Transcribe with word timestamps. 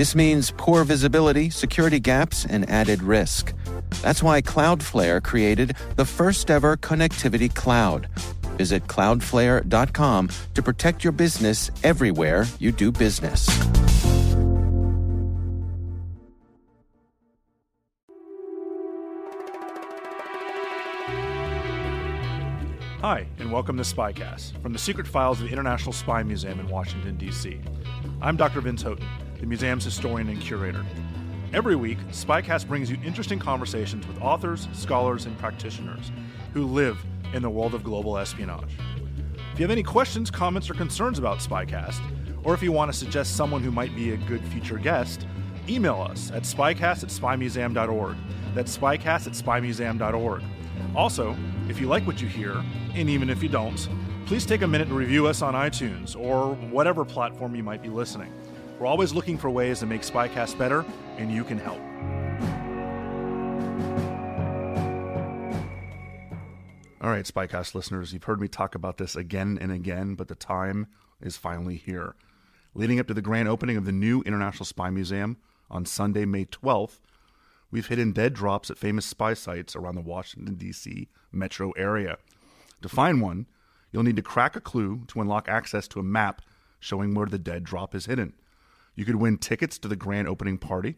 This 0.00 0.14
means 0.14 0.50
poor 0.56 0.82
visibility, 0.84 1.50
security 1.50 2.00
gaps, 2.00 2.46
and 2.46 2.66
added 2.70 3.02
risk. 3.02 3.52
That's 4.00 4.22
why 4.22 4.40
Cloudflare 4.40 5.22
created 5.22 5.76
the 5.96 6.06
first 6.06 6.50
ever 6.50 6.78
connectivity 6.78 7.54
cloud. 7.54 8.08
Visit 8.56 8.86
cloudflare.com 8.86 10.30
to 10.54 10.62
protect 10.62 11.04
your 11.04 11.12
business 11.12 11.70
everywhere 11.84 12.46
you 12.58 12.72
do 12.72 12.90
business. 12.90 13.46
Hi, 23.02 23.26
and 23.38 23.52
welcome 23.52 23.76
to 23.76 23.82
Spycast 23.82 24.62
from 24.62 24.72
the 24.72 24.78
secret 24.78 25.06
files 25.06 25.40
of 25.40 25.46
the 25.48 25.52
International 25.52 25.92
Spy 25.92 26.22
Museum 26.22 26.58
in 26.58 26.68
Washington, 26.70 27.18
D.C. 27.18 27.60
I'm 28.22 28.38
Dr. 28.38 28.62
Vince 28.62 28.82
Houghton, 28.82 29.06
the 29.40 29.46
museum's 29.46 29.84
historian 29.84 30.28
and 30.28 30.40
curator. 30.40 30.84
Every 31.52 31.74
week, 31.74 31.98
Spycast 32.10 32.68
brings 32.68 32.90
you 32.90 32.98
interesting 33.04 33.38
conversations 33.38 34.06
with 34.06 34.20
authors, 34.20 34.68
scholars, 34.72 35.26
and 35.26 35.36
practitioners 35.38 36.12
who 36.54 36.66
live 36.66 37.04
in 37.32 37.42
the 37.42 37.50
world 37.50 37.74
of 37.74 37.82
global 37.82 38.18
espionage. 38.18 38.70
If 39.52 39.58
you 39.58 39.64
have 39.64 39.70
any 39.70 39.82
questions, 39.82 40.30
comments, 40.30 40.70
or 40.70 40.74
concerns 40.74 41.18
about 41.18 41.38
Spycast, 41.38 42.00
or 42.44 42.54
if 42.54 42.62
you 42.62 42.70
want 42.72 42.92
to 42.92 42.96
suggest 42.96 43.36
someone 43.36 43.62
who 43.62 43.70
might 43.70 43.94
be 43.96 44.12
a 44.12 44.16
good 44.16 44.46
future 44.48 44.78
guest, 44.78 45.26
email 45.68 46.00
us 46.00 46.30
at 46.30 46.42
spycast 46.42 47.02
at 47.02 47.10
spymuseum.org. 47.10 48.16
That's 48.54 48.76
spycast 48.76 49.26
at 49.26 49.32
spymuseum.org. 49.32 50.42
Also, 50.96 51.36
if 51.68 51.80
you 51.80 51.86
like 51.86 52.06
what 52.06 52.20
you 52.22 52.28
hear, 52.28 52.62
and 52.94 53.10
even 53.10 53.30
if 53.30 53.42
you 53.42 53.48
don't, 53.48 53.88
please 54.26 54.46
take 54.46 54.62
a 54.62 54.66
minute 54.66 54.88
to 54.88 54.94
review 54.94 55.26
us 55.26 55.42
on 55.42 55.54
iTunes 55.54 56.18
or 56.18 56.54
whatever 56.70 57.04
platform 57.04 57.54
you 57.54 57.62
might 57.62 57.82
be 57.82 57.88
listening. 57.88 58.32
We're 58.80 58.86
always 58.86 59.12
looking 59.12 59.36
for 59.36 59.50
ways 59.50 59.80
to 59.80 59.86
make 59.86 60.00
Spycast 60.00 60.56
better, 60.56 60.86
and 61.18 61.30
you 61.30 61.44
can 61.44 61.58
help. 61.58 61.80
All 67.02 67.10
right, 67.10 67.26
Spycast 67.26 67.74
listeners, 67.74 68.14
you've 68.14 68.24
heard 68.24 68.40
me 68.40 68.48
talk 68.48 68.74
about 68.74 68.96
this 68.96 69.16
again 69.16 69.58
and 69.60 69.70
again, 69.70 70.14
but 70.14 70.28
the 70.28 70.34
time 70.34 70.86
is 71.20 71.36
finally 71.36 71.76
here. 71.76 72.14
Leading 72.72 72.98
up 72.98 73.06
to 73.08 73.12
the 73.12 73.20
grand 73.20 73.48
opening 73.48 73.76
of 73.76 73.84
the 73.84 73.92
new 73.92 74.22
International 74.22 74.64
Spy 74.64 74.88
Museum 74.88 75.36
on 75.70 75.84
Sunday, 75.84 76.24
May 76.24 76.46
12th, 76.46 77.00
we've 77.70 77.88
hidden 77.88 78.12
dead 78.12 78.32
drops 78.32 78.70
at 78.70 78.78
famous 78.78 79.04
spy 79.04 79.34
sites 79.34 79.76
around 79.76 79.96
the 79.96 80.00
Washington, 80.00 80.54
D.C. 80.54 81.06
metro 81.30 81.72
area. 81.72 82.16
To 82.80 82.88
find 82.88 83.20
one, 83.20 83.44
you'll 83.92 84.04
need 84.04 84.16
to 84.16 84.22
crack 84.22 84.56
a 84.56 84.60
clue 84.60 85.02
to 85.08 85.20
unlock 85.20 85.50
access 85.50 85.86
to 85.88 86.00
a 86.00 86.02
map 86.02 86.40
showing 86.78 87.12
where 87.12 87.26
the 87.26 87.38
dead 87.38 87.62
drop 87.62 87.94
is 87.94 88.06
hidden. 88.06 88.32
You 88.94 89.04
could 89.04 89.16
win 89.16 89.38
tickets 89.38 89.78
to 89.78 89.88
the 89.88 89.96
grand 89.96 90.28
opening 90.28 90.58
party, 90.58 90.96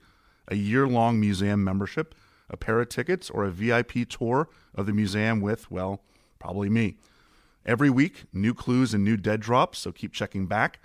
a 0.49 0.55
year 0.55 0.87
long 0.87 1.21
museum 1.21 1.63
membership, 1.63 2.15
a 2.51 2.57
pair 2.57 2.81
of 2.81 2.89
tickets, 2.89 3.31
or 3.31 3.45
a 3.45 3.51
VIP 3.51 4.09
tour 4.09 4.49
of 4.75 4.87
the 4.87 4.93
museum 4.93 5.41
with, 5.41 5.71
well, 5.71 6.03
probably 6.39 6.69
me. 6.69 6.97
Every 7.65 7.91
week, 7.91 8.25
new 8.33 8.55
clues 8.55 8.93
and 8.93 9.05
new 9.05 9.17
dead 9.17 9.41
drops, 9.41 9.79
so 9.79 9.93
keep 9.93 10.13
checking 10.13 10.47
back. 10.47 10.81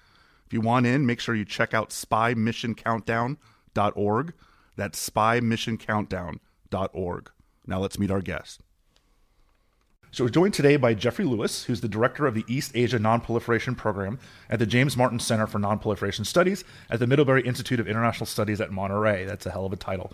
If 0.46 0.54
you 0.54 0.62
want 0.62 0.86
in, 0.86 1.06
make 1.06 1.20
sure 1.20 1.36
you 1.36 1.44
check 1.44 1.74
out 1.74 1.90
spymissioncountdown.org. 1.90 4.34
That's 4.76 5.10
spymissioncountdown.org. 5.10 7.32
Now 7.66 7.80
let's 7.80 8.00
meet 8.00 8.12
our 8.12 8.22
guest. 8.22 8.62
So 10.18 10.24
we're 10.24 10.32
joined 10.32 10.56
today 10.56 10.78
by 10.78 10.96
Jeffrey 10.96 11.26
Lewis, 11.26 11.66
who's 11.66 11.82
the 11.82 11.88
director 11.88 12.26
of 12.26 12.34
the 12.34 12.44
East 12.48 12.72
Asia 12.74 12.98
Nonproliferation 12.98 13.78
Program 13.78 14.18
at 14.50 14.58
the 14.58 14.66
James 14.66 14.98
Martin 14.98 15.20
Center 15.20 15.46
for 15.46 15.60
Nonproliferation 15.60 16.26
Studies 16.26 16.64
at 16.90 16.98
the 16.98 17.06
Middlebury 17.06 17.44
Institute 17.44 17.80
of 17.80 17.88
International 17.88 18.26
Studies 18.26 18.60
at 18.60 18.72
Monterey. 18.72 19.26
That's 19.26 19.46
a 19.46 19.52
hell 19.52 19.68
of 19.68 19.74
a 19.74 19.76
title. 19.76 20.12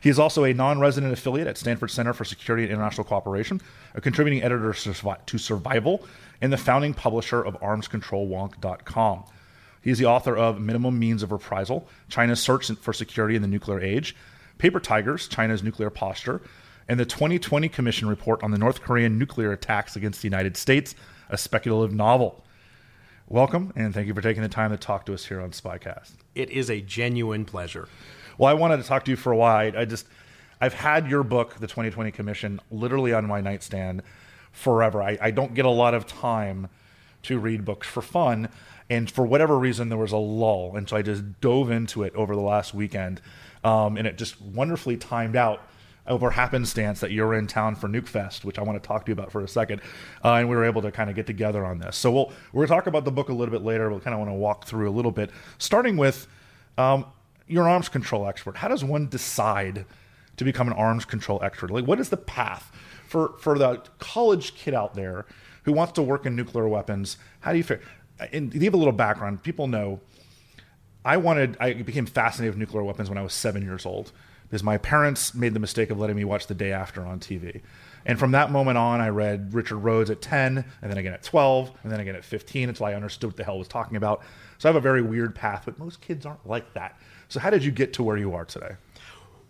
He 0.00 0.08
is 0.08 0.18
also 0.18 0.44
a 0.44 0.54
non 0.54 0.80
resident 0.80 1.12
affiliate 1.12 1.46
at 1.46 1.58
Stanford 1.58 1.90
Center 1.90 2.14
for 2.14 2.24
Security 2.24 2.62
and 2.62 2.72
International 2.72 3.04
Cooperation, 3.04 3.60
a 3.94 4.00
contributing 4.00 4.42
editor 4.42 4.72
to 4.72 5.38
Survival, 5.38 6.06
and 6.40 6.50
the 6.50 6.56
founding 6.56 6.94
publisher 6.94 7.42
of 7.42 7.60
ArmsControlWonk.com. 7.60 9.24
He 9.82 9.90
is 9.90 9.98
the 9.98 10.06
author 10.06 10.34
of 10.34 10.58
Minimum 10.58 10.98
Means 10.98 11.22
of 11.22 11.32
Reprisal 11.32 11.86
China's 12.08 12.40
Search 12.40 12.70
for 12.70 12.94
Security 12.94 13.36
in 13.36 13.42
the 13.42 13.48
Nuclear 13.48 13.78
Age, 13.78 14.16
Paper 14.56 14.80
Tigers 14.80 15.28
China's 15.28 15.62
Nuclear 15.62 15.90
Posture, 15.90 16.40
and 16.88 17.00
the 17.00 17.04
2020 17.04 17.68
Commission 17.68 18.08
report 18.08 18.42
on 18.42 18.50
the 18.50 18.58
North 18.58 18.82
Korean 18.82 19.18
nuclear 19.18 19.52
attacks 19.52 19.96
against 19.96 20.22
the 20.22 20.26
United 20.26 20.56
States, 20.56 20.94
a 21.28 21.38
speculative 21.38 21.94
novel. 21.94 22.44
Welcome, 23.28 23.72
and 23.74 23.94
thank 23.94 24.06
you 24.06 24.14
for 24.14 24.20
taking 24.20 24.42
the 24.42 24.48
time 24.48 24.70
to 24.70 24.76
talk 24.76 25.06
to 25.06 25.14
us 25.14 25.24
here 25.24 25.40
on 25.40 25.50
Spycast. 25.50 26.12
It 26.34 26.50
is 26.50 26.68
a 26.68 26.80
genuine 26.80 27.44
pleasure. 27.46 27.88
Well, 28.36 28.50
I 28.50 28.54
wanted 28.54 28.78
to 28.78 28.82
talk 28.82 29.04
to 29.06 29.10
you 29.10 29.16
for 29.16 29.32
a 29.32 29.36
while. 29.36 29.72
I 29.76 29.84
just, 29.86 30.06
I've 30.60 30.74
had 30.74 31.08
your 31.08 31.22
book, 31.22 31.54
The 31.54 31.66
2020 31.66 32.10
Commission, 32.10 32.60
literally 32.70 33.14
on 33.14 33.26
my 33.26 33.40
nightstand 33.40 34.02
forever. 34.52 35.02
I, 35.02 35.18
I 35.20 35.30
don't 35.30 35.54
get 35.54 35.64
a 35.64 35.70
lot 35.70 35.94
of 35.94 36.06
time 36.06 36.68
to 37.22 37.38
read 37.38 37.64
books 37.64 37.86
for 37.86 38.02
fun. 38.02 38.48
And 38.90 39.10
for 39.10 39.24
whatever 39.24 39.58
reason, 39.58 39.88
there 39.88 39.98
was 39.98 40.12
a 40.12 40.18
lull. 40.18 40.76
And 40.76 40.88
so 40.88 40.96
I 40.96 41.02
just 41.02 41.40
dove 41.40 41.70
into 41.70 42.02
it 42.02 42.14
over 42.14 42.34
the 42.34 42.42
last 42.42 42.74
weekend. 42.74 43.22
Um, 43.62 43.96
and 43.96 44.06
it 44.06 44.18
just 44.18 44.40
wonderfully 44.40 44.98
timed 44.98 45.36
out 45.36 45.66
over 46.06 46.30
happenstance 46.30 47.00
that 47.00 47.12
you're 47.12 47.34
in 47.34 47.46
town 47.46 47.74
for 47.74 47.88
Nuke 47.88 48.06
Fest, 48.06 48.44
which 48.44 48.58
I 48.58 48.62
want 48.62 48.82
to 48.82 48.86
talk 48.86 49.06
to 49.06 49.10
you 49.10 49.14
about 49.14 49.32
for 49.32 49.42
a 49.42 49.48
second. 49.48 49.80
Uh, 50.22 50.34
and 50.34 50.48
we 50.48 50.56
were 50.56 50.64
able 50.64 50.82
to 50.82 50.90
kind 50.90 51.08
of 51.08 51.16
get 51.16 51.26
together 51.26 51.64
on 51.64 51.78
this. 51.78 51.96
So 51.96 52.10
we'll, 52.12 52.66
to 52.66 52.66
talk 52.66 52.86
about 52.86 53.04
the 53.04 53.12
book 53.12 53.30
a 53.30 53.32
little 53.32 53.52
bit 53.52 53.62
later. 53.62 53.88
We'll 53.88 54.00
kind 54.00 54.14
of 54.14 54.18
want 54.18 54.30
to 54.30 54.34
walk 54.34 54.66
through 54.66 54.88
a 54.88 54.92
little 54.92 55.10
bit, 55.10 55.30
starting 55.58 55.96
with 55.96 56.26
um, 56.76 57.06
you're 57.46 57.68
arms 57.68 57.88
control 57.88 58.26
expert. 58.26 58.56
How 58.56 58.68
does 58.68 58.84
one 58.84 59.08
decide 59.08 59.86
to 60.36 60.44
become 60.44 60.66
an 60.66 60.74
arms 60.74 61.04
control 61.04 61.42
expert? 61.42 61.70
Like, 61.70 61.86
what 61.86 62.00
is 62.00 62.10
the 62.10 62.16
path 62.16 62.70
for, 63.08 63.34
for 63.38 63.58
the 63.58 63.82
college 63.98 64.54
kid 64.54 64.74
out 64.74 64.94
there 64.94 65.24
who 65.64 65.72
wants 65.72 65.92
to 65.94 66.02
work 66.02 66.26
in 66.26 66.36
nuclear 66.36 66.68
weapons? 66.68 67.16
How 67.40 67.52
do 67.52 67.58
you 67.58 67.64
figure? 67.64 67.84
And 68.32 68.50
give 68.52 68.74
a 68.74 68.76
little 68.76 68.92
background, 68.92 69.42
people 69.42 69.66
know 69.66 70.00
I 71.04 71.16
wanted, 71.18 71.56
I 71.60 71.74
became 71.74 72.06
fascinated 72.06 72.54
with 72.54 72.58
nuclear 72.58 72.82
weapons 72.82 73.08
when 73.08 73.18
I 73.18 73.22
was 73.22 73.34
seven 73.34 73.62
years 73.62 73.84
old 73.84 74.12
because 74.44 74.62
my 74.62 74.78
parents 74.78 75.34
made 75.34 75.54
the 75.54 75.60
mistake 75.60 75.90
of 75.90 75.98
letting 75.98 76.16
me 76.16 76.24
watch 76.24 76.46
the 76.46 76.54
day 76.54 76.72
after 76.72 77.04
on 77.04 77.20
TV. 77.20 77.60
And 78.06 78.18
from 78.18 78.32
that 78.32 78.50
moment 78.50 78.78
on, 78.78 79.00
I 79.00 79.08
read 79.08 79.54
Richard 79.54 79.78
Rhodes 79.78 80.10
at 80.10 80.20
10, 80.20 80.58
and 80.82 80.90
then 80.90 80.98
again 80.98 81.14
at 81.14 81.22
12, 81.22 81.72
and 81.82 81.92
then 81.92 82.00
again 82.00 82.14
at 82.14 82.24
15 82.24 82.68
until 82.68 82.86
I 82.86 82.94
understood 82.94 83.30
what 83.30 83.36
the 83.36 83.44
hell 83.44 83.54
I 83.54 83.58
was 83.58 83.68
talking 83.68 83.96
about. 83.96 84.22
So 84.58 84.68
I 84.68 84.72
have 84.72 84.76
a 84.76 84.80
very 84.80 85.02
weird 85.02 85.34
path, 85.34 85.62
but 85.64 85.78
most 85.78 86.00
kids 86.00 86.26
aren't 86.26 86.46
like 86.46 86.74
that. 86.74 86.98
So, 87.28 87.40
how 87.40 87.50
did 87.50 87.64
you 87.64 87.70
get 87.70 87.94
to 87.94 88.02
where 88.02 88.16
you 88.16 88.34
are 88.34 88.44
today? 88.44 88.76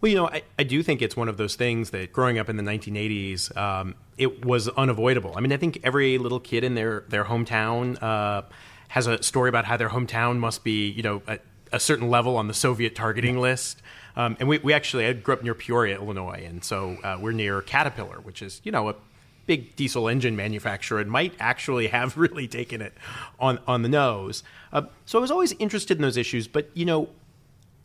Well, 0.01 0.11
you 0.11 0.17
know, 0.17 0.29
I, 0.29 0.43
I 0.59 0.65
do 0.65 0.83
think 0.83 1.03
it's 1.03 1.17
one 1.17 1.29
of 1.29 1.37
those 1.37 1.57
things 1.57 1.91
that 1.91 2.13
growing 2.13 2.39
up 2.39 2.49
in 2.49 2.57
the 2.57 2.63
1980s, 2.63 3.57
um, 3.57 3.95
it 4.19 4.45
was 4.45 4.69
unavoidable. 4.69 5.33
I 5.37 5.41
mean, 5.41 5.53
I 5.53 5.57
think 5.57 5.81
every 5.83 6.19
little 6.19 6.41
kid 6.41 6.63
in 6.63 6.75
their, 6.75 7.05
their 7.09 7.25
hometown 7.25 8.01
uh, 8.03 8.43
has 8.89 9.07
a 9.07 9.23
story 9.23 9.49
about 9.49 9.65
how 9.65 9.77
their 9.77 9.89
hometown 9.89 10.39
must 10.39 10.63
be, 10.63 10.91
you 10.91 11.03
know, 11.03 11.23
a, 11.27 11.39
a 11.73 11.81
certain 11.81 12.11
level 12.11 12.37
on 12.37 12.49
the 12.49 12.55
Soviet 12.55 12.95
targeting 12.95 13.39
list. 13.39 13.83
Um, 14.17 14.37
and 14.39 14.49
we, 14.49 14.59
we 14.59 14.73
actually, 14.73 15.07
I 15.07 15.13
grew 15.13 15.35
up 15.35 15.43
near 15.43 15.55
Peoria, 15.55 15.97
Illinois, 15.97 16.45
and 16.47 16.63
so 16.63 16.97
uh, 17.03 17.19
we're 17.21 17.33
near 17.33 17.61
Caterpillar, 17.61 18.21
which 18.21 18.43
is, 18.43 18.61
you 18.65 18.71
know, 18.71 18.89
a 18.89 18.95
big 19.47 19.77
diesel 19.77 20.09
engine 20.09 20.37
manufacturer 20.37 21.01
and 21.01 21.11
might 21.11 21.35
actually 21.39 21.89
have 21.89 22.17
really 22.17 22.49
taken 22.49 22.81
it 22.81 22.95
on, 23.39 23.59
on 23.67 23.83
the 23.83 23.89
nose. 23.89 24.43
Uh, 24.73 24.83
so 25.05 25.19
I 25.19 25.21
was 25.21 25.31
always 25.31 25.53
interested 25.59 25.99
in 25.99 26.03
those 26.03 26.17
issues, 26.17 26.47
but, 26.49 26.71
you 26.75 26.85
know, 26.85 27.09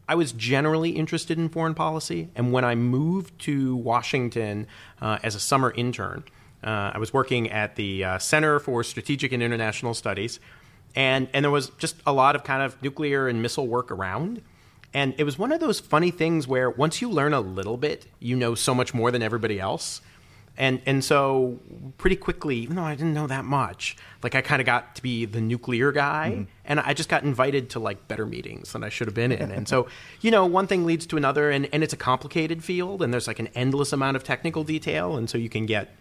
I 0.08 0.16
was 0.16 0.31
generally 0.31 0.92
interested 0.92 1.38
in 1.38 1.50
foreign 1.50 1.76
policy. 1.76 2.30
And 2.36 2.52
when 2.52 2.66
I 2.66 2.74
moved 2.74 3.38
to 3.42 3.75
Washington 3.75 4.66
uh, 5.00 5.20
as 5.22 5.36
a 5.36 5.40
summer 5.40 5.72
intern, 5.72 6.24
uh, 6.64 6.92
I 6.94 6.98
was 6.98 7.14
working 7.14 7.50
at 7.52 7.75
the 7.75 8.04
uh, 8.04 8.18
Center 8.18 8.60
for 8.60 8.84
Strategic 8.84 9.32
and 9.32 9.44
International 9.44 9.94
Studies. 9.94 10.40
And, 10.96 11.30
and 11.32 11.46
there 11.46 11.52
was 11.52 11.70
just 11.78 11.98
a 12.08 12.12
lot 12.12 12.36
of 12.36 12.44
kind 12.44 12.64
of 12.64 12.82
nuclear 12.82 13.28
and 13.28 13.42
missile 13.44 13.68
work 13.68 13.92
around. 13.92 14.42
And 14.94 15.13
it 15.18 15.24
was 15.24 15.38
one 15.38 15.51
of 15.51 15.59
those 15.59 15.80
funny 15.80 16.12
things 16.12 16.47
where 16.47 16.69
once 16.69 17.01
you 17.01 17.09
learn 17.09 17.33
a 17.33 17.41
little 17.41 17.77
bit, 17.77 18.07
you 18.19 18.36
know 18.36 18.56
so 18.56 18.74
much 18.74 18.94
more 18.94 19.12
than 19.12 19.21
everybody 19.21 19.59
else. 19.59 20.01
and 20.57 20.81
and 20.86 21.03
so 21.03 21.57
pretty 21.97 22.15
quickly, 22.18 22.57
even 22.57 22.75
though 22.75 22.83
I 22.83 22.95
didn't 22.95 23.13
know 23.13 23.27
that 23.27 23.45
much, 23.45 23.95
like 24.24 24.36
I 24.36 24.41
kind 24.41 24.59
of 24.62 24.65
got 24.65 24.95
to 24.95 25.01
be 25.01 25.25
the 25.25 25.39
nuclear 25.39 25.91
guy, 25.91 26.31
mm-hmm. 26.33 26.44
and 26.65 26.80
I 26.81 26.94
just 26.94 27.07
got 27.07 27.24
invited 27.24 27.69
to 27.71 27.80
like 27.80 28.07
better 28.07 28.25
meetings 28.25 28.74
than 28.74 28.83
I 28.83 28.89
should 28.89 29.07
have 29.07 29.15
been 29.15 29.31
in. 29.31 29.51
and 29.51 29.68
so, 29.68 29.88
you 30.21 30.31
know, 30.31 30.45
one 30.45 30.68
thing 30.68 30.86
leads 30.86 31.06
to 31.07 31.18
another, 31.18 31.50
and 31.50 31.69
and 31.71 31.81
it's 31.83 31.94
a 31.94 31.97
complicated 31.97 32.63
field, 32.63 33.01
and 33.01 33.13
there's 33.13 33.27
like 33.27 33.39
an 33.39 33.47
endless 33.56 33.94
amount 33.94 34.18
of 34.18 34.24
technical 34.24 34.63
detail, 34.63 35.15
and 35.15 35.30
so 35.30 35.38
you 35.38 35.50
can 35.50 35.65
get. 35.65 35.95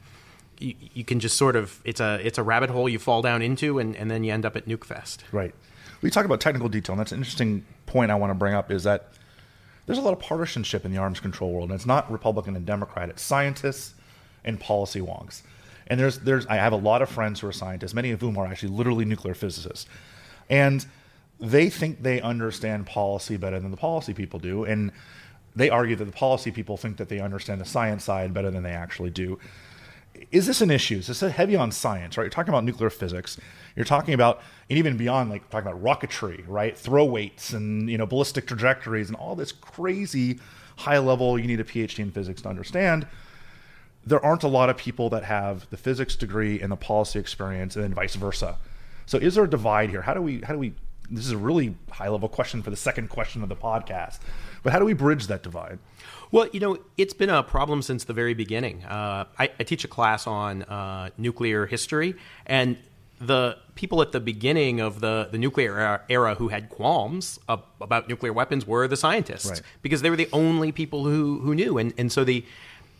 You, 0.60 0.74
you 0.92 1.04
can 1.04 1.20
just 1.20 1.36
sort 1.36 1.54
of 1.54 1.80
it's 1.84 2.00
a 2.00 2.18
it's 2.26 2.36
a 2.36 2.42
rabbit 2.42 2.68
hole 2.68 2.88
you 2.88 2.98
fall 2.98 3.22
down 3.22 3.42
into 3.42 3.78
and, 3.78 3.94
and 3.94 4.10
then 4.10 4.24
you 4.24 4.32
end 4.32 4.44
up 4.44 4.56
at 4.56 4.66
Nukefest. 4.66 5.18
Right. 5.30 5.54
We 6.00 6.10
talk 6.10 6.24
about 6.24 6.40
technical 6.40 6.68
detail, 6.68 6.94
and 6.94 7.00
that's 7.00 7.12
an 7.12 7.18
interesting 7.18 7.64
point 7.86 8.10
I 8.10 8.14
want 8.14 8.30
to 8.30 8.34
bring 8.34 8.54
up 8.54 8.70
is 8.70 8.84
that 8.84 9.08
there's 9.86 9.98
a 9.98 10.02
lot 10.02 10.12
of 10.12 10.20
partisanship 10.20 10.84
in 10.84 10.92
the 10.92 10.98
arms 10.98 11.18
control 11.18 11.52
world, 11.52 11.70
and 11.70 11.76
it's 11.76 11.86
not 11.86 12.10
Republican 12.12 12.54
and 12.54 12.66
Democrat. 12.66 13.08
It's 13.08 13.22
scientists 13.22 13.94
and 14.44 14.60
policy 14.60 15.00
wonks. 15.00 15.42
And 15.86 15.98
there's 15.98 16.18
there's 16.18 16.46
I 16.46 16.56
have 16.56 16.72
a 16.72 16.76
lot 16.76 17.02
of 17.02 17.08
friends 17.08 17.40
who 17.40 17.48
are 17.48 17.52
scientists, 17.52 17.94
many 17.94 18.10
of 18.10 18.20
whom 18.20 18.36
are 18.36 18.46
actually 18.46 18.70
literally 18.70 19.04
nuclear 19.06 19.34
physicists, 19.34 19.86
and 20.50 20.84
they 21.40 21.70
think 21.70 22.02
they 22.02 22.20
understand 22.20 22.86
policy 22.86 23.36
better 23.36 23.58
than 23.58 23.70
the 23.70 23.76
policy 23.76 24.12
people 24.12 24.38
do, 24.38 24.64
and 24.64 24.92
they 25.56 25.70
argue 25.70 25.96
that 25.96 26.04
the 26.04 26.12
policy 26.12 26.50
people 26.50 26.76
think 26.76 26.98
that 26.98 27.08
they 27.08 27.20
understand 27.20 27.60
the 27.60 27.64
science 27.64 28.04
side 28.04 28.34
better 28.34 28.50
than 28.50 28.62
they 28.62 28.72
actually 28.72 29.10
do. 29.10 29.38
Is 30.30 30.46
this 30.46 30.60
an 30.60 30.70
issue? 30.70 30.98
Is 30.98 31.06
this 31.06 31.20
heavy 31.20 31.56
on 31.56 31.72
science, 31.72 32.16
right? 32.16 32.24
You're 32.24 32.30
talking 32.30 32.50
about 32.50 32.64
nuclear 32.64 32.90
physics. 32.90 33.38
You're 33.76 33.84
talking 33.84 34.14
about, 34.14 34.40
and 34.68 34.78
even 34.78 34.96
beyond, 34.96 35.30
like 35.30 35.48
talking 35.50 35.68
about 35.68 35.82
rocketry, 35.82 36.44
right? 36.46 36.76
Throw 36.76 37.04
weights 37.04 37.52
and 37.52 37.88
you 37.90 37.98
know 37.98 38.06
ballistic 38.06 38.46
trajectories 38.46 39.08
and 39.08 39.16
all 39.16 39.36
this 39.36 39.52
crazy 39.52 40.40
high 40.76 40.98
level. 40.98 41.38
You 41.38 41.46
need 41.46 41.60
a 41.60 41.64
PhD 41.64 42.00
in 42.00 42.10
physics 42.10 42.42
to 42.42 42.48
understand 42.48 43.06
there 44.08 44.24
aren't 44.24 44.42
a 44.42 44.48
lot 44.48 44.70
of 44.70 44.76
people 44.76 45.10
that 45.10 45.24
have 45.24 45.68
the 45.70 45.76
physics 45.76 46.16
degree 46.16 46.60
and 46.60 46.72
the 46.72 46.76
policy 46.76 47.18
experience, 47.18 47.76
and 47.76 47.84
then 47.84 47.94
vice 47.94 48.14
versa. 48.14 48.56
So, 49.06 49.18
is 49.18 49.34
there 49.34 49.44
a 49.44 49.50
divide 49.50 49.90
here? 49.90 50.02
How 50.02 50.14
do 50.14 50.22
we? 50.22 50.40
How 50.40 50.52
do 50.54 50.58
we? 50.58 50.74
This 51.10 51.24
is 51.24 51.32
a 51.32 51.38
really 51.38 51.74
high 51.90 52.08
level 52.08 52.28
question 52.28 52.62
for 52.62 52.70
the 52.70 52.76
second 52.76 53.08
question 53.08 53.42
of 53.42 53.48
the 53.48 53.56
podcast, 53.56 54.18
but 54.62 54.72
how 54.72 54.78
do 54.78 54.84
we 54.84 54.92
bridge 54.92 55.26
that 55.28 55.42
divide? 55.42 55.78
Well, 56.30 56.48
you 56.52 56.60
know, 56.60 56.78
it's 56.98 57.14
been 57.14 57.30
a 57.30 57.42
problem 57.42 57.80
since 57.80 58.04
the 58.04 58.12
very 58.12 58.34
beginning. 58.34 58.84
Uh, 58.84 59.24
I, 59.38 59.50
I, 59.58 59.64
teach 59.64 59.84
a 59.84 59.88
class 59.88 60.26
on 60.26 60.62
uh, 60.64 61.08
nuclear 61.16 61.64
history, 61.64 62.14
and 62.44 62.76
the 63.20 63.56
people 63.74 64.00
at 64.02 64.12
the 64.12 64.20
beginning 64.20 64.80
of 64.80 65.00
the, 65.00 65.28
the 65.30 65.38
nuclear 65.38 66.02
era 66.08 66.34
who 66.34 66.48
had 66.48 66.68
qualms 66.68 67.38
about 67.48 68.08
nuclear 68.08 68.32
weapons 68.32 68.66
were 68.66 68.86
the 68.86 68.96
scientists 68.96 69.50
right. 69.50 69.62
because 69.82 70.02
they 70.02 70.10
were 70.10 70.16
the 70.16 70.28
only 70.32 70.70
people 70.72 71.04
who, 71.04 71.40
who 71.40 71.54
knew. 71.54 71.78
And, 71.78 71.92
and 71.98 72.12
so 72.12 72.22
the, 72.24 72.44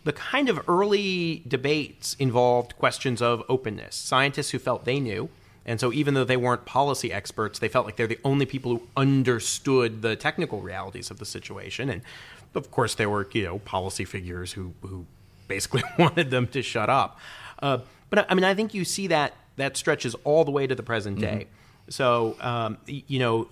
the 0.05 0.13
kind 0.13 0.49
of 0.49 0.61
early 0.69 1.45
debates 1.47 2.17
involved 2.19 2.77
questions 2.79 3.23
of 3.23 3.45
openness. 3.49 3.95
Scientists 3.95 4.51
who 4.51 4.59
felt 4.59 4.85
they 4.85 4.99
knew, 4.99 5.29
and 5.69 5.79
so 5.79 5.93
even 5.93 6.15
though 6.15 6.25
they 6.25 6.39
weren't 6.39 6.65
policy 6.65 7.13
experts, 7.13 7.59
they 7.59 7.69
felt 7.69 7.85
like 7.85 7.97
they're 7.97 8.07
the 8.07 8.19
only 8.25 8.47
people 8.47 8.73
who 8.73 8.83
understood 8.97 10.01
the 10.01 10.17
technical 10.17 10.63
realities 10.63 11.11
of 11.11 11.19
the 11.19 11.27
situation. 11.27 11.91
And 11.91 12.01
of 12.55 12.71
course, 12.71 12.95
there 12.95 13.11
were 13.11 13.29
you 13.33 13.45
know 13.45 13.59
policy 13.59 14.07
figures 14.07 14.55
who 14.55 14.73
who 14.81 15.05
basically 15.47 15.83
wanted 15.99 16.31
them 16.31 16.47
to 16.49 16.63
shut 16.63 16.89
up. 16.89 17.21
Uh, 17.61 17.79
but 18.09 18.27
I 18.31 18.35
mean, 18.35 18.45
I 18.45 18.55
think 18.55 18.73
you 18.73 18.87
see 18.87 19.09
that 19.09 19.35
that 19.57 19.77
stretches 19.77 20.15
all 20.25 20.43
the 20.47 20.51
way 20.51 20.67
to 20.67 20.75
the 20.75 20.83
present 20.83 21.21
day. 21.21 21.47
Mm-hmm. 21.49 21.91
So 21.91 22.37
um, 22.41 22.79
you 22.87 23.19
know, 23.19 23.49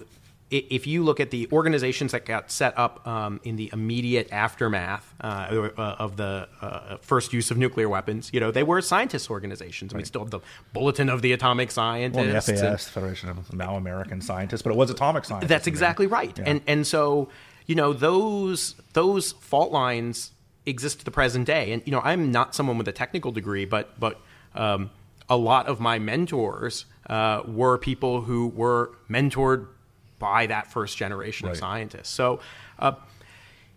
if 0.51 0.87
you 0.87 1.03
look 1.03 1.19
at 1.19 1.31
the 1.31 1.49
organizations 1.53 2.13
that 2.13 2.25
got 2.25 2.51
set 2.51 2.79
up 2.79 3.07
um, 3.07 3.41
in 3.43 3.57
the 3.57 3.69
immediate 3.73 4.29
aftermath 4.33 5.15
uh, 5.21 5.71
uh, 5.77 5.97
of 5.99 6.17
the 6.17 6.49
uh, 6.61 6.97
first 6.99 7.33
use 7.33 7.51
of 7.51 7.59
nuclear 7.59 7.89
weapons, 7.89 8.31
you 8.33 8.39
know, 8.39 8.51
they 8.51 8.63
were 8.63 8.81
scientists 8.81 9.29
organizations. 9.29 9.93
Right. 9.93 10.01
We 10.01 10.05
still 10.05 10.23
have 10.23 10.31
the 10.31 10.41
Bulletin 10.73 11.09
of 11.09 11.23
the 11.23 11.33
Atomic 11.33 11.71
Scientists. 11.71 12.17
Well, 12.17 12.27
the 12.27 12.41
FAS, 12.41 12.63
and, 12.63 12.81
Federation 12.81 13.29
of 13.29 13.53
now 13.53 13.77
American 13.77 14.21
Scientists, 14.21 14.63
but 14.63 14.71
it 14.71 14.77
was 14.77 14.91
atomic 14.91 15.25
science. 15.25 15.47
That's 15.49 15.67
exactly 15.67 16.07
right. 16.07 16.37
Yeah. 16.39 16.45
And 16.47 16.61
and 16.67 16.87
so, 16.87 17.29
you 17.67 17.75
know, 17.75 17.93
those 17.93 18.77
those 18.93 19.33
fault 19.33 19.73
lines 19.73 20.33
exist 20.67 20.99
to 20.99 21.05
the 21.05 21.11
present 21.11 21.47
day. 21.47 21.73
And, 21.73 21.83
you 21.87 21.93
know, 21.93 22.01
I'm 22.01 22.31
not 22.31 22.55
someone 22.55 22.77
with 22.77 22.89
a 22.89 22.93
technical 22.93 23.31
degree, 23.31 23.65
but, 23.65 23.99
but 23.99 24.21
um, 24.55 24.91
a 25.29 25.37
lot 25.37 25.67
of 25.67 25.81
my 25.81 25.99
mentors 25.99 26.85
uh, 27.09 27.43
were 27.47 27.79
people 27.79 28.23
who 28.23 28.49
were 28.49 28.91
mentored 29.09 29.69
by 30.19 30.47
that 30.47 30.71
first 30.71 30.97
generation 30.97 31.47
right. 31.47 31.53
of 31.53 31.59
scientists. 31.59 32.09
So, 32.09 32.41
uh, 32.79 32.93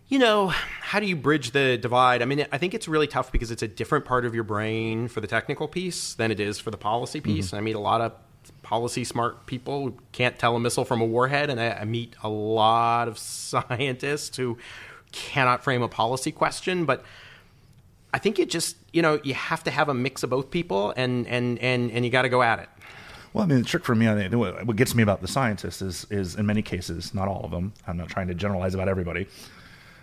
you 0.08 0.18
know, 0.18 0.48
how 0.48 0.98
do 0.98 1.06
you 1.06 1.16
bridge 1.16 1.52
the 1.52 1.78
divide? 1.78 2.20
I 2.20 2.24
mean, 2.24 2.46
I 2.50 2.58
think 2.58 2.74
it's 2.74 2.88
really 2.88 3.06
tough 3.06 3.30
because 3.30 3.50
it's 3.50 3.62
a 3.62 3.68
different 3.68 4.04
part 4.04 4.24
of 4.24 4.34
your 4.34 4.44
brain 4.44 5.08
for 5.08 5.20
the 5.20 5.28
technical 5.28 5.68
piece 5.68 6.14
than 6.14 6.30
it 6.30 6.40
is 6.40 6.58
for 6.58 6.70
the 6.70 6.76
policy 6.76 7.20
piece. 7.20 7.48
Mm-hmm. 7.48 7.56
I 7.56 7.60
meet 7.60 7.76
a 7.76 7.80
lot 7.80 8.00
of 8.00 8.12
policy 8.62 9.04
smart 9.04 9.46
people 9.46 9.84
who 9.84 9.94
can't 10.12 10.38
tell 10.38 10.56
a 10.56 10.60
missile 10.60 10.84
from 10.84 11.00
a 11.00 11.04
warhead, 11.04 11.50
and 11.50 11.60
I, 11.60 11.70
I 11.70 11.84
meet 11.84 12.16
a 12.22 12.28
lot 12.28 13.06
of 13.06 13.18
scientists 13.18 14.36
who 14.36 14.58
cannot 15.12 15.62
frame 15.62 15.82
a 15.82 15.88
policy 15.88 16.32
question, 16.32 16.84
but 16.84 17.04
I 18.12 18.18
think 18.18 18.38
you 18.38 18.46
just 18.46 18.76
you 18.92 19.02
know 19.02 19.20
you 19.22 19.34
have 19.34 19.62
to 19.64 19.70
have 19.70 19.88
a 19.88 19.94
mix 19.94 20.22
of 20.22 20.30
both 20.30 20.50
people, 20.50 20.92
and 20.96 21.26
and 21.26 21.58
and 21.60 21.90
and 21.90 22.04
you 22.04 22.10
got 22.10 22.22
to 22.22 22.28
go 22.28 22.42
at 22.42 22.58
it. 22.58 22.68
Well, 23.32 23.44
I 23.44 23.46
mean, 23.46 23.58
the 23.58 23.64
trick 23.64 23.84
for 23.84 23.94
me, 23.94 24.06
what 24.06 24.76
gets 24.76 24.94
me 24.94 25.02
about 25.02 25.20
the 25.20 25.28
scientists 25.28 25.82
is, 25.82 26.06
is 26.10 26.34
in 26.34 26.46
many 26.46 26.62
cases, 26.62 27.14
not 27.14 27.28
all 27.28 27.44
of 27.44 27.52
them. 27.52 27.72
I'm 27.86 27.96
not 27.96 28.08
trying 28.08 28.26
to 28.26 28.34
generalize 28.34 28.74
about 28.74 28.88
everybody. 28.88 29.28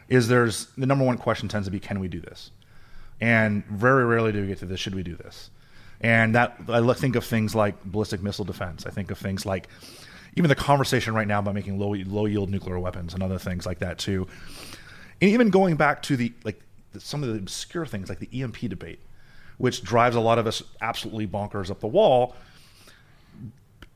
Is 0.08 0.30
there's 0.30 0.68
the 0.78 0.86
number 0.86 1.04
one 1.04 1.18
question 1.18 1.50
tends 1.50 1.68
to 1.68 1.72
be, 1.72 1.80
can 1.80 2.00
we 2.00 2.08
do 2.08 2.22
this? 2.22 2.52
And 3.20 3.66
very 3.66 4.06
rarely 4.06 4.32
do 4.32 4.42
we 4.42 4.48
get 4.48 4.60
to 4.60 4.66
this. 4.66 4.80
Should 4.80 4.96
we 4.96 5.04
do 5.04 5.16
this? 5.16 5.50
And 6.00 6.36
that 6.36 6.56
I 6.70 6.94
think 6.94 7.16
of 7.16 7.26
things 7.26 7.56
like 7.56 7.84
ballistic 7.84 8.22
missile 8.22 8.46
defense. 8.46 8.86
I 8.86 8.92
think 8.92 9.12
of 9.12 9.18
things 9.18 9.46
like 9.46 9.68
even 10.36 10.50
the 10.50 10.56
conversation 10.56 11.14
right 11.14 11.28
now 11.28 11.40
about 11.40 11.56
making 11.56 11.80
low 11.80 11.96
low 11.96 12.26
yield 12.28 12.50
nuclear 12.50 12.80
weapons 12.80 13.14
and 13.14 13.24
other 13.24 13.40
things 13.40 13.66
like 13.66 13.80
that 13.80 13.98
too. 13.98 14.28
And 15.20 15.32
even 15.32 15.50
going 15.50 15.76
back 15.76 16.04
to 16.04 16.16
the 16.16 16.32
like 16.44 16.62
some 17.00 17.24
of 17.24 17.30
the 17.30 17.36
obscure 17.36 17.86
things 17.86 18.08
like 18.08 18.20
the 18.20 18.42
EMP 18.42 18.60
debate, 18.70 19.00
which 19.58 19.84
drives 19.84 20.16
a 20.16 20.22
lot 20.22 20.38
of 20.38 20.46
us 20.46 20.62
absolutely 20.80 21.28
bonkers 21.28 21.72
up 21.72 21.80
the 21.80 21.88
wall 21.88 22.36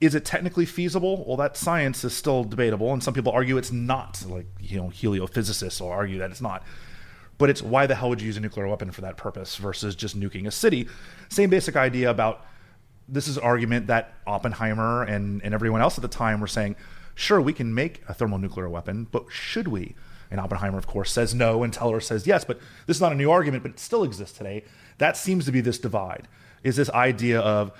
is 0.02 0.16
it 0.16 0.26
technically 0.26 0.66
feasible? 0.66 1.24
Well, 1.26 1.38
that 1.38 1.56
science 1.56 2.04
is 2.04 2.14
still 2.14 2.44
debatable, 2.44 2.92
and 2.92 3.04
some 3.04 3.14
people 3.14 3.32
argue 3.32 3.58
it's 3.58 3.72
not. 3.72 4.24
Like 4.28 4.48
you 4.60 4.78
know, 4.78 4.90
heliophysicists 4.90 5.80
will 5.80 5.90
argue 5.90 6.18
that 6.18 6.32
it's 6.32 6.42
not. 6.42 6.64
But 7.38 7.50
it's 7.50 7.62
why 7.62 7.86
the 7.86 7.96
hell 7.96 8.10
would 8.10 8.20
you 8.20 8.28
use 8.28 8.38
a 8.38 8.40
nuclear 8.40 8.68
weapon 8.68 8.92
for 8.92 9.02
that 9.02 9.18
purpose 9.18 9.56
versus 9.56 9.96
just 9.96 10.20
nuking 10.20 10.48
a 10.48 10.52
city? 10.52 10.88
Same 11.30 11.50
basic 11.50 11.76
idea 11.76 12.10
about 12.10 12.46
this 13.08 13.28
is 13.28 13.38
argument 13.38 13.88
that 13.88 14.14
Oppenheimer 14.28 15.04
and, 15.04 15.42
and 15.44 15.54
everyone 15.54 15.82
else 15.82 15.98
at 15.98 16.02
the 16.02 16.08
time 16.08 16.40
were 16.40 16.48
saying, 16.48 16.76
sure, 17.16 17.42
we 17.42 17.54
can 17.54 17.74
make 17.74 18.02
a 18.08 18.14
thermonuclear 18.14 18.70
weapon, 18.70 19.08
but 19.12 19.26
should 19.30 19.68
we? 19.68 19.96
And 20.30 20.40
Oppenheimer, 20.40 20.78
of 20.78 20.88
course, 20.88 21.12
says 21.12 21.36
no, 21.36 21.64
and 21.64 21.74
Teller 21.74 22.00
says 22.00 22.26
yes. 22.26 22.46
But 22.46 22.60
this 22.88 22.98
is 22.98 23.02
not 23.02 23.12
a 23.12 23.16
new 23.16 23.30
argument, 23.30 23.64
but 23.64 23.74
it 23.74 23.80
still 23.80 24.04
exists 24.04 24.38
today. 24.38 24.64
That 25.00 25.18
seems 25.18 25.46
to 25.46 25.52
be 25.52 25.62
this 25.62 25.78
divide. 25.78 26.28
Is 26.64 26.76
this 26.76 26.90
idea 26.92 27.42
of 27.42 27.72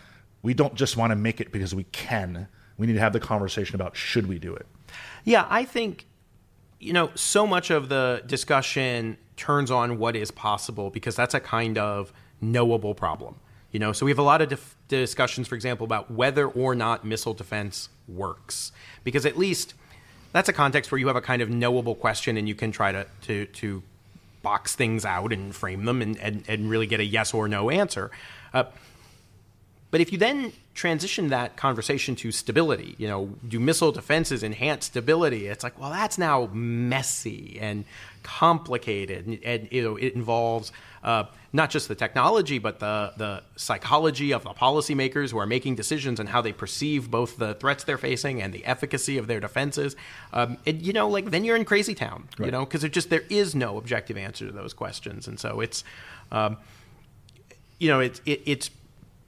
we 0.44 0.54
don't 0.54 0.76
just 0.76 0.98
want 0.98 1.12
to 1.12 1.16
make 1.16 1.40
it 1.40 1.52
because 1.52 1.76
we 1.76 1.84
can. 1.86 2.48
We 2.78 2.88
need 2.88 2.94
to 2.94 3.00
have 3.00 3.14
the 3.14 3.20
conversation 3.20 3.76
about 3.76 3.96
should 3.96 4.28
we 4.28 4.40
do 4.40 4.56
it. 4.56 4.66
Yeah, 5.24 5.46
I 5.50 5.66
think 5.66 6.08
you 6.80 6.94
know 6.94 7.12
so 7.16 7.46
much 7.46 7.70
of 7.70 7.90
the 7.90 8.24
discussion 8.26 9.18
turns 9.38 9.72
on 9.72 9.98
what 9.98 10.16
is 10.16 10.32
possible 10.32 10.90
because 10.90 11.16
that's 11.16 11.34
a 11.34 11.40
kind 11.40 11.78
of 11.78 12.12
knowable 12.42 12.96
problem. 12.96 13.36
You 13.72 13.80
know, 13.80 13.94
so 13.94 14.06
we 14.06 14.12
have 14.12 14.20
a 14.20 14.24
lot 14.24 14.42
of 14.42 14.50
dif- 14.50 14.76
discussions, 14.90 15.48
for 15.48 15.56
example, 15.56 15.86
about 15.86 16.12
whether 16.12 16.46
or 16.46 16.76
not 16.76 17.06
missile 17.06 17.34
defense 17.34 17.88
works, 18.08 18.74
because 19.06 19.26
at 19.26 19.38
least 19.38 19.76
that's 20.34 20.50
a 20.50 20.54
context 20.54 20.92
where 20.92 21.00
you 21.00 21.08
have 21.08 21.16
a 21.16 21.22
kind 21.22 21.42
of 21.42 21.50
knowable 21.50 21.96
question 21.96 22.36
and 22.36 22.48
you 22.50 22.56
can 22.56 22.72
try 22.72 22.92
to 22.92 23.06
to, 23.22 23.46
to 23.46 23.84
box 24.42 24.76
things 24.76 25.06
out 25.06 25.32
and 25.32 25.56
frame 25.56 25.86
them 25.86 26.02
and, 26.02 26.18
and, 26.18 26.44
and 26.48 26.70
really 26.70 26.88
get 26.88 27.00
a 27.00 27.06
yes 27.06 27.34
or 27.34 27.48
no 27.48 27.70
answer. 27.70 28.12
Uh, 28.54 28.64
but 29.92 30.02
if 30.02 30.12
you 30.12 30.18
then 30.18 30.54
transition 30.74 31.28
that 31.30 31.58
conversation 31.58 32.16
to 32.16 32.32
stability, 32.32 32.96
you 32.98 33.08
know, 33.08 33.30
do 33.48 33.60
missile 33.60 33.92
defenses 33.92 34.42
enhance 34.42 34.86
stability? 34.86 35.48
It's 35.48 35.64
like, 35.64 35.78
well, 35.80 35.92
that's 35.92 36.18
now 36.18 36.50
messy 36.54 37.60
and 37.60 37.84
complicated, 38.24 39.28
and, 39.28 39.44
and 39.44 39.68
you 39.72 39.84
know, 39.84 39.98
it 39.98 40.16
involves 40.16 40.72
uh, 41.04 41.26
not 41.52 41.70
just 41.70 41.88
the 41.90 41.96
technology, 41.96 42.58
but 42.58 42.80
the 42.80 43.12
the 43.18 43.44
psychology 43.58 44.32
of 44.32 44.44
the 44.44 44.52
policymakers 44.52 45.32
who 45.32 45.40
are 45.40 45.46
making 45.46 45.76
decisions 45.76 46.20
and 46.20 46.30
how 46.30 46.42
they 46.42 46.54
perceive 46.54 47.12
both 47.12 47.38
the 47.38 47.54
threats 47.56 47.84
they're 47.84 47.98
facing 47.98 48.42
and 48.42 48.54
the 48.54 48.64
efficacy 48.66 49.18
of 49.18 49.28
their 49.28 49.40
defenses. 49.40 49.96
Um, 50.32 50.58
and, 50.66 50.82
you 50.82 50.94
know, 50.94 51.10
like 51.10 51.32
then 51.32 51.44
you're 51.44 51.58
in 51.58 51.66
crazy 51.66 51.96
town, 51.96 52.30
right. 52.38 52.46
you 52.46 52.52
know, 52.52 52.66
because 52.66 52.88
just 52.90 53.10
there 53.10 53.26
is 53.30 53.56
no 53.56 53.78
objective 53.78 54.18
answer 54.18 54.46
to 54.46 54.54
those 54.54 54.74
questions, 54.74 55.28
and 55.28 55.38
so 55.40 55.60
it's. 55.60 55.84
Um, 56.32 56.58
you 57.80 57.88
know, 57.88 58.00
it's 58.00 58.22
it, 58.28 58.44
it's 58.46 58.70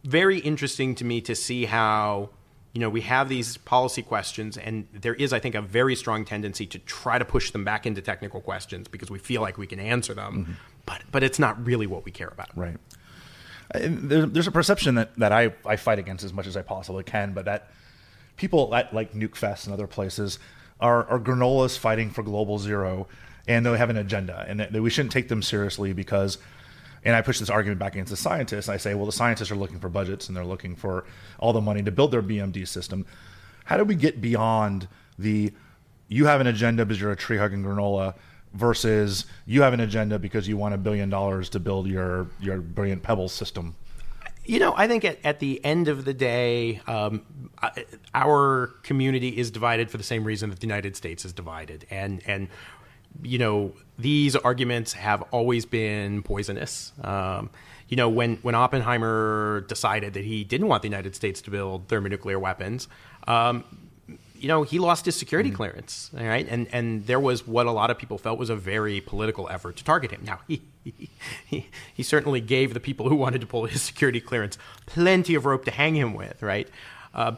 very 0.03 0.39
interesting 0.39 0.95
to 0.95 1.05
me 1.05 1.21
to 1.21 1.35
see 1.35 1.65
how 1.65 2.29
you 2.73 2.79
know 2.79 2.89
we 2.89 3.01
have 3.01 3.29
these 3.29 3.57
policy 3.57 4.01
questions 4.01 4.57
and 4.57 4.87
there 4.91 5.13
is 5.13 5.31
i 5.31 5.39
think 5.39 5.55
a 5.55 5.61
very 5.61 5.95
strong 5.95 6.25
tendency 6.25 6.65
to 6.65 6.79
try 6.79 7.17
to 7.17 7.25
push 7.25 7.51
them 7.51 7.63
back 7.63 7.85
into 7.85 8.01
technical 8.01 8.41
questions 8.41 8.87
because 8.87 9.11
we 9.11 9.19
feel 9.19 9.41
like 9.41 9.57
we 9.57 9.67
can 9.67 9.79
answer 9.79 10.13
them 10.13 10.43
mm-hmm. 10.43 10.53
but 10.85 11.01
but 11.11 11.23
it's 11.23 11.39
not 11.39 11.63
really 11.65 11.87
what 11.87 12.03
we 12.03 12.11
care 12.11 12.29
about 12.29 12.49
right 12.57 12.77
There, 13.73 14.25
there's 14.25 14.47
a 14.47 14.51
perception 14.51 14.95
that, 14.95 15.15
that 15.17 15.31
I, 15.31 15.53
I 15.65 15.77
fight 15.77 15.99
against 15.99 16.23
as 16.23 16.33
much 16.33 16.47
as 16.47 16.55
I 16.55 16.61
possibly 16.61 17.03
can, 17.03 17.33
but 17.33 17.45
that 17.45 17.71
people 18.37 18.73
at 18.75 18.93
like 18.93 19.13
Nukefest 19.13 19.65
and 19.65 19.73
other 19.73 19.87
places 19.87 20.37
are, 20.79 21.05
are 21.05 21.19
granolas 21.19 21.77
fighting 21.77 22.11
for 22.11 22.23
global 22.23 22.59
zero, 22.59 23.07
and 23.47 23.65
they 23.65 23.75
have 23.77 23.89
an 23.89 23.97
agenda, 23.97 24.45
and 24.47 24.59
that 24.59 24.71
we 24.73 24.89
shouldn't 24.89 25.11
take 25.11 25.27
them 25.27 25.41
seriously 25.41 25.93
because. 25.93 26.37
And 27.05 27.15
I 27.15 27.21
push 27.21 27.39
this 27.39 27.49
argument 27.49 27.79
back 27.79 27.93
against 27.93 28.11
the 28.11 28.17
scientists. 28.17 28.69
I 28.69 28.77
say, 28.77 28.93
well, 28.93 29.05
the 29.05 29.11
scientists 29.11 29.51
are 29.51 29.55
looking 29.55 29.79
for 29.79 29.89
budgets 29.89 30.27
and 30.27 30.37
they're 30.37 30.45
looking 30.45 30.75
for 30.75 31.05
all 31.39 31.53
the 31.53 31.61
money 31.61 31.83
to 31.83 31.91
build 31.91 32.11
their 32.11 32.23
BMD 32.23 32.67
system. 32.67 33.05
How 33.65 33.77
do 33.77 33.83
we 33.83 33.95
get 33.95 34.21
beyond 34.21 34.87
the 35.17 35.53
you 36.07 36.25
have 36.25 36.41
an 36.41 36.47
agenda 36.47 36.85
because 36.85 37.01
you're 37.01 37.11
a 37.11 37.15
tree 37.15 37.37
hugging 37.37 37.63
granola 37.63 38.13
versus 38.53 39.25
you 39.45 39.63
have 39.63 39.73
an 39.73 39.79
agenda 39.79 40.19
because 40.19 40.47
you 40.47 40.57
want 40.57 40.75
a 40.75 40.77
billion 40.77 41.09
dollars 41.09 41.49
to 41.49 41.59
build 41.59 41.87
your 41.87 42.27
your 42.39 42.59
brilliant 42.59 43.01
pebble 43.03 43.29
system 43.29 43.75
you 44.45 44.59
know, 44.59 44.73
I 44.75 44.87
think 44.87 45.05
at, 45.05 45.19
at 45.23 45.39
the 45.39 45.63
end 45.63 45.87
of 45.87 46.05
the 46.05 46.13
day, 46.13 46.81
um, 46.85 47.21
our 48.13 48.67
community 48.83 49.29
is 49.29 49.51
divided 49.51 49.89
for 49.89 49.97
the 49.97 50.03
same 50.03 50.23
reason 50.23 50.49
that 50.49 50.59
the 50.59 50.67
United 50.67 50.95
States 50.95 51.23
is 51.23 51.31
divided, 51.33 51.85
and 51.89 52.21
and 52.25 52.49
you 53.21 53.37
know 53.37 53.73
these 53.97 54.35
arguments 54.35 54.93
have 54.93 55.21
always 55.31 55.65
been 55.65 56.23
poisonous. 56.23 56.91
Um, 57.03 57.49
you 57.87 57.97
know, 57.97 58.09
when 58.09 58.37
when 58.37 58.55
Oppenheimer 58.55 59.65
decided 59.67 60.13
that 60.13 60.25
he 60.25 60.43
didn't 60.43 60.67
want 60.67 60.81
the 60.81 60.87
United 60.87 61.15
States 61.15 61.41
to 61.41 61.51
build 61.51 61.87
thermonuclear 61.87 62.39
weapons, 62.39 62.87
um, 63.27 63.63
you 64.43 64.47
know, 64.47 64.63
he 64.63 64.79
lost 64.79 65.05
his 65.05 65.15
security 65.15 65.49
mm-hmm. 65.49 65.57
clearance, 65.57 66.09
right? 66.13 66.47
And 66.49 66.67
and 66.73 67.05
there 67.05 67.19
was 67.19 67.47
what 67.47 67.65
a 67.65 67.71
lot 67.71 67.91
of 67.91 67.97
people 67.97 68.17
felt 68.17 68.39
was 68.39 68.49
a 68.49 68.55
very 68.55 68.99
political 68.99 69.47
effort 69.49 69.77
to 69.77 69.83
target 69.83 70.11
him. 70.11 70.21
Now, 70.25 70.39
he 70.47 70.61
he, 70.83 71.69
he 71.93 72.03
certainly 72.03 72.41
gave 72.41 72.73
the 72.73 72.79
people 72.79 73.09
who 73.09 73.15
wanted 73.15 73.41
to 73.41 73.47
pull 73.47 73.65
his 73.65 73.81
security 73.81 74.19
clearance 74.19 74.57
plenty 74.85 75.35
of 75.35 75.45
rope 75.45 75.65
to 75.65 75.71
hang 75.71 75.95
him 75.95 76.13
with, 76.13 76.41
right? 76.41 76.67
Uh, 77.13 77.35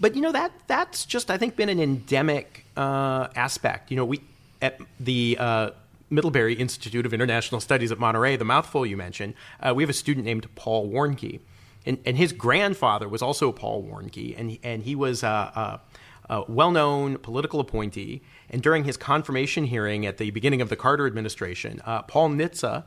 but 0.00 0.14
you 0.14 0.22
know 0.22 0.32
that 0.32 0.52
that's 0.66 1.04
just 1.04 1.30
I 1.30 1.36
think 1.36 1.56
been 1.56 1.68
an 1.68 1.80
endemic 1.80 2.64
uh, 2.76 3.28
aspect. 3.36 3.90
You 3.90 3.96
know, 3.96 4.04
we 4.04 4.20
at 4.62 4.80
the 4.98 5.36
uh, 5.38 5.70
Middlebury 6.10 6.54
Institute 6.54 7.06
of 7.06 7.14
International 7.14 7.60
Studies 7.60 7.92
at 7.92 7.98
Monterey, 7.98 8.36
the 8.36 8.44
mouthful 8.44 8.84
you 8.84 8.96
mentioned, 8.96 9.34
uh, 9.60 9.72
we 9.74 9.82
have 9.82 9.90
a 9.90 9.94
student 9.94 10.26
named 10.26 10.46
Paul 10.54 10.90
Warnke. 10.90 11.40
And, 11.86 11.98
and, 12.04 12.16
his 12.18 12.32
grandfather 12.32 13.08
was 13.08 13.22
also 13.22 13.52
Paul 13.52 13.82
Warnke, 13.82 14.38
and 14.38 14.50
he, 14.50 14.60
and 14.62 14.82
he 14.82 14.94
was 14.94 15.22
a, 15.22 15.80
a, 16.28 16.34
a 16.34 16.44
well-known 16.46 17.16
political 17.18 17.58
appointee. 17.58 18.20
And 18.50 18.60
during 18.60 18.84
his 18.84 18.98
confirmation 18.98 19.64
hearing 19.64 20.04
at 20.04 20.18
the 20.18 20.30
beginning 20.30 20.60
of 20.60 20.68
the 20.68 20.76
Carter 20.76 21.06
administration, 21.06 21.80
uh, 21.86 22.02
Paul 22.02 22.30
Nitze, 22.30 22.84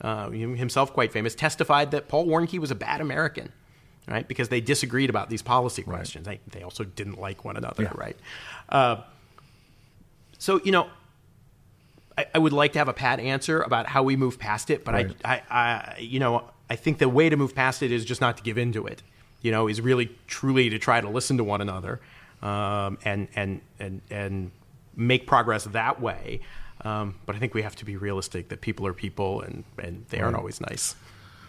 uh, 0.00 0.30
himself 0.30 0.92
quite 0.92 1.12
famous, 1.12 1.34
testified 1.34 1.90
that 1.90 2.06
Paul 2.06 2.26
Warnke 2.26 2.58
was 2.60 2.70
a 2.70 2.76
bad 2.76 3.00
American, 3.00 3.50
right? 4.06 4.28
Because 4.28 4.48
they 4.48 4.60
disagreed 4.60 5.10
about 5.10 5.28
these 5.28 5.42
policy 5.42 5.82
questions. 5.82 6.28
Right. 6.28 6.40
They, 6.50 6.58
they 6.58 6.64
also 6.64 6.84
didn't 6.84 7.18
like 7.18 7.44
one 7.44 7.56
another, 7.56 7.84
yeah. 7.84 7.92
right? 7.96 8.16
Uh, 8.68 8.96
so 10.38 10.60
you 10.64 10.70
know, 10.70 10.88
I, 12.16 12.26
I, 12.34 12.38
would 12.38 12.52
like 12.52 12.72
to 12.72 12.78
have 12.78 12.88
a 12.88 12.92
pat 12.92 13.20
answer 13.20 13.60
about 13.62 13.86
how 13.86 14.02
we 14.02 14.16
move 14.16 14.38
past 14.38 14.70
it, 14.70 14.84
but 14.84 14.94
right. 14.94 15.16
I, 15.24 15.34
I, 15.34 15.42
I, 15.50 15.98
you 15.98 16.18
know, 16.18 16.48
I 16.70 16.76
think 16.76 16.98
the 16.98 17.08
way 17.08 17.28
to 17.28 17.36
move 17.36 17.54
past 17.54 17.82
it 17.82 17.92
is 17.92 18.04
just 18.04 18.20
not 18.20 18.36
to 18.38 18.42
give 18.42 18.58
into 18.58 18.86
it. 18.86 19.02
You 19.42 19.52
know, 19.52 19.68
is 19.68 19.80
really 19.80 20.10
truly 20.26 20.70
to 20.70 20.78
try 20.78 21.00
to 21.00 21.08
listen 21.08 21.36
to 21.36 21.44
one 21.44 21.60
another, 21.60 22.00
um, 22.42 22.98
and 23.04 23.28
and 23.36 23.60
and 23.78 24.00
and 24.10 24.50
make 24.96 25.26
progress 25.26 25.64
that 25.64 26.00
way. 26.00 26.40
Um, 26.82 27.16
but 27.26 27.36
I 27.36 27.38
think 27.38 27.54
we 27.54 27.62
have 27.62 27.76
to 27.76 27.84
be 27.84 27.96
realistic 27.96 28.48
that 28.48 28.60
people 28.60 28.86
are 28.86 28.92
people 28.92 29.40
and, 29.42 29.64
and 29.78 30.04
they 30.10 30.20
aren't 30.20 30.36
always 30.36 30.60
nice. 30.60 30.94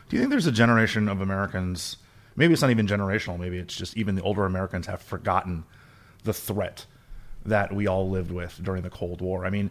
Do 0.09 0.15
you 0.15 0.21
think 0.21 0.31
there's 0.31 0.47
a 0.47 0.51
generation 0.51 1.09
of 1.09 1.21
Americans, 1.21 1.97
maybe 2.35 2.53
it's 2.53 2.61
not 2.61 2.71
even 2.71 2.87
generational, 2.87 3.37
maybe 3.37 3.57
it's 3.57 3.75
just 3.75 3.97
even 3.97 4.15
the 4.15 4.21
older 4.21 4.45
Americans 4.45 4.87
have 4.87 5.01
forgotten 5.01 5.65
the 6.23 6.33
threat 6.33 6.85
that 7.45 7.73
we 7.73 7.87
all 7.87 8.09
lived 8.09 8.31
with 8.31 8.59
during 8.63 8.83
the 8.83 8.89
Cold 8.89 9.21
War? 9.21 9.45
I 9.45 9.49
mean, 9.49 9.69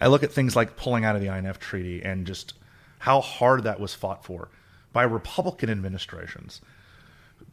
I 0.00 0.08
look 0.08 0.22
at 0.22 0.32
things 0.32 0.56
like 0.56 0.76
pulling 0.76 1.04
out 1.04 1.16
of 1.16 1.22
the 1.22 1.34
INF 1.34 1.58
Treaty 1.58 2.02
and 2.02 2.26
just 2.26 2.54
how 2.98 3.20
hard 3.20 3.64
that 3.64 3.80
was 3.80 3.94
fought 3.94 4.24
for 4.24 4.48
by 4.92 5.02
Republican 5.02 5.70
administrations 5.70 6.60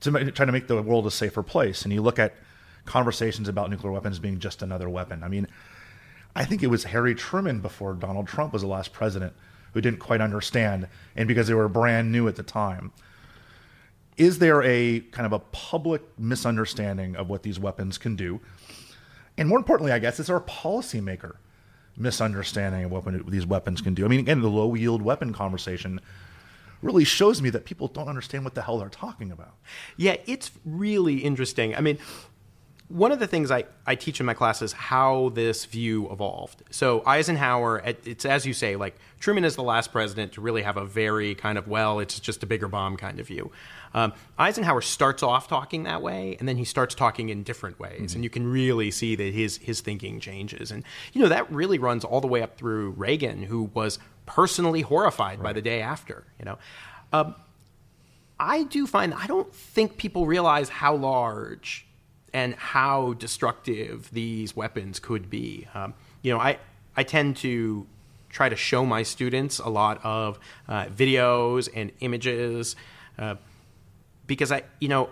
to 0.02 0.32
try 0.32 0.46
to 0.46 0.52
make 0.52 0.68
the 0.68 0.82
world 0.82 1.06
a 1.06 1.12
safer 1.12 1.44
place. 1.44 1.84
And 1.84 1.94
you 1.94 2.02
look 2.02 2.20
at 2.20 2.36
conversations 2.86 3.48
about 3.48 3.70
nuclear 3.70 3.92
weapons 3.92 4.20
being 4.20 4.40
just 4.40 4.62
another 4.62 4.90
weapon. 4.90 5.24
I 5.24 5.28
mean, 5.28 5.48
I 6.36 6.46
think 6.46 6.64
it 6.64 6.68
was 6.68 6.86
Harry 6.86 7.14
Truman 7.14 7.60
before 7.60 7.94
Donald 7.94 8.28
Trump 8.28 8.54
was 8.54 8.62
the 8.62 8.68
last 8.68 8.94
president 8.94 9.34
who 9.74 9.82
didn't 9.82 10.00
quite 10.00 10.22
understand, 10.22 10.88
and 11.16 11.28
because 11.28 11.48
they 11.48 11.54
were 11.54 11.68
brand 11.70 12.12
new 12.12 12.28
at 12.28 12.36
the 12.36 12.44
time. 12.44 12.92
Is 14.18 14.40
there 14.40 14.62
a 14.64 15.00
kind 15.12 15.26
of 15.26 15.34
a 15.34 15.40
public 15.40 16.02
misunderstanding 16.20 17.16
of 17.16 17.30
what 17.30 17.44
these 17.44 17.60
weapons 17.60 17.98
can 17.98 18.16
do? 18.16 18.42
And 19.38 19.48
more 19.48 19.58
importantly, 19.58 19.94
I 19.94 20.00
guess, 20.00 20.20
is 20.20 20.28
there 20.28 20.36
a 20.36 20.42
policymaker 20.42 21.36
misunderstanding 21.98 22.86
of 22.86 22.92
what 22.92 23.30
these 23.30 23.46
weapons 23.46 23.82
can 23.82 23.94
do? 23.94 24.06
I 24.06 24.08
mean, 24.08 24.22
again, 24.22 24.42
the 24.42 24.50
low 24.50 24.74
yield 24.76 25.02
weapon 25.02 25.34
conversation 25.34 26.00
really 26.82 27.04
shows 27.04 27.42
me 27.42 27.50
that 27.52 27.66
people 27.66 27.88
don't 27.88 28.08
understand 28.08 28.44
what 28.44 28.56
the 28.56 28.62
hell 28.62 28.80
they're 28.80 28.90
talking 28.90 29.32
about. 29.32 29.56
Yeah, 29.98 30.18
it's 30.26 30.52
really 30.66 31.20
interesting. 31.20 31.76
I 31.76 31.82
mean, 31.82 32.00
one 32.92 33.12
of 33.12 33.20
the 33.20 33.28
things 33.28 33.52
I, 33.52 33.66
I 33.86 33.96
teach 33.96 34.20
in 34.20 34.26
my 34.26 34.34
class 34.34 34.62
is 34.62 34.74
how 34.74 35.30
this 35.30 35.66
view 35.66 36.12
evolved. 36.12 36.64
So 36.72 37.04
Eisenhower, 37.06 37.82
it's 38.04 38.26
as 38.26 38.46
you 38.46 38.54
say, 38.54 38.76
like 38.76 38.96
Truman 39.20 39.46
is 39.46 39.56
the 39.56 39.64
last 39.64 39.92
president 39.92 40.34
to 40.34 40.42
really 40.42 40.62
have 40.64 40.78
a 40.78 40.86
very 40.86 41.36
kind 41.36 41.58
of 41.58 41.68
well, 41.68 42.00
it's 42.00 42.20
just 42.20 42.44
a 42.44 42.46
bigger 42.46 42.68
bomb 42.68 42.98
kind 42.98 43.20
of 43.20 43.28
view. 43.28 43.52
Um, 43.94 44.14
Eisenhower 44.38 44.82
starts 44.82 45.24
off 45.24 45.48
talking 45.48 45.84
that 45.84 46.02
way, 46.02 46.36
and 46.40 46.48
then 46.48 46.58
he 46.58 46.66
starts 46.66 46.96
talking 46.96 47.30
in 47.30 47.44
different 47.44 47.80
ways, 47.80 48.00
mm-hmm. 48.00 48.18
and 48.18 48.24
you 48.24 48.30
can 48.30 48.50
really 48.50 48.92
see 48.92 49.16
that 49.16 49.34
his 49.34 49.58
his 49.58 49.82
thinking 49.82 50.20
changes. 50.20 50.72
And 50.72 50.84
you 51.14 51.22
know 51.22 51.30
that 51.30 51.52
really 51.52 51.78
runs 51.78 52.04
all 52.04 52.22
the 52.22 52.28
way 52.28 52.42
up 52.42 52.58
through 52.58 52.92
Reagan, 52.92 53.44
who 53.44 53.70
was 53.74 54.00
personally 54.26 54.82
horrified 54.82 55.40
right. 55.40 55.46
by 55.46 55.54
the 55.54 55.62
day 55.62 55.82
after. 55.82 56.26
You 56.40 56.46
know. 56.46 56.58
Um, 57.14 57.36
I 58.40 58.64
do 58.64 58.88
find 58.88 59.14
I 59.14 59.28
don't 59.28 59.54
think 59.54 59.98
people 59.98 60.26
realize 60.26 60.68
how 60.70 60.96
large 60.96 61.86
and 62.34 62.56
how 62.56 63.14
destructive 63.14 64.10
these 64.12 64.56
weapons 64.56 65.00
could 65.00 65.30
be. 65.30 65.68
Um, 65.74 65.94
you 66.22 66.32
know, 66.32 66.40
I, 66.40 66.60
I 66.96 67.04
tend 67.04 67.38
to 67.38 67.86
try 68.30 68.48
to 68.48 68.56
show 68.56 68.86
my 68.86 69.04
students 69.04 69.60
a 69.60 69.70
lot 69.70 70.00
of 70.04 70.40
uh, 70.68 70.86
videos 70.86 71.68
and 71.76 71.92
images 72.00 72.76
uh, 73.20 73.36
because 74.28 74.52
I, 74.52 74.64
you 74.80 74.88
know, 74.88 75.10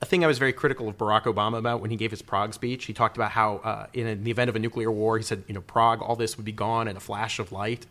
a 0.00 0.06
thing 0.06 0.24
I 0.24 0.26
was 0.26 0.38
very 0.38 0.52
critical 0.52 0.88
of 0.88 0.98
Barack 0.98 1.22
Obama 1.24 1.58
about 1.58 1.80
when 1.80 1.90
he 1.90 1.96
gave 1.96 2.10
his 2.10 2.22
Prague 2.22 2.54
speech. 2.54 2.86
He 2.86 2.92
talked 2.92 3.16
about 3.16 3.30
how, 3.30 3.56
uh, 3.58 3.86
in 3.92 4.24
the 4.24 4.30
event 4.30 4.48
of 4.48 4.56
a 4.56 4.58
nuclear 4.58 4.90
war, 4.90 5.16
he 5.18 5.22
said, 5.22 5.44
you 5.46 5.54
know, 5.54 5.60
Prague, 5.60 6.02
all 6.02 6.16
this 6.16 6.36
would 6.36 6.44
be 6.44 6.52
gone 6.52 6.88
in 6.88 6.96
a 6.96 7.00
flash 7.00 7.38
of 7.38 7.52
light. 7.52 7.86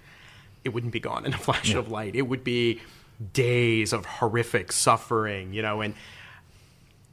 It 0.64 0.70
wouldn't 0.70 0.94
be 0.94 1.00
gone 1.00 1.26
in 1.26 1.34
a 1.34 1.38
flash 1.48 1.72
yeah. 1.72 1.80
of 1.80 1.90
light. 1.90 2.16
It 2.16 2.24
would 2.24 2.44
be 2.44 2.82
days 3.34 3.94
of 3.94 4.06
horrific 4.06 4.72
suffering, 4.72 5.54
you 5.54 5.62
know, 5.62 5.82
and 5.82 5.94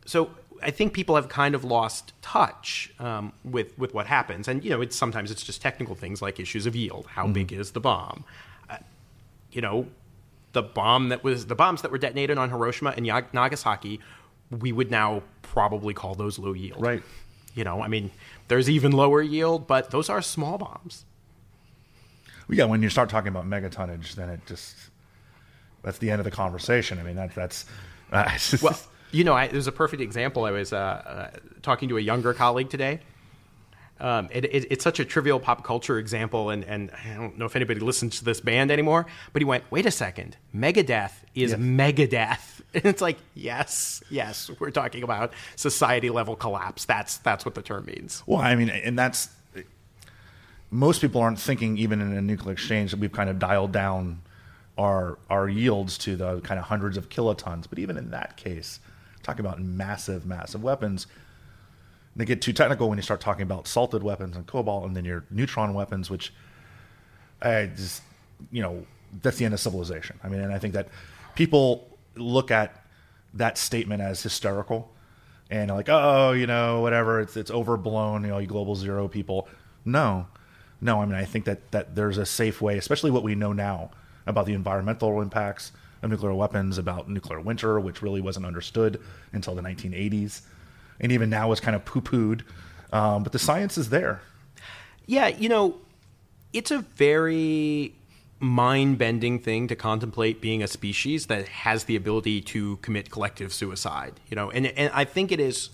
so 0.07 0.31
I 0.63 0.71
think 0.71 0.93
people 0.93 1.17
have 1.17 1.29
kind 1.29 1.55
of 1.55 1.65
lost 1.65 2.13
touch 2.23 2.93
um, 2.99 3.33
with 3.45 3.79
with 3.79 3.95
what 3.95 4.07
happens, 4.07 4.49
and 4.49 4.65
you 4.65 4.71
know, 4.71 4.81
it's 4.81 4.97
sometimes 4.97 5.31
it's 5.31 5.43
just 5.43 5.63
technical 5.63 5.95
things 5.95 6.21
like 6.21 6.41
issues 6.41 6.67
of 6.67 6.77
yield. 6.77 7.07
How 7.11 7.25
mm-hmm. 7.25 7.33
big 7.33 7.53
is 7.53 7.73
the 7.73 7.81
bomb? 7.81 8.25
Uh, 8.69 8.79
you 9.53 9.61
know, 9.61 9.87
the 10.53 10.63
bomb 10.63 11.09
that 11.11 11.23
was 11.23 11.47
the 11.47 11.55
bombs 11.55 11.83
that 11.83 11.91
were 11.91 11.99
detonated 11.99 12.39
on 12.39 12.51
Hiroshima 12.51 12.95
and 12.97 13.07
Nagasaki, 13.33 14.01
we 14.51 14.73
would 14.73 14.91
now 14.91 15.23
probably 15.43 15.95
call 15.95 16.15
those 16.15 16.39
low 16.39 16.53
yield. 16.53 16.81
Right. 16.81 17.03
You 17.55 17.65
know, 17.65 17.83
I 17.83 17.89
mean, 17.89 18.11
there's 18.49 18.71
even 18.71 18.93
lower 18.93 19.23
yield, 19.23 19.67
but 19.67 19.91
those 19.91 20.09
are 20.09 20.23
small 20.23 20.59
bombs. 20.59 21.05
Well, 22.49 22.59
yeah, 22.59 22.65
when 22.65 22.83
you 22.83 22.91
start 22.91 23.09
talking 23.09 23.29
about 23.29 23.47
megatonnage, 23.47 24.15
then 24.15 24.29
it 24.29 24.41
just 24.47 24.77
that's 25.83 25.99
the 25.99 26.11
end 26.11 26.21
of 26.21 26.25
the 26.25 26.31
conversation. 26.31 26.99
I 26.99 27.03
mean, 27.03 27.17
that, 27.17 27.35
that's 27.35 27.65
uh, 28.13 28.31
well, 28.63 28.79
you 29.13 29.25
know, 29.25 29.35
I, 29.35 29.49
there's 29.49 29.67
a 29.67 29.73
perfect 29.73 30.03
example. 30.03 30.45
I 30.45 30.51
was 30.51 30.73
uh, 30.73 30.77
uh, 30.77 31.31
talking 31.63 31.89
to 31.89 31.99
a 31.99 32.01
younger 32.01 32.35
colleague 32.35 32.71
today. 32.71 33.01
Um, 34.01 34.29
it, 34.33 34.47
it, 34.47 34.67
it's 34.71 34.83
such 34.83 34.99
a 34.99 35.05
trivial 35.05 35.39
pop 35.39 35.63
culture 35.63 35.99
example, 35.99 36.49
and, 36.49 36.65
and 36.65 36.91
I 36.91 37.15
don't 37.15 37.37
know 37.37 37.45
if 37.45 37.55
anybody 37.55 37.81
listens 37.81 38.19
to 38.19 38.25
this 38.25 38.41
band 38.41 38.71
anymore, 38.71 39.07
but 39.35 39.43
he 39.43 39.45
went, 39.45 39.65
wait 39.71 39.85
a 39.85 39.91
second, 39.91 40.39
Megadeth 40.55 41.13
is 41.35 41.51
yes. 41.53 41.61
Megadeth. 41.61 42.39
And 42.73 42.85
it's 42.85 43.03
like, 43.03 43.19
yes, 43.35 44.01
yes, 44.11 44.49
we're 44.61 44.71
talking 44.71 45.03
about 45.03 45.33
society 45.57 46.09
level 46.09 46.37
collapse. 46.37 46.85
That's, 46.85 47.19
that's 47.19 47.45
what 47.45 47.57
the 47.57 47.63
term 47.63 47.87
means. 47.87 48.23
Well, 48.27 48.39
I 48.39 48.55
mean, 48.55 48.69
and 48.69 48.97
that's, 48.97 49.29
most 50.71 51.01
people 51.01 51.21
aren't 51.21 51.41
thinking, 51.41 51.79
even 51.79 52.01
in 52.01 52.13
a 52.13 52.23
nuclear 52.23 52.53
exchange, 52.53 52.93
that 52.93 53.01
we've 53.01 53.11
kind 53.11 53.29
of 53.29 53.41
dialed 53.41 53.73
down 53.73 54.23
our, 54.79 55.19
our 55.29 55.49
yields 55.49 55.99
to 55.99 56.15
the 56.15 56.41
kind 56.43 56.61
of 56.61 56.67
hundreds 56.67 56.97
of 56.97 57.09
kilotons. 57.09 57.67
But 57.69 57.81
even 57.81 57.97
in 57.97 58.13
that 58.13 58.37
case, 58.37 58.79
talking 59.23 59.45
about 59.45 59.61
massive, 59.61 60.27
massive 60.27 60.63
weapons. 60.63 61.07
They 62.17 62.25
get 62.25 62.43
too 62.43 62.53
technical 62.53 62.89
when 62.89 62.99
you 62.99 63.03
start 63.03 63.21
talking 63.21 63.43
about 63.43 63.69
salted 63.69 64.03
weapons 64.03 64.37
and 64.37 64.47
cobalt, 64.47 64.85
and 64.85 64.97
then 64.97 65.05
your 65.05 65.25
neutron 65.31 65.75
weapons, 65.75 66.11
which 66.11 66.33
I 67.41 67.71
just, 67.75 68.03
you 68.51 68.63
know, 68.63 68.85
that's 69.23 69.37
the 69.37 69.45
end 69.45 69.55
of 69.55 69.61
civilization. 69.61 70.19
I 70.23 70.29
mean, 70.29 70.41
and 70.41 70.53
I 70.53 70.59
think 70.59 70.75
that 70.75 70.89
people 71.35 71.89
look 72.17 72.51
at 72.51 72.85
that 73.35 73.59
statement 73.59 74.03
as 74.03 74.23
hysterical 74.23 74.91
and 75.51 75.71
like, 75.71 75.89
oh, 75.89 76.33
you 76.33 76.47
know, 76.47 76.81
whatever, 76.81 77.21
it's 77.21 77.37
it's 77.37 77.51
overblown, 77.51 78.23
you 78.23 78.31
know, 78.31 78.39
you 78.39 78.47
global 78.47 78.75
zero 78.75 79.09
people. 79.09 79.49
No, 79.85 80.27
no. 80.81 81.01
I 81.01 81.07
mean, 81.07 81.15
I 81.15 81.25
think 81.25 81.45
that 81.45 81.71
that 81.73 81.95
there's 81.95 82.19
a 82.19 82.27
safe 82.27 82.61
way, 82.61 82.79
especially 82.79 83.11
what 83.11 83.23
we 83.23 83.35
know 83.35 83.53
now 83.53 83.91
about 84.27 84.47
the 84.47 84.53
environmental 84.53 85.21
impacts 85.21 85.73
of 86.03 86.11
nuclear 86.11 86.35
weapons, 86.35 86.79
about 86.79 87.09
nuclear 87.09 87.41
winter, 87.41 87.79
which 87.79 88.03
really 88.03 88.21
wasn't 88.21 88.47
understood 88.47 89.01
until 89.33 89.55
the 89.55 89.63
1980s, 89.63 90.43
and 91.01 91.13
even 91.13 91.31
now 91.31 91.53
is 91.53 91.61
kind 91.61 91.75
of 91.75 91.85
poo-pooed. 91.85 92.43
Um, 92.93 93.23
but 93.23 93.33
the 93.33 93.39
science 93.39 93.79
is 93.79 93.91
there. 93.91 94.21
Yeah, 95.07 95.29
you 95.29 95.49
know, 95.49 95.77
it's 96.53 96.71
a 96.71 96.79
very 96.79 97.95
mind 98.41 98.97
bending 98.97 99.39
thing 99.39 99.69
to 99.69 99.77
contemplate 99.77 100.41
being 100.41 100.63
a 100.63 100.67
species 100.67 101.27
that 101.27 101.47
has 101.49 101.85
the 101.85 101.95
ability 101.95 102.41
to 102.41 102.77
commit 102.79 103.11
collective 103.11 103.53
suicide. 103.53 104.19
You 104.29 104.37
know, 104.37 104.51
and 104.51 104.67
and 104.67 104.91
I 104.95 105.05
think 105.05 105.31
it 105.31 105.41
is 105.41 105.71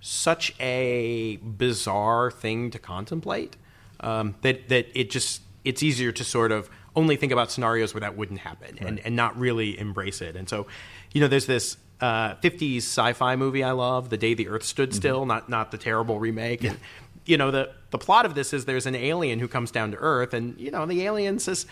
such 0.00 0.54
a 0.60 1.36
bizarre 1.36 2.30
thing 2.30 2.70
to 2.70 2.78
contemplate 2.78 3.56
um, 4.00 4.36
that 4.42 4.68
that 4.68 4.86
it 4.94 5.10
just 5.10 5.42
it's 5.64 5.82
easier 5.82 6.12
to 6.12 6.24
sort 6.24 6.52
of 6.52 6.70
only 6.96 7.16
think 7.16 7.32
about 7.32 7.50
scenarios 7.50 7.94
where 7.94 8.02
that 8.02 8.16
wouldn't 8.16 8.40
happen 8.40 8.76
right. 8.80 8.88
and, 8.88 9.00
and 9.00 9.16
not 9.16 9.36
really 9.38 9.78
embrace 9.78 10.20
it. 10.20 10.36
And 10.36 10.48
so, 10.48 10.66
you 11.12 11.20
know, 11.20 11.28
there's 11.28 11.46
this 11.46 11.76
uh, 12.00 12.34
50s 12.36 12.78
sci-fi 12.78 13.36
movie 13.36 13.64
I 13.64 13.72
love, 13.72 14.10
The 14.10 14.16
Day 14.16 14.34
the 14.34 14.48
Earth 14.48 14.64
Stood 14.64 14.90
mm-hmm. 14.90 14.96
Still, 14.96 15.26
not 15.26 15.48
not 15.48 15.70
the 15.70 15.78
terrible 15.78 16.18
remake. 16.18 16.62
Yeah. 16.62 16.70
And 16.70 16.80
you 17.26 17.36
know, 17.36 17.50
the 17.50 17.72
the 17.90 17.98
plot 17.98 18.26
of 18.26 18.34
this 18.34 18.52
is 18.52 18.64
there's 18.64 18.86
an 18.86 18.94
alien 18.94 19.38
who 19.38 19.48
comes 19.48 19.70
down 19.70 19.92
to 19.92 19.96
Earth, 19.96 20.34
and 20.34 20.58
you 20.60 20.70
know, 20.70 20.84
the 20.86 21.02
alien 21.02 21.38
says 21.38 21.66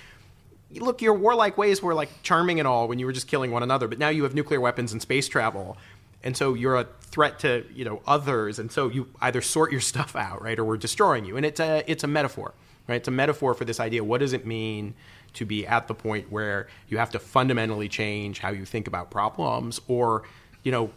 look, 0.81 1.02
your 1.02 1.14
warlike 1.14 1.59
ways 1.59 1.83
were 1.83 1.95
like 1.95 2.23
charming 2.23 2.59
and 2.59 2.67
all 2.67 2.88
when 2.88 2.99
you 2.99 3.07
were 3.07 3.12
just 3.12 3.29
killing 3.29 3.50
one 3.50 3.62
another, 3.62 3.88
but 3.88 3.99
now 3.99 4.09
you 4.09 4.23
have 4.25 4.35
nuclear 4.35 4.61
weapons 4.61 4.93
and 4.93 5.02
space 5.02 5.29
travel. 5.29 5.76
And 6.23 6.37
so 6.37 6.55
you're 6.55 6.76
a 6.76 6.87
threat 7.00 7.41
to, 7.41 7.64
you 7.75 7.85
know, 7.85 8.00
others. 8.07 8.59
And 8.59 8.71
so 8.71 8.88
you 8.88 9.09
either 9.21 9.41
sort 9.41 9.73
your 9.73 9.81
stuff 9.93 10.14
out, 10.17 10.43
right, 10.43 10.59
or 10.59 10.64
we're 10.64 10.76
destroying 10.76 11.25
you. 11.25 11.37
And 11.37 11.45
it's 11.45 11.61
a, 11.61 11.83
it's 11.87 12.05
a 12.05 12.09
metaphor, 12.09 12.55
right? 12.88 12.96
It's 12.96 13.08
a 13.08 13.12
metaphor 13.12 13.54
for 13.54 13.64
this 13.64 13.80
idea. 13.80 14.04
What 14.04 14.18
does 14.18 14.32
it 14.32 14.46
mean 14.46 14.94
to 15.34 15.44
be 15.44 15.66
at 15.66 15.88
the 15.88 15.94
point 15.94 16.30
where 16.30 16.68
you 16.88 16.98
have 16.98 17.10
to 17.10 17.18
fundamentally 17.18 17.88
change 17.88 18.38
how 18.38 18.50
you 18.50 18.64
think 18.64 18.86
about 18.86 19.10
problems 19.10 19.80
or, 19.88 20.24
you 20.62 20.72
know, 20.72 20.90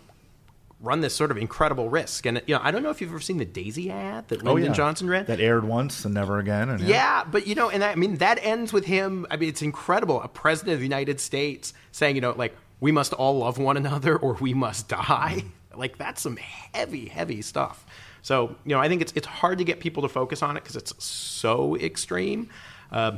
run 0.81 1.01
this 1.01 1.15
sort 1.15 1.31
of 1.31 1.37
incredible 1.37 1.89
risk. 1.89 2.25
And 2.25 2.41
you 2.45 2.55
know, 2.55 2.61
I 2.63 2.71
don't 2.71 2.83
know 2.83 2.89
if 2.89 3.01
you've 3.01 3.09
ever 3.09 3.19
seen 3.19 3.37
the 3.37 3.45
Daisy 3.45 3.89
ad 3.89 4.27
that 4.27 4.41
oh, 4.41 4.53
Lyndon 4.53 4.63
oh, 4.63 4.67
yeah. 4.67 4.73
Johnson 4.73 5.09
ran. 5.09 5.25
That 5.25 5.39
aired 5.39 5.63
once 5.63 6.05
and 6.05 6.13
never 6.13 6.37
again. 6.39 6.69
And, 6.69 6.81
yeah. 6.81 6.87
yeah. 6.87 7.23
but 7.23 7.47
you 7.47 7.55
know, 7.55 7.69
and 7.69 7.83
I 7.83 7.95
mean 7.95 8.17
that 8.17 8.39
ends 8.41 8.73
with 8.73 8.85
him. 8.85 9.25
I 9.31 9.37
mean, 9.37 9.49
it's 9.49 9.61
incredible. 9.61 10.21
A 10.21 10.27
president 10.27 10.73
of 10.73 10.79
the 10.79 10.85
United 10.85 11.19
States 11.19 11.73
saying, 11.91 12.15
you 12.15 12.21
know, 12.21 12.31
like 12.31 12.55
we 12.79 12.91
must 12.91 13.13
all 13.13 13.39
love 13.39 13.57
one 13.57 13.77
another 13.77 14.17
or 14.17 14.33
we 14.33 14.53
must 14.53 14.89
die. 14.89 15.43
Mm. 15.43 15.49
Like 15.77 15.97
that's 15.97 16.21
some 16.21 16.37
heavy, 16.37 17.07
heavy 17.07 17.41
stuff. 17.41 17.85
So 18.21 18.55
you 18.65 18.75
know, 18.75 18.79
I 18.79 18.87
think 18.87 19.01
it's 19.01 19.13
it's 19.15 19.27
hard 19.27 19.57
to 19.59 19.63
get 19.63 19.79
people 19.79 20.03
to 20.03 20.09
focus 20.09 20.41
on 20.41 20.57
it 20.57 20.63
because 20.63 20.75
it's 20.75 21.03
so 21.03 21.75
extreme. 21.77 22.49
Uh, 22.91 23.17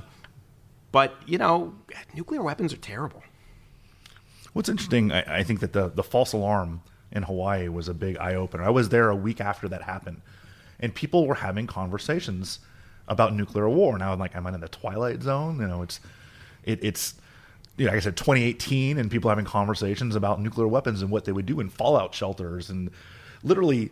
but 0.92 1.16
you 1.26 1.38
know, 1.38 1.76
nuclear 2.14 2.42
weapons 2.44 2.74
are 2.74 2.78
terrible. 2.78 3.24
What's 4.54 4.70
interesting, 4.70 5.12
I, 5.12 5.40
I 5.40 5.44
think 5.44 5.60
that 5.60 5.74
the 5.74 5.90
the 5.90 6.04
false 6.04 6.34
alarm 6.34 6.82
in 7.12 7.24
Hawaii 7.24 7.68
was 7.70 7.88
a 7.88 7.94
big 7.94 8.18
eye 8.18 8.36
opener. 8.36 8.64
I 8.64 8.70
was 8.70 8.90
there 8.90 9.10
a 9.10 9.16
week 9.16 9.40
after 9.40 9.68
that 9.70 9.84
happened, 9.84 10.22
and 10.80 10.94
people 10.94 11.28
were 11.28 11.36
having 11.36 11.68
conversations 11.68 12.60
about 13.08 13.34
nuclear 13.34 13.70
war. 13.70 13.98
Now 13.98 14.12
I'm 14.12 14.20
like, 14.20 14.36
am 14.36 14.48
I 14.48 14.54
in 14.54 14.60
the 14.60 14.68
twilight 14.68 15.22
zone? 15.22 15.60
You 15.60 15.68
know, 15.68 15.82
it's 15.84 16.00
it, 16.64 16.80
it's 16.84 17.16
you 17.78 17.86
know, 17.86 17.92
like 17.92 17.98
I 17.98 18.02
said, 18.02 18.18
2018, 18.18 18.98
and 18.98 19.10
people 19.10 19.30
having 19.30 19.46
conversations 19.46 20.16
about 20.16 20.42
nuclear 20.42 20.68
weapons 20.68 21.02
and 21.02 21.12
what 21.12 21.26
they 21.26 21.32
would 21.32 21.46
do 21.46 21.60
in 21.60 21.70
fallout 21.70 22.14
shelters, 22.14 22.70
and 22.70 22.90
literally, 23.44 23.92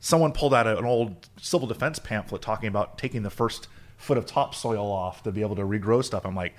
someone 0.00 0.32
pulled 0.32 0.54
out 0.54 0.66
an 0.66 0.84
old 0.84 1.28
civil 1.40 1.68
defense 1.68 1.98
pamphlet 1.98 2.42
talking 2.42 2.68
about 2.68 2.98
taking 2.98 3.22
the 3.22 3.30
first 3.30 3.68
foot 3.96 4.16
of 4.16 4.26
topsoil 4.26 4.90
off 4.90 5.22
to 5.24 5.32
be 5.32 5.42
able 5.42 5.56
to 5.56 5.62
regrow 5.62 6.02
stuff. 6.02 6.24
I'm 6.24 6.34
like, 6.34 6.54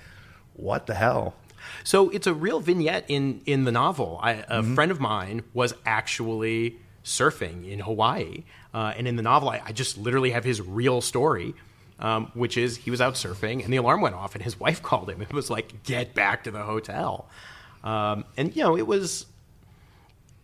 what 0.54 0.86
the 0.86 0.94
hell? 0.94 1.34
So 1.84 2.10
it's 2.10 2.26
a 2.26 2.34
real 2.34 2.60
vignette 2.60 3.04
in 3.08 3.42
in 3.46 3.64
the 3.64 3.72
novel. 3.72 4.18
I, 4.22 4.32
a 4.32 4.44
mm-hmm. 4.44 4.74
friend 4.74 4.90
of 4.90 5.00
mine 5.00 5.42
was 5.52 5.74
actually 5.84 6.78
surfing 7.04 7.68
in 7.68 7.80
Hawaii, 7.80 8.44
uh, 8.72 8.92
and 8.96 9.08
in 9.08 9.16
the 9.16 9.22
novel, 9.22 9.48
I, 9.48 9.62
I, 9.64 9.72
just 9.72 9.96
literally 9.96 10.30
have 10.30 10.44
his 10.44 10.60
real 10.60 11.00
story. 11.00 11.54
Um, 12.00 12.32
which 12.32 12.56
is 12.56 12.78
he 12.78 12.90
was 12.90 13.02
out 13.02 13.12
surfing 13.12 13.62
and 13.62 13.70
the 13.70 13.76
alarm 13.76 14.00
went 14.00 14.14
off 14.14 14.34
and 14.34 14.42
his 14.42 14.58
wife 14.58 14.82
called 14.88 15.10
him. 15.10 15.20
It 15.20 15.34
was 15.34 15.50
like 15.50 15.82
get 15.84 16.14
back 16.14 16.44
to 16.44 16.50
the 16.50 16.62
hotel, 16.62 17.28
um, 17.84 18.24
and 18.36 18.56
you 18.56 18.62
know 18.62 18.76
it 18.76 18.86
was. 18.86 19.26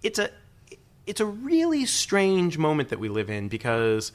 It's 0.02 0.18
a 0.18 0.30
it's 1.06 1.20
a 1.20 1.26
really 1.26 1.86
strange 1.86 2.58
moment 2.58 2.90
that 2.90 2.98
we 2.98 3.08
live 3.08 3.30
in 3.30 3.48
because 3.48 4.12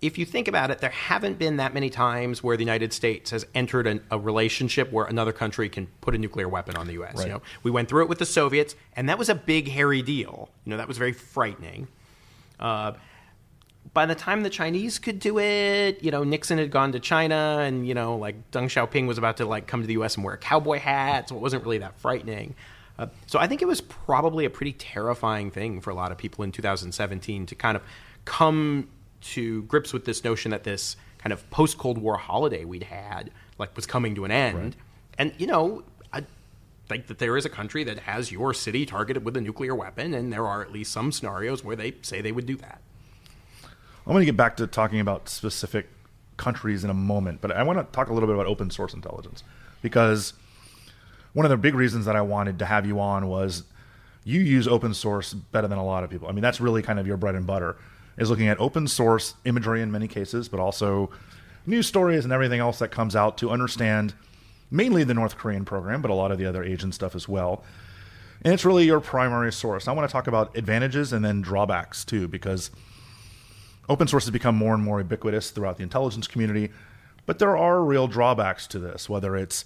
if 0.00 0.16
you 0.16 0.24
think 0.24 0.46
about 0.46 0.70
it, 0.70 0.78
there 0.78 0.90
haven't 0.90 1.38
been 1.38 1.56
that 1.56 1.74
many 1.74 1.90
times 1.90 2.42
where 2.42 2.56
the 2.56 2.62
United 2.62 2.92
States 2.92 3.32
has 3.32 3.44
entered 3.54 3.86
an, 3.86 4.00
a 4.10 4.18
relationship 4.18 4.92
where 4.92 5.04
another 5.06 5.32
country 5.32 5.68
can 5.68 5.88
put 6.00 6.14
a 6.14 6.18
nuclear 6.18 6.48
weapon 6.48 6.76
on 6.76 6.86
the 6.86 6.92
U.S. 6.94 7.16
Right. 7.16 7.26
You 7.26 7.32
know, 7.34 7.42
we 7.64 7.70
went 7.70 7.88
through 7.88 8.04
it 8.04 8.08
with 8.08 8.18
the 8.18 8.26
Soviets, 8.26 8.76
and 8.94 9.08
that 9.08 9.18
was 9.18 9.28
a 9.28 9.34
big, 9.34 9.68
hairy 9.68 10.02
deal. 10.02 10.50
You 10.64 10.70
know, 10.70 10.76
that 10.76 10.86
was 10.86 10.98
very 10.98 11.12
frightening. 11.12 11.88
Uh, 12.60 12.92
by 13.94 14.06
the 14.06 14.14
time 14.14 14.42
the 14.42 14.50
Chinese 14.50 14.98
could 14.98 15.18
do 15.18 15.38
it, 15.38 16.02
you 16.02 16.10
know, 16.10 16.24
Nixon 16.24 16.58
had 16.58 16.70
gone 16.70 16.92
to 16.92 17.00
China, 17.00 17.58
and 17.60 17.86
you 17.86 17.94
know, 17.94 18.16
like 18.16 18.50
Deng 18.50 18.64
Xiaoping 18.64 19.06
was 19.06 19.18
about 19.18 19.36
to 19.38 19.46
like 19.46 19.66
come 19.66 19.80
to 19.80 19.86
the 19.86 19.94
U.S. 19.94 20.16
and 20.16 20.24
wear 20.24 20.34
a 20.34 20.38
cowboy 20.38 20.78
hat, 20.78 21.28
so 21.28 21.36
it 21.36 21.42
wasn't 21.42 21.64
really 21.64 21.78
that 21.78 21.98
frightening. 21.98 22.54
Uh, 22.98 23.06
so 23.26 23.38
I 23.38 23.46
think 23.46 23.62
it 23.62 23.68
was 23.68 23.80
probably 23.80 24.44
a 24.44 24.50
pretty 24.50 24.72
terrifying 24.72 25.50
thing 25.50 25.80
for 25.80 25.90
a 25.90 25.94
lot 25.94 26.10
of 26.10 26.18
people 26.18 26.42
in 26.42 26.50
2017 26.50 27.46
to 27.46 27.54
kind 27.54 27.76
of 27.76 27.82
come 28.24 28.88
to 29.20 29.62
grips 29.62 29.92
with 29.92 30.04
this 30.04 30.24
notion 30.24 30.50
that 30.50 30.64
this 30.64 30.96
kind 31.18 31.32
of 31.32 31.48
post 31.50 31.78
Cold 31.78 31.98
War 31.98 32.16
holiday 32.16 32.64
we'd 32.64 32.84
had 32.84 33.30
like 33.58 33.74
was 33.76 33.86
coming 33.86 34.14
to 34.16 34.24
an 34.24 34.30
end. 34.30 34.58
Right. 34.58 34.74
And 35.18 35.32
you 35.38 35.46
know, 35.46 35.84
I 36.12 36.24
think 36.88 37.06
that 37.06 37.18
there 37.18 37.36
is 37.36 37.44
a 37.44 37.48
country 37.48 37.84
that 37.84 38.00
has 38.00 38.32
your 38.32 38.52
city 38.54 38.84
targeted 38.86 39.24
with 39.24 39.36
a 39.36 39.40
nuclear 39.40 39.74
weapon, 39.74 40.14
and 40.14 40.32
there 40.32 40.46
are 40.46 40.62
at 40.62 40.72
least 40.72 40.92
some 40.92 41.12
scenarios 41.12 41.62
where 41.62 41.76
they 41.76 41.94
say 42.02 42.20
they 42.20 42.32
would 42.32 42.46
do 42.46 42.56
that. 42.56 42.80
I'm 44.08 44.14
going 44.14 44.22
to 44.22 44.26
get 44.26 44.38
back 44.38 44.56
to 44.56 44.66
talking 44.66 45.00
about 45.00 45.28
specific 45.28 45.86
countries 46.38 46.82
in 46.82 46.88
a 46.88 46.94
moment, 46.94 47.42
but 47.42 47.52
I 47.52 47.62
want 47.62 47.78
to 47.78 47.84
talk 47.94 48.08
a 48.08 48.14
little 48.14 48.26
bit 48.26 48.34
about 48.34 48.46
open 48.46 48.70
source 48.70 48.94
intelligence 48.94 49.44
because 49.82 50.32
one 51.34 51.44
of 51.44 51.50
the 51.50 51.58
big 51.58 51.74
reasons 51.74 52.06
that 52.06 52.16
I 52.16 52.22
wanted 52.22 52.58
to 52.60 52.64
have 52.64 52.86
you 52.86 53.00
on 53.00 53.28
was 53.28 53.64
you 54.24 54.40
use 54.40 54.66
open 54.66 54.94
source 54.94 55.34
better 55.34 55.68
than 55.68 55.76
a 55.76 55.84
lot 55.84 56.04
of 56.04 56.10
people. 56.10 56.26
I 56.26 56.32
mean, 56.32 56.40
that's 56.40 56.58
really 56.58 56.80
kind 56.80 56.98
of 56.98 57.06
your 57.06 57.18
bread 57.18 57.34
and 57.34 57.46
butter 57.46 57.76
is 58.16 58.30
looking 58.30 58.48
at 58.48 58.58
open 58.58 58.88
source 58.88 59.34
imagery 59.44 59.82
in 59.82 59.92
many 59.92 60.08
cases, 60.08 60.48
but 60.48 60.58
also 60.58 61.10
news 61.66 61.86
stories 61.86 62.24
and 62.24 62.32
everything 62.32 62.60
else 62.60 62.78
that 62.78 62.90
comes 62.90 63.14
out 63.14 63.36
to 63.38 63.50
understand 63.50 64.14
mainly 64.70 65.04
the 65.04 65.12
North 65.12 65.36
Korean 65.36 65.66
program, 65.66 66.00
but 66.00 66.10
a 66.10 66.14
lot 66.14 66.32
of 66.32 66.38
the 66.38 66.46
other 66.46 66.64
Asian 66.64 66.92
stuff 66.92 67.14
as 67.14 67.28
well. 67.28 67.62
And 68.40 68.54
it's 68.54 68.64
really 68.64 68.86
your 68.86 69.00
primary 69.00 69.52
source. 69.52 69.86
I 69.86 69.92
want 69.92 70.08
to 70.08 70.12
talk 70.12 70.28
about 70.28 70.56
advantages 70.56 71.12
and 71.12 71.22
then 71.22 71.42
drawbacks 71.42 72.06
too, 72.06 72.26
because 72.26 72.70
open 73.88 74.06
source 74.08 74.24
has 74.24 74.30
become 74.30 74.54
more 74.54 74.74
and 74.74 74.82
more 74.82 74.98
ubiquitous 74.98 75.50
throughout 75.50 75.76
the 75.76 75.82
intelligence 75.82 76.26
community. 76.26 76.70
But 77.26 77.38
there 77.38 77.56
are 77.56 77.82
real 77.82 78.06
drawbacks 78.06 78.66
to 78.68 78.78
this, 78.78 79.08
whether 79.08 79.36
it's 79.36 79.64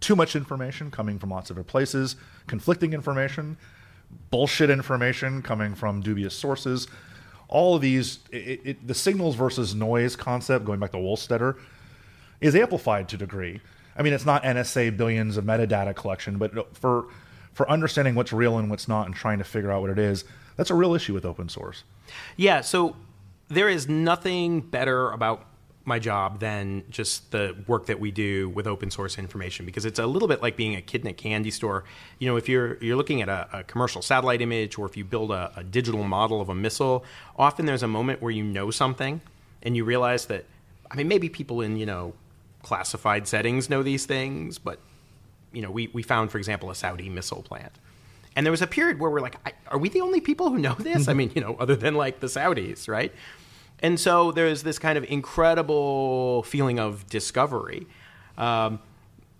too 0.00 0.16
much 0.16 0.34
information 0.34 0.90
coming 0.90 1.18
from 1.18 1.30
lots 1.30 1.50
of 1.50 1.56
other 1.56 1.64
places, 1.64 2.16
conflicting 2.46 2.92
information, 2.92 3.56
bullshit 4.30 4.70
information 4.70 5.42
coming 5.42 5.74
from 5.74 6.00
dubious 6.00 6.34
sources, 6.34 6.88
all 7.48 7.76
of 7.76 7.82
these, 7.82 8.18
it, 8.30 8.60
it, 8.64 8.86
the 8.86 8.94
signals 8.94 9.36
versus 9.36 9.74
noise 9.74 10.16
concept, 10.16 10.64
going 10.64 10.80
back 10.80 10.92
to 10.92 10.96
Wohlstetter, 10.96 11.58
is 12.40 12.56
amplified 12.56 13.08
to 13.10 13.16
a 13.16 13.18
degree. 13.18 13.60
I 13.94 14.02
mean, 14.02 14.14
it's 14.14 14.24
not 14.24 14.42
NSA 14.42 14.96
billions 14.96 15.36
of 15.36 15.44
metadata 15.44 15.94
collection, 15.94 16.38
but 16.38 16.74
for 16.76 17.08
for 17.52 17.68
understanding 17.70 18.14
what's 18.14 18.32
real 18.32 18.56
and 18.56 18.70
what's 18.70 18.88
not 18.88 19.06
and 19.06 19.14
trying 19.14 19.36
to 19.36 19.44
figure 19.44 19.70
out 19.70 19.82
what 19.82 19.90
it 19.90 19.98
is, 19.98 20.24
that's 20.56 20.70
a 20.70 20.74
real 20.74 20.94
issue 20.94 21.12
with 21.12 21.26
open 21.26 21.50
source. 21.50 21.84
Yeah. 22.36 22.62
So 22.62 22.96
there 23.52 23.68
is 23.68 23.88
nothing 23.88 24.60
better 24.60 25.10
about 25.10 25.46
my 25.84 25.98
job 25.98 26.38
than 26.38 26.84
just 26.90 27.32
the 27.32 27.56
work 27.66 27.86
that 27.86 27.98
we 27.98 28.10
do 28.10 28.48
with 28.50 28.66
open 28.66 28.90
source 28.90 29.18
information 29.18 29.66
because 29.66 29.84
it's 29.84 29.98
a 29.98 30.06
little 30.06 30.28
bit 30.28 30.40
like 30.40 30.56
being 30.56 30.76
a 30.76 30.80
kid 30.80 31.00
in 31.00 31.08
a 31.08 31.12
candy 31.12 31.50
store. 31.50 31.84
You 32.18 32.28
know, 32.28 32.36
if 32.36 32.48
you're 32.48 32.82
you're 32.82 32.96
looking 32.96 33.20
at 33.20 33.28
a, 33.28 33.48
a 33.52 33.64
commercial 33.64 34.00
satellite 34.00 34.40
image 34.40 34.78
or 34.78 34.86
if 34.86 34.96
you 34.96 35.04
build 35.04 35.32
a, 35.32 35.52
a, 35.56 35.64
digital 35.64 36.04
model 36.04 36.40
of 36.40 36.48
a 36.48 36.54
missile, 36.54 37.04
often 37.36 37.66
there's 37.66 37.82
a 37.82 37.88
moment 37.88 38.22
where 38.22 38.30
you 38.30 38.44
know 38.44 38.70
something 38.70 39.20
and 39.62 39.76
you 39.76 39.84
realize 39.84 40.26
that 40.26 40.44
I 40.90 40.96
mean 40.96 41.08
maybe 41.08 41.28
people 41.28 41.62
in, 41.62 41.76
you 41.76 41.86
know, 41.86 42.14
classified 42.62 43.26
settings 43.26 43.68
know 43.68 43.82
these 43.82 44.06
things, 44.06 44.58
but 44.58 44.78
you 45.52 45.62
know, 45.62 45.70
we, 45.70 45.88
we 45.88 46.02
found, 46.02 46.30
for 46.30 46.38
example, 46.38 46.70
a 46.70 46.74
Saudi 46.74 47.08
missile 47.08 47.42
plant. 47.42 47.72
And 48.34 48.46
there 48.46 48.50
was 48.50 48.62
a 48.62 48.66
period 48.66 48.98
where 48.98 49.10
we're 49.10 49.20
like, 49.20 49.36
are 49.68 49.78
we 49.78 49.90
the 49.90 50.00
only 50.00 50.20
people 50.20 50.48
who 50.48 50.58
know 50.58 50.74
this? 50.74 51.08
I 51.08 51.10
mm-hmm. 51.10 51.18
mean, 51.18 51.32
you 51.34 51.42
know, 51.42 51.56
other 51.58 51.76
than 51.76 51.94
like 51.94 52.20
the 52.20 52.28
Saudis, 52.28 52.88
right? 52.88 53.12
And 53.82 53.98
so 53.98 54.30
there's 54.30 54.62
this 54.62 54.78
kind 54.78 54.96
of 54.96 55.04
incredible 55.04 56.44
feeling 56.44 56.78
of 56.78 57.06
discovery. 57.08 57.86
Um, 58.38 58.78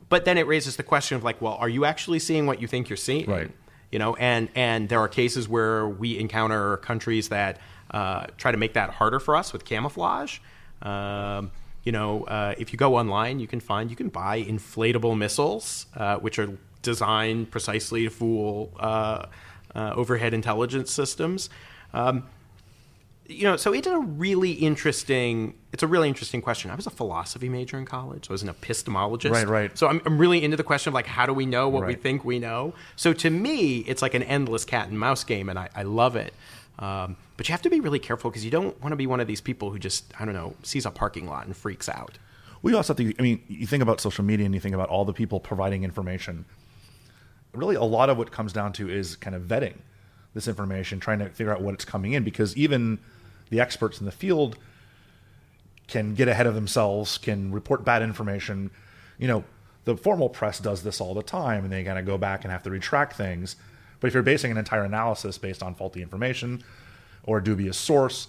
but 0.09 0.24
then 0.24 0.37
it 0.37 0.46
raises 0.46 0.76
the 0.76 0.83
question 0.83 1.16
of 1.16 1.24
like, 1.24 1.40
well, 1.40 1.55
are 1.55 1.68
you 1.68 1.85
actually 1.85 2.18
seeing 2.18 2.44
what 2.46 2.61
you 2.61 2.66
think 2.66 2.90
you're 2.90 2.96
seeing? 2.96 3.31
Right. 3.31 3.50
You 3.90 3.98
know, 3.98 4.14
and 4.16 4.48
and 4.55 4.88
there 4.88 4.98
are 4.98 5.09
cases 5.09 5.48
where 5.48 5.87
we 5.87 6.18
encounter 6.18 6.78
countries 6.78 7.28
that 7.28 7.61
uh, 7.90 8.26
try 8.37 8.50
to 8.50 8.59
make 8.59 8.74
that 8.74 8.90
harder 8.90 9.20
for 9.20 9.37
us 9.37 9.52
with 9.52 9.64
camouflage. 9.64 10.38
Um, 10.83 11.50
you 11.85 11.92
know, 11.92 12.24
uh, 12.24 12.55
if 12.59 12.72
you 12.72 12.78
go 12.78 12.96
online, 12.96 13.38
you 13.38 13.46
can 13.46 13.61
find 13.61 13.90
you 13.90 13.96
can 13.96 14.09
buy 14.09 14.42
inflatable 14.42 15.16
missiles, 15.16 15.87
uh, 15.96 16.16
which 16.16 16.38
are 16.38 16.57
designed 16.83 17.50
precisely 17.50 18.05
to 18.05 18.11
fool 18.11 18.72
uh, 18.81 19.26
uh, 19.74 19.92
overhead 19.94 20.35
intelligence 20.35 20.90
systems. 20.90 21.50
Um, 21.92 22.24
you 23.35 23.45
know, 23.45 23.57
so 23.57 23.73
it's 23.73 23.87
a 23.87 23.99
really 23.99 24.53
interesting. 24.53 25.55
It's 25.73 25.83
a 25.83 25.87
really 25.87 26.09
interesting 26.09 26.42
question. 26.42 26.71
I 26.71 26.75
was 26.75 26.87
a 26.87 26.90
philosophy 26.90 27.49
major 27.49 27.79
in 27.79 27.85
college. 27.85 28.27
So 28.27 28.31
I 28.31 28.35
was 28.35 28.42
an 28.42 28.49
epistemologist. 28.49 29.33
Right, 29.33 29.47
right. 29.47 29.79
So 29.79 29.88
I'm, 29.88 30.01
I'm 30.05 30.18
really 30.18 30.42
into 30.45 30.57
the 30.57 30.64
question 30.64 30.90
of 30.90 30.95
like, 30.95 31.07
how 31.07 31.27
do 31.27 31.33
we 31.33 31.47
know 31.47 31.68
what 31.68 31.87
we 31.87 31.95
think 31.95 32.25
we 32.25 32.38
know? 32.38 32.75
So 32.97 33.12
to 33.12 33.31
me, 33.31 33.79
it's 33.79 34.03
like 34.03 34.14
an 34.14 34.23
endless 34.23 34.64
cat 34.64 34.88
and 34.88 34.99
mouse 34.99 35.25
game, 35.25 35.49
and 35.49 35.59
I, 35.59 35.68
I 35.75 35.83
love 35.83 36.16
it. 36.16 36.35
Um, 36.79 37.16
but 37.37 37.49
you 37.49 37.53
have 37.53 37.62
to 37.62 37.71
be 37.71 37.81
really 37.81 37.99
careful 37.99 38.31
because 38.31 38.45
you 38.45 38.51
don't 38.51 38.81
want 38.81 38.92
to 38.92 38.97
be 38.97 39.07
one 39.07 39.21
of 39.21 39.27
these 39.27 39.40
people 39.40 39.71
who 39.71 39.79
just, 39.79 40.12
I 40.18 40.25
don't 40.25 40.35
know, 40.35 40.55
sees 40.62 40.87
a 40.87 40.90
parking 40.90 41.27
lot 41.27 41.47
and 41.47 41.57
freaks 41.57 41.88
out. 41.88 42.18
We 42.62 42.75
also 42.75 42.95
have 42.95 42.99
to. 42.99 43.14
I 43.18 43.23
mean, 43.23 43.42
you 43.49 43.66
think 43.66 43.83
about 43.83 44.01
social 44.01 44.25
media 44.25 44.47
and 44.47 44.55
you 44.55 44.61
think 44.61 44.75
about 44.75 44.88
all 44.88 45.05
the 45.05 45.12
people 45.12 45.40
providing 45.40 45.85
information. 45.85 46.45
Really, 47.53 47.77
a 47.77 47.83
lot 47.83 48.09
of 48.09 48.16
what 48.16 48.31
comes 48.31 48.53
down 48.53 48.73
to 48.75 48.88
is 48.88 49.16
kind 49.16 49.37
of 49.37 49.42
vetting 49.42 49.79
this 50.35 50.49
information, 50.49 50.99
trying 51.01 51.18
to 51.18 51.29
figure 51.29 51.53
out 51.53 51.61
what 51.61 51.75
it's 51.75 51.85
coming 51.85 52.12
in, 52.12 52.25
because 52.25 52.57
even 52.57 52.99
the 53.53 53.61
experts 53.61 54.01
in 54.01 54.07
the 54.07 54.12
field 54.12 54.59
can 55.87 56.15
get 56.15 56.27
ahead 56.27 56.47
of 56.47 56.55
themselves, 56.55 57.19
can 57.19 57.53
report 57.53 57.85
bad 57.85 58.03
information. 58.03 58.71
You 59.19 59.29
know, 59.29 59.45
the 59.85 59.95
formal 59.95 60.31
press 60.31 60.59
does 60.59 60.83
this 60.83 61.03
all 61.03 61.12
the 61.12 61.23
time, 61.23 61.65
and 61.65 61.73
they 61.73 61.85
kind 61.85 61.99
of 61.99 62.07
go 62.07 62.17
back 62.17 62.45
and 62.45 62.51
have 62.51 62.62
to 62.62 62.71
retract 62.71 63.15
things. 63.15 63.57
But 64.01 64.09
if 64.09 64.15
you're 64.15 64.23
basing 64.23 64.51
an 64.51 64.57
entire 64.57 64.85
analysis 64.85 65.37
based 65.37 65.62
on 65.62 65.75
faulty 65.75 66.01
information 66.01 66.65
or 67.25 67.38
a 67.38 67.45
dubious 67.45 67.77
source, 67.77 68.27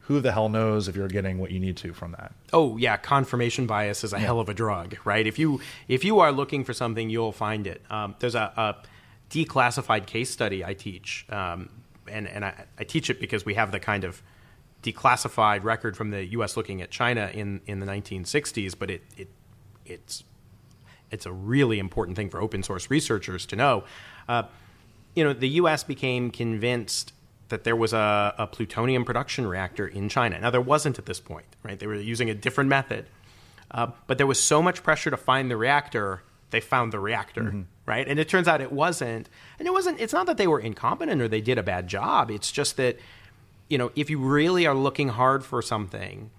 who 0.00 0.20
the 0.20 0.30
hell 0.30 0.50
knows 0.50 0.88
if 0.88 0.94
you're 0.94 1.08
getting 1.08 1.38
what 1.38 1.50
you 1.50 1.58
need 1.58 1.78
to 1.78 1.94
from 1.94 2.12
that? 2.12 2.32
Oh 2.52 2.76
yeah, 2.76 2.98
confirmation 2.98 3.66
bias 3.66 4.04
is 4.04 4.12
a 4.12 4.18
hell 4.18 4.38
of 4.38 4.50
a 4.50 4.54
drug, 4.54 4.96
right? 5.04 5.26
If 5.26 5.38
you 5.38 5.60
if 5.88 6.04
you 6.04 6.20
are 6.20 6.30
looking 6.30 6.64
for 6.64 6.74
something, 6.74 7.08
you'll 7.08 7.32
find 7.32 7.66
it. 7.66 7.82
Um, 7.88 8.14
there's 8.18 8.34
a, 8.34 8.52
a 8.56 8.76
declassified 9.30 10.06
case 10.06 10.30
study 10.30 10.64
I 10.64 10.74
teach, 10.74 11.24
um, 11.30 11.70
and 12.06 12.28
and 12.28 12.44
I, 12.44 12.66
I 12.78 12.84
teach 12.84 13.08
it 13.08 13.18
because 13.18 13.44
we 13.44 13.54
have 13.54 13.72
the 13.72 13.80
kind 13.80 14.04
of 14.04 14.22
declassified 14.92 15.64
record 15.64 15.96
from 15.96 16.10
the 16.10 16.24
U.S. 16.26 16.56
looking 16.56 16.80
at 16.82 16.90
China 16.90 17.30
in 17.32 17.60
in 17.66 17.80
the 17.80 17.86
1960s, 17.86 18.74
but 18.78 18.90
it 18.90 19.02
it 19.16 19.28
it's 19.84 20.24
it's 21.10 21.26
a 21.26 21.32
really 21.32 21.78
important 21.78 22.16
thing 22.16 22.30
for 22.30 22.40
open 22.40 22.62
source 22.62 22.90
researchers 22.90 23.46
to 23.46 23.56
know. 23.56 23.84
Uh, 24.28 24.44
you 25.14 25.24
know, 25.24 25.32
the 25.32 25.48
U.S. 25.48 25.82
became 25.84 26.30
convinced 26.30 27.12
that 27.48 27.64
there 27.64 27.76
was 27.76 27.92
a, 27.92 28.34
a 28.38 28.46
plutonium 28.46 29.04
production 29.04 29.46
reactor 29.46 29.86
in 29.86 30.08
China. 30.08 30.38
Now, 30.40 30.50
there 30.50 30.60
wasn't 30.60 30.98
at 30.98 31.06
this 31.06 31.20
point, 31.20 31.46
right? 31.62 31.78
They 31.78 31.86
were 31.86 31.94
using 31.94 32.28
a 32.28 32.34
different 32.34 32.68
method. 32.68 33.06
Uh, 33.70 33.88
but 34.06 34.18
there 34.18 34.26
was 34.26 34.40
so 34.40 34.62
much 34.62 34.82
pressure 34.82 35.10
to 35.10 35.16
find 35.16 35.50
the 35.50 35.56
reactor, 35.56 36.22
they 36.50 36.60
found 36.60 36.92
the 36.92 37.00
reactor, 37.00 37.64
right? 37.86 38.06
And 38.06 38.18
it 38.18 38.28
turns 38.28 38.48
out 38.48 38.60
it 38.60 38.72
wasn't. 38.72 39.28
And 39.58 39.66
it 39.66 39.72
wasn't, 39.72 40.00
it's 40.00 40.12
not 40.12 40.26
that 40.26 40.36
they 40.36 40.46
were 40.46 40.60
incompetent 40.60 41.20
or 41.20 41.28
they 41.28 41.40
did 41.40 41.58
a 41.58 41.62
bad 41.62 41.88
job. 41.88 42.30
It's 42.30 42.52
just 42.52 42.76
that, 42.76 42.98
you 43.68 43.78
know, 43.78 43.90
if 43.96 44.10
you 44.10 44.18
really 44.18 44.66
are 44.66 44.74
looking 44.74 45.08
hard 45.08 45.44
for 45.44 45.60
something, 45.62 46.30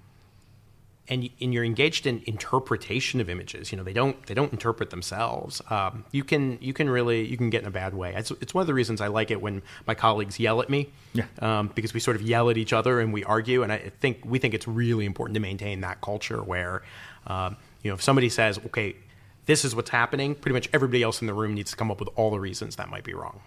and, 1.09 1.29
and 1.39 1.53
you're 1.53 1.63
engaged 1.63 2.05
in 2.05 2.21
interpretation 2.25 3.21
of 3.21 3.29
images. 3.29 3.71
You 3.71 3.77
know, 3.77 3.83
they 3.85 3.93
don't 3.93 4.21
they 4.25 4.33
don't 4.33 4.51
interpret 4.51 4.89
themselves. 4.89 5.61
Um, 5.69 6.03
you 6.11 6.23
can 6.25 6.57
you 6.61 6.73
can 6.73 6.89
really 6.89 7.25
you 7.25 7.37
can 7.37 7.49
get 7.49 7.61
in 7.61 7.67
a 7.67 7.71
bad 7.71 7.93
way. 7.93 8.13
It's, 8.13 8.29
it's 8.41 8.53
one 8.53 8.59
of 8.61 8.67
the 8.67 8.73
reasons 8.73 8.99
I 8.99 9.07
like 9.07 9.31
it 9.31 9.41
when 9.41 9.61
my 9.85 9.95
colleagues 9.95 10.37
yell 10.37 10.61
at 10.61 10.69
me, 10.69 10.89
Yeah. 11.13 11.23
um, 11.39 11.71
because 11.73 11.93
we 11.93 12.01
sort 12.01 12.17
of 12.17 12.23
yell 12.23 12.49
at 12.49 12.57
each 12.57 12.73
other 12.73 12.99
and 12.99 13.13
we 13.13 13.23
argue. 13.23 13.63
And 13.63 13.71
I 13.71 13.91
think 14.01 14.19
we 14.25 14.37
think 14.37 14.53
it's 14.53 14.67
really 14.67 15.05
important 15.05 15.35
to 15.35 15.39
maintain 15.39 15.79
that 15.81 16.01
culture 16.01 16.43
where, 16.43 16.83
um, 17.25 17.55
you 17.83 17.89
know, 17.91 17.95
if 17.95 18.01
somebody 18.01 18.27
says, 18.27 18.59
okay, 18.65 18.97
this 19.45 19.63
is 19.63 19.73
what's 19.73 19.89
happening, 19.91 20.35
pretty 20.35 20.53
much 20.55 20.67
everybody 20.73 21.03
else 21.03 21.21
in 21.21 21.27
the 21.27 21.33
room 21.33 21.53
needs 21.53 21.71
to 21.71 21.77
come 21.77 21.89
up 21.89 22.01
with 22.01 22.09
all 22.17 22.31
the 22.31 22.39
reasons 22.39 22.75
that 22.75 22.89
might 22.89 23.05
be 23.05 23.13
wrong. 23.13 23.39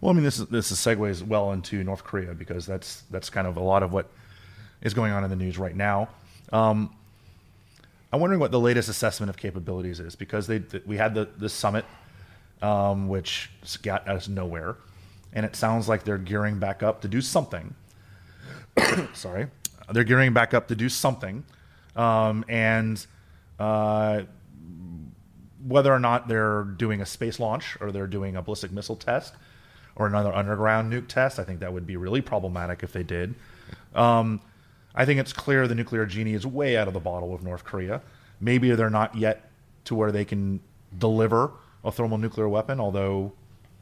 Well, 0.00 0.10
I 0.10 0.14
mean, 0.14 0.24
this 0.24 0.38
is 0.38 0.46
this 0.46 0.70
is 0.70 0.78
segues 0.78 1.22
well 1.22 1.52
into 1.52 1.82
North 1.82 2.04
Korea 2.04 2.34
because 2.34 2.66
that's 2.66 3.02
that's 3.10 3.30
kind 3.30 3.46
of 3.46 3.56
a 3.56 3.62
lot 3.62 3.82
of 3.82 3.92
what 3.92 4.10
is 4.82 4.92
going 4.92 5.12
on 5.12 5.24
in 5.24 5.30
the 5.30 5.36
news 5.36 5.58
right 5.58 5.74
now. 5.74 6.08
Um, 6.52 6.94
I'm 8.12 8.20
wondering 8.20 8.40
what 8.40 8.50
the 8.50 8.60
latest 8.60 8.88
assessment 8.88 9.30
of 9.30 9.36
capabilities 9.36 9.98
is 9.98 10.14
because 10.14 10.46
they 10.46 10.58
th- 10.58 10.84
we 10.86 10.98
had 10.98 11.14
the 11.14 11.28
the 11.38 11.48
summit, 11.48 11.86
um, 12.60 13.08
which 13.08 13.50
got 13.82 14.06
us 14.06 14.28
nowhere, 14.28 14.76
and 15.32 15.46
it 15.46 15.56
sounds 15.56 15.88
like 15.88 16.04
they're 16.04 16.18
gearing 16.18 16.58
back 16.58 16.82
up 16.82 17.00
to 17.00 17.08
do 17.08 17.22
something. 17.22 17.74
Sorry, 19.14 19.46
they're 19.90 20.04
gearing 20.04 20.34
back 20.34 20.52
up 20.52 20.68
to 20.68 20.76
do 20.76 20.90
something, 20.90 21.42
um, 21.96 22.44
and 22.48 23.04
uh, 23.58 24.22
whether 25.66 25.92
or 25.92 25.98
not 25.98 26.28
they're 26.28 26.64
doing 26.64 27.00
a 27.00 27.06
space 27.06 27.40
launch 27.40 27.78
or 27.80 27.90
they're 27.90 28.06
doing 28.06 28.36
a 28.36 28.42
ballistic 28.42 28.70
missile 28.70 28.96
test 28.96 29.32
or 29.96 30.06
another 30.06 30.32
underground 30.32 30.92
nuke 30.92 31.08
test, 31.08 31.38
I 31.38 31.44
think 31.44 31.60
that 31.60 31.72
would 31.72 31.86
be 31.86 31.96
really 31.96 32.20
problematic 32.20 32.82
if 32.82 32.92
they 32.92 33.02
did. 33.02 33.34
Um, 33.94 34.40
I 34.94 35.04
think 35.04 35.20
it's 35.20 35.32
clear 35.32 35.66
the 35.66 35.74
nuclear 35.74 36.06
genie 36.06 36.34
is 36.34 36.46
way 36.46 36.76
out 36.76 36.88
of 36.88 36.94
the 36.94 37.00
bottle 37.00 37.28
with 37.28 37.42
North 37.42 37.64
Korea. 37.64 38.02
Maybe 38.40 38.70
they're 38.72 38.90
not 38.90 39.14
yet 39.14 39.50
to 39.84 39.94
where 39.94 40.12
they 40.12 40.24
can 40.24 40.60
deliver 40.98 41.52
a 41.84 41.92
thermonuclear 41.92 42.48
weapon, 42.48 42.80
although 42.80 43.32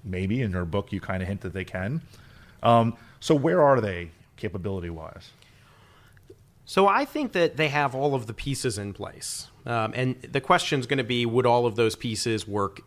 maybe 0.05 0.43
in 0.43 0.53
your 0.53 0.65
book 0.65 0.93
you 0.93 1.01
kind 1.01 1.23
of 1.23 1.29
hint 1.29 1.41
that 1.43 1.53
they 1.53 1.65
can. 1.65 2.03
Um, 2.63 2.97
so 3.21 3.35
where 3.35 3.63
are 3.63 3.81
they 3.81 4.11
capability 4.37 4.91
wise? 4.91 5.31
So 6.67 6.89
I 6.89 7.05
think 7.05 7.33
that 7.33 7.57
they 7.57 7.69
have 7.69 7.95
all 7.95 8.15
of 8.15 8.27
the 8.27 8.35
pieces 8.35 8.79
in 8.79 8.95
place, 8.95 9.49
um, 9.67 9.93
and 9.95 10.21
the 10.23 10.41
question 10.41 10.81
is 10.81 10.87
going 10.87 10.99
to 10.99 11.05
be: 11.05 11.27
Would 11.27 11.45
all 11.45 11.67
of 11.67 11.77
those 11.77 11.95
pieces 11.95 12.49
work 12.49 12.81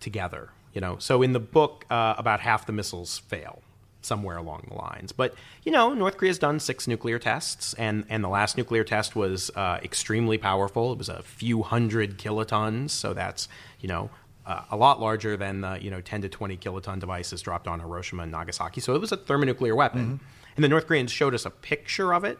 together? 0.00 0.50
You 0.72 0.80
know, 0.80 0.96
so 0.98 1.22
in 1.22 1.32
the 1.32 1.40
book, 1.40 1.84
uh, 1.90 2.14
about 2.16 2.40
half 2.40 2.66
the 2.66 2.72
missiles 2.72 3.18
fail 3.18 3.62
somewhere 4.02 4.36
along 4.36 4.64
the 4.68 4.74
lines. 4.74 5.12
But 5.12 5.34
you 5.64 5.72
know, 5.72 5.92
North 5.94 6.16
Korea's 6.16 6.38
done 6.38 6.60
six 6.60 6.86
nuclear 6.86 7.18
tests, 7.18 7.74
and 7.74 8.04
and 8.08 8.22
the 8.24 8.28
last 8.28 8.56
nuclear 8.56 8.84
test 8.84 9.16
was 9.16 9.50
uh, 9.56 9.78
extremely 9.82 10.38
powerful. 10.38 10.92
It 10.92 10.98
was 10.98 11.08
a 11.08 11.22
few 11.22 11.62
hundred 11.62 12.18
kilotons, 12.18 12.90
so 12.90 13.14
that's 13.14 13.48
you 13.80 13.88
know. 13.88 14.10
Uh, 14.46 14.64
a 14.70 14.76
lot 14.76 14.98
larger 14.98 15.36
than 15.36 15.60
the 15.60 15.78
you 15.80 15.90
know 15.90 16.00
10 16.00 16.22
to 16.22 16.28
20 16.28 16.56
kiloton 16.56 16.98
devices 16.98 17.42
dropped 17.42 17.68
on 17.68 17.78
Hiroshima 17.78 18.22
and 18.22 18.32
Nagasaki. 18.32 18.80
So 18.80 18.94
it 18.94 19.00
was 19.00 19.12
a 19.12 19.16
thermonuclear 19.16 19.76
weapon, 19.76 20.18
and 20.56 20.64
the 20.64 20.68
North 20.68 20.86
Koreans 20.86 21.12
showed 21.12 21.34
us 21.34 21.44
a 21.44 21.50
picture 21.50 22.12
of 22.14 22.24
it, 22.24 22.38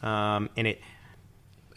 um, 0.00 0.48
and 0.56 0.68
it 0.68 0.80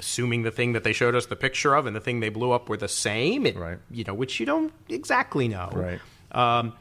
assuming 0.04 0.44
the 0.44 0.52
thing 0.52 0.74
that 0.74 0.84
they 0.84 0.94
showed 0.94 1.16
us 1.16 1.26
the 1.28 1.36
picture 1.36 1.74
of 1.76 1.86
and 1.86 1.96
the 1.96 2.00
thing 2.02 2.20
they 2.20 2.30
blew 2.30 2.52
up 2.52 2.70
were 2.70 2.78
the 2.78 2.88
same, 2.88 3.46
it, 3.46 3.56
Right. 3.56 3.78
you 3.90 4.04
know, 4.04 4.14
which 4.14 4.40
you 4.40 4.46
don't 4.46 4.72
exactly 4.90 5.48
know. 5.48 5.70
Right. 5.74 6.00
Um, 6.32 6.74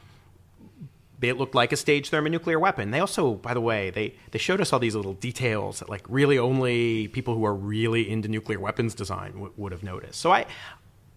it 1.21 1.37
looked 1.37 1.55
like 1.55 1.71
a 1.71 1.77
staged 1.77 2.11
thermonuclear 2.11 2.59
weapon. 2.59 2.91
They 2.91 2.99
also, 2.99 3.35
by 3.35 3.53
the 3.53 3.61
way, 3.61 3.89
they, 3.91 4.13
they 4.31 4.39
showed 4.39 4.59
us 4.59 4.73
all 4.73 4.79
these 4.79 4.93
little 4.95 5.13
details 5.13 5.79
that 5.79 5.87
like 5.89 6.03
really 6.09 6.37
only 6.37 7.07
people 7.07 7.33
who 7.33 7.45
are 7.45 7.53
really 7.55 8.09
into 8.09 8.27
nuclear 8.27 8.59
weapons 8.59 8.93
design 8.93 9.31
w- 9.31 9.53
would 9.55 9.71
have 9.71 9.83
noticed. 9.83 10.19
So 10.19 10.31
I, 10.31 10.45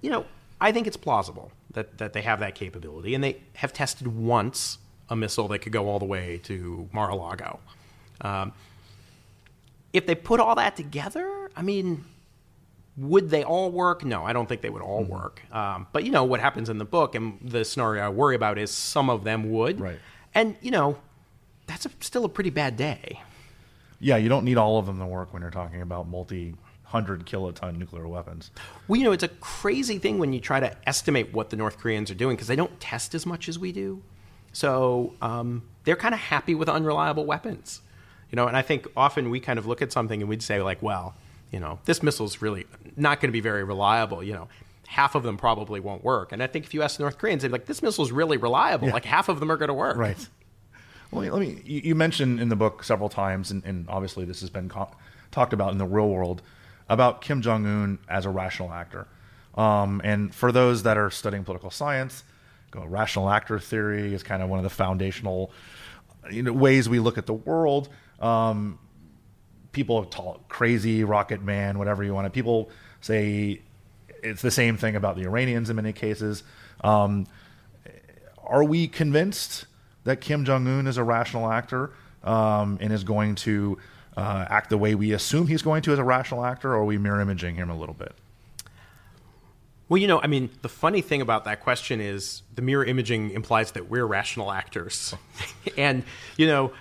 you 0.02 0.10
know, 0.10 0.24
I 0.60 0.70
think 0.70 0.86
it's 0.86 0.96
plausible 0.96 1.50
that, 1.72 1.98
that 1.98 2.12
they 2.12 2.22
have 2.22 2.38
that 2.40 2.54
capability, 2.54 3.14
and 3.16 3.24
they 3.24 3.42
have 3.54 3.72
tested 3.72 4.06
once 4.06 4.78
a 5.10 5.16
missile 5.16 5.48
that 5.48 5.58
could 5.58 5.72
go 5.72 5.88
all 5.88 5.98
the 5.98 6.04
way 6.04 6.38
to 6.44 6.88
Mar-a-Lago. 6.92 7.58
Um, 8.20 8.52
if 9.96 10.06
they 10.06 10.14
put 10.14 10.40
all 10.40 10.54
that 10.56 10.76
together, 10.76 11.50
I 11.56 11.62
mean, 11.62 12.04
would 12.96 13.30
they 13.30 13.44
all 13.44 13.70
work? 13.70 14.04
No, 14.04 14.24
I 14.24 14.32
don't 14.32 14.48
think 14.48 14.60
they 14.62 14.70
would 14.70 14.82
all 14.82 15.02
Mm-hmm. 15.02 15.12
work. 15.12 15.42
Um, 15.52 15.86
but 15.92 16.04
you 16.04 16.10
know 16.10 16.24
what 16.24 16.40
happens 16.40 16.68
in 16.68 16.78
the 16.78 16.84
book, 16.84 17.14
and 17.14 17.38
the 17.42 17.64
scenario 17.64 18.04
I 18.04 18.08
worry 18.08 18.34
about 18.36 18.58
is 18.58 18.70
some 18.70 19.10
of 19.10 19.24
them 19.24 19.50
would. 19.52 19.80
Right. 19.80 19.98
And 20.34 20.56
you 20.60 20.70
know, 20.70 20.98
that's 21.66 21.86
a, 21.86 21.90
still 22.00 22.24
a 22.24 22.28
pretty 22.28 22.50
bad 22.50 22.76
day. 22.76 23.20
Yeah, 23.98 24.16
you 24.18 24.28
don't 24.28 24.44
need 24.44 24.56
all 24.58 24.78
of 24.78 24.86
them 24.86 24.98
to 24.98 25.06
work 25.06 25.32
when 25.32 25.42
you're 25.42 25.50
talking 25.50 25.82
about 25.82 26.08
multi 26.08 26.54
hundred 26.84 27.26
kiloton 27.26 27.76
nuclear 27.78 28.06
weapons. 28.06 28.50
Well, 28.86 28.96
you 28.98 29.04
know, 29.04 29.12
it's 29.12 29.24
a 29.24 29.28
crazy 29.28 29.98
thing 29.98 30.18
when 30.18 30.32
you 30.32 30.38
try 30.40 30.60
to 30.60 30.76
estimate 30.88 31.32
what 31.32 31.50
the 31.50 31.56
North 31.56 31.78
Koreans 31.78 32.10
are 32.10 32.14
doing 32.14 32.36
because 32.36 32.46
they 32.48 32.54
don't 32.56 32.78
test 32.78 33.14
as 33.14 33.26
much 33.26 33.48
as 33.48 33.58
we 33.58 33.72
do. 33.72 34.02
So 34.52 35.14
um, 35.20 35.62
they're 35.84 35.96
kind 35.96 36.14
of 36.14 36.20
happy 36.20 36.54
with 36.54 36.68
unreliable 36.68 37.26
weapons. 37.26 37.80
You 38.30 38.36
know, 38.36 38.48
and 38.48 38.56
I 38.56 38.62
think 38.62 38.86
often 38.96 39.30
we 39.30 39.40
kind 39.40 39.58
of 39.58 39.66
look 39.66 39.82
at 39.82 39.92
something 39.92 40.20
and 40.20 40.28
we'd 40.28 40.42
say, 40.42 40.60
like, 40.60 40.82
well, 40.82 41.14
you 41.50 41.60
know, 41.60 41.78
this 41.84 42.02
missile's 42.02 42.42
really 42.42 42.66
not 42.96 43.20
going 43.20 43.28
to 43.28 43.32
be 43.32 43.40
very 43.40 43.62
reliable. 43.62 44.22
You 44.22 44.32
know, 44.32 44.48
half 44.88 45.14
of 45.14 45.22
them 45.22 45.36
probably 45.36 45.80
won't 45.80 46.02
work. 46.02 46.32
And 46.32 46.42
I 46.42 46.46
think 46.46 46.64
if 46.64 46.74
you 46.74 46.82
ask 46.82 46.96
the 46.96 47.04
North 47.04 47.18
Koreans, 47.18 47.42
they'd 47.42 47.48
be 47.48 47.52
like, 47.52 47.66
this 47.66 47.82
missile's 47.82 48.10
really 48.10 48.36
reliable. 48.36 48.88
Like, 48.88 49.04
half 49.04 49.28
of 49.28 49.40
them 49.40 49.50
are 49.50 49.56
going 49.56 49.68
to 49.68 49.74
work. 49.74 49.96
Right. 49.96 50.28
Well, 51.10 51.24
let 51.32 51.40
me. 51.40 51.62
You 51.64 51.94
mentioned 51.94 52.40
in 52.40 52.48
the 52.48 52.56
book 52.56 52.82
several 52.82 53.08
times, 53.08 53.50
and, 53.50 53.64
and 53.64 53.88
obviously 53.88 54.24
this 54.24 54.40
has 54.40 54.50
been 54.50 54.68
co- 54.68 54.90
talked 55.30 55.52
about 55.52 55.70
in 55.72 55.78
the 55.78 55.86
real 55.86 56.08
world 56.08 56.42
about 56.88 57.20
Kim 57.20 57.42
Jong 57.42 57.64
Un 57.66 57.98
as 58.08 58.26
a 58.26 58.30
rational 58.30 58.72
actor. 58.72 59.06
Um, 59.54 60.00
and 60.04 60.34
for 60.34 60.52
those 60.52 60.82
that 60.82 60.98
are 60.98 61.10
studying 61.10 61.44
political 61.44 61.70
science, 61.70 62.24
go 62.70 62.84
rational 62.84 63.30
actor 63.30 63.58
theory 63.58 64.12
is 64.12 64.22
kind 64.22 64.42
of 64.42 64.48
one 64.48 64.58
of 64.58 64.64
the 64.64 64.70
foundational 64.70 65.50
you 66.30 66.42
know, 66.42 66.52
ways 66.52 66.88
we 66.88 66.98
look 66.98 67.18
at 67.18 67.26
the 67.26 67.34
world. 67.34 67.88
Um, 68.20 68.78
people 69.72 70.04
talk 70.04 70.48
crazy, 70.48 71.04
rocket 71.04 71.42
man, 71.42 71.78
whatever 71.78 72.02
you 72.02 72.14
want 72.14 72.26
to. 72.26 72.30
People 72.30 72.70
say 73.00 73.60
it's 74.22 74.42
the 74.42 74.50
same 74.50 74.76
thing 74.76 74.96
about 74.96 75.16
the 75.16 75.22
Iranians 75.22 75.70
in 75.70 75.76
many 75.76 75.92
cases. 75.92 76.42
Um, 76.82 77.26
are 78.42 78.64
we 78.64 78.88
convinced 78.88 79.66
that 80.04 80.20
Kim 80.20 80.44
Jong 80.44 80.66
Un 80.66 80.86
is 80.86 80.96
a 80.96 81.04
rational 81.04 81.50
actor 81.50 81.92
um, 82.22 82.78
and 82.80 82.92
is 82.92 83.04
going 83.04 83.34
to 83.36 83.78
uh, 84.16 84.46
act 84.48 84.70
the 84.70 84.78
way 84.78 84.94
we 84.94 85.12
assume 85.12 85.46
he's 85.46 85.62
going 85.62 85.82
to 85.82 85.92
as 85.92 85.98
a 85.98 86.04
rational 86.04 86.44
actor, 86.44 86.72
or 86.72 86.76
are 86.76 86.84
we 86.84 86.96
mirror 86.96 87.20
imaging 87.20 87.56
him 87.56 87.70
a 87.70 87.76
little 87.76 87.94
bit? 87.94 88.14
Well, 89.88 89.98
you 89.98 90.08
know, 90.08 90.20
I 90.20 90.26
mean, 90.26 90.50
the 90.62 90.68
funny 90.68 91.00
thing 91.00 91.20
about 91.20 91.44
that 91.44 91.60
question 91.60 92.00
is 92.00 92.42
the 92.54 92.62
mirror 92.62 92.84
imaging 92.84 93.30
implies 93.30 93.72
that 93.72 93.88
we're 93.88 94.04
rational 94.04 94.50
actors. 94.50 95.14
and, 95.76 96.02
you 96.36 96.46
know, 96.46 96.72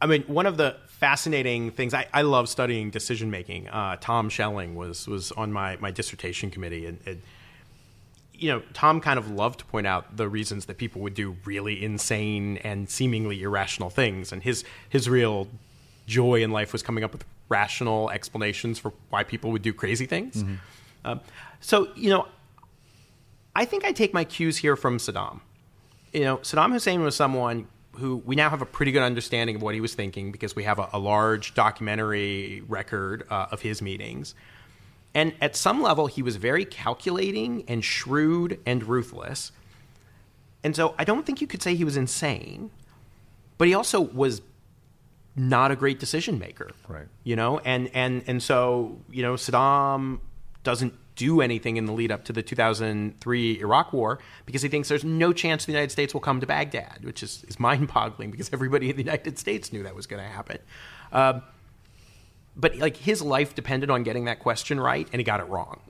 I 0.00 0.06
mean, 0.06 0.22
one 0.22 0.46
of 0.46 0.56
the 0.56 0.76
fascinating 0.86 1.70
things 1.70 1.92
I, 1.94 2.06
I 2.12 2.22
love 2.22 2.48
studying 2.48 2.90
decision 2.90 3.30
making. 3.30 3.68
Uh, 3.68 3.96
Tom 4.00 4.30
Schelling 4.30 4.74
was 4.74 5.06
was 5.06 5.32
on 5.32 5.52
my 5.52 5.76
my 5.76 5.90
dissertation 5.90 6.50
committee, 6.50 6.86
and, 6.86 6.98
and, 7.06 7.22
you 8.32 8.50
know, 8.50 8.62
Tom 8.72 9.00
kind 9.00 9.18
of 9.18 9.30
loved 9.30 9.60
to 9.60 9.64
point 9.66 9.86
out 9.86 10.16
the 10.16 10.28
reasons 10.28 10.66
that 10.66 10.78
people 10.78 11.02
would 11.02 11.14
do 11.14 11.36
really 11.44 11.82
insane 11.82 12.56
and 12.58 12.88
seemingly 12.88 13.42
irrational 13.42 13.90
things, 13.90 14.32
and 14.32 14.42
his 14.42 14.64
his 14.88 15.08
real 15.08 15.48
joy 16.06 16.42
in 16.42 16.50
life 16.50 16.72
was 16.72 16.82
coming 16.82 17.04
up 17.04 17.12
with 17.12 17.24
rational 17.48 18.10
explanations 18.10 18.78
for 18.78 18.92
why 19.10 19.22
people 19.22 19.50
would 19.50 19.62
do 19.62 19.72
crazy 19.72 20.06
things. 20.06 20.42
Mm-hmm. 20.42 20.54
Um, 21.04 21.20
so, 21.60 21.88
you 21.94 22.10
know, 22.10 22.26
I 23.54 23.64
think 23.64 23.84
I 23.84 23.92
take 23.92 24.14
my 24.14 24.24
cues 24.24 24.56
here 24.56 24.76
from 24.76 24.98
Saddam. 24.98 25.40
You 26.12 26.24
know, 26.24 26.36
Saddam 26.38 26.72
Hussein 26.72 27.02
was 27.02 27.14
someone 27.16 27.66
who 28.00 28.16
we 28.24 28.34
now 28.34 28.50
have 28.50 28.62
a 28.62 28.66
pretty 28.66 28.92
good 28.92 29.02
understanding 29.02 29.56
of 29.56 29.62
what 29.62 29.74
he 29.74 29.80
was 29.80 29.94
thinking 29.94 30.32
because 30.32 30.56
we 30.56 30.64
have 30.64 30.78
a, 30.78 30.88
a 30.92 30.98
large 30.98 31.54
documentary 31.54 32.62
record 32.66 33.26
uh, 33.30 33.46
of 33.50 33.62
his 33.62 33.80
meetings. 33.80 34.34
And 35.14 35.34
at 35.40 35.56
some 35.56 35.82
level, 35.82 36.06
he 36.06 36.22
was 36.22 36.36
very 36.36 36.64
calculating 36.64 37.64
and 37.68 37.84
shrewd 37.84 38.60
and 38.64 38.82
ruthless. 38.84 39.52
And 40.62 40.76
so 40.76 40.94
I 40.98 41.04
don't 41.04 41.24
think 41.24 41.40
you 41.40 41.46
could 41.46 41.62
say 41.62 41.74
he 41.74 41.84
was 41.84 41.96
insane, 41.96 42.70
but 43.58 43.68
he 43.68 43.74
also 43.74 44.00
was 44.00 44.42
not 45.36 45.70
a 45.70 45.76
great 45.76 45.98
decision 45.98 46.38
maker. 46.38 46.70
Right. 46.88 47.06
You 47.24 47.36
know, 47.36 47.58
and 47.60 47.90
and 47.94 48.22
and 48.26 48.42
so, 48.42 48.98
you 49.10 49.22
know, 49.22 49.34
Saddam 49.34 50.20
doesn't 50.62 50.94
do 51.20 51.42
anything 51.42 51.76
in 51.76 51.84
the 51.84 51.92
lead 51.92 52.10
up 52.10 52.24
to 52.24 52.32
the 52.32 52.42
2003 52.42 53.60
Iraq 53.60 53.92
War 53.92 54.18
because 54.46 54.62
he 54.62 54.70
thinks 54.70 54.88
there's 54.88 55.04
no 55.04 55.34
chance 55.34 55.66
the 55.66 55.72
United 55.72 55.92
States 55.92 56.14
will 56.14 56.22
come 56.22 56.40
to 56.40 56.46
Baghdad, 56.46 57.00
which 57.04 57.22
is, 57.22 57.44
is 57.46 57.60
mind 57.60 57.92
boggling 57.92 58.30
because 58.30 58.50
everybody 58.54 58.88
in 58.88 58.96
the 58.96 59.02
United 59.02 59.38
States 59.38 59.70
knew 59.70 59.82
that 59.82 59.94
was 59.94 60.06
going 60.06 60.22
to 60.22 60.28
happen. 60.28 60.56
Uh, 61.12 61.40
but 62.56 62.74
like 62.76 62.96
his 62.96 63.20
life 63.20 63.54
depended 63.54 63.90
on 63.90 64.02
getting 64.02 64.24
that 64.24 64.38
question 64.38 64.80
right, 64.80 65.06
and 65.12 65.20
he 65.20 65.24
got 65.24 65.40
it 65.40 65.44
wrong. 65.44 65.80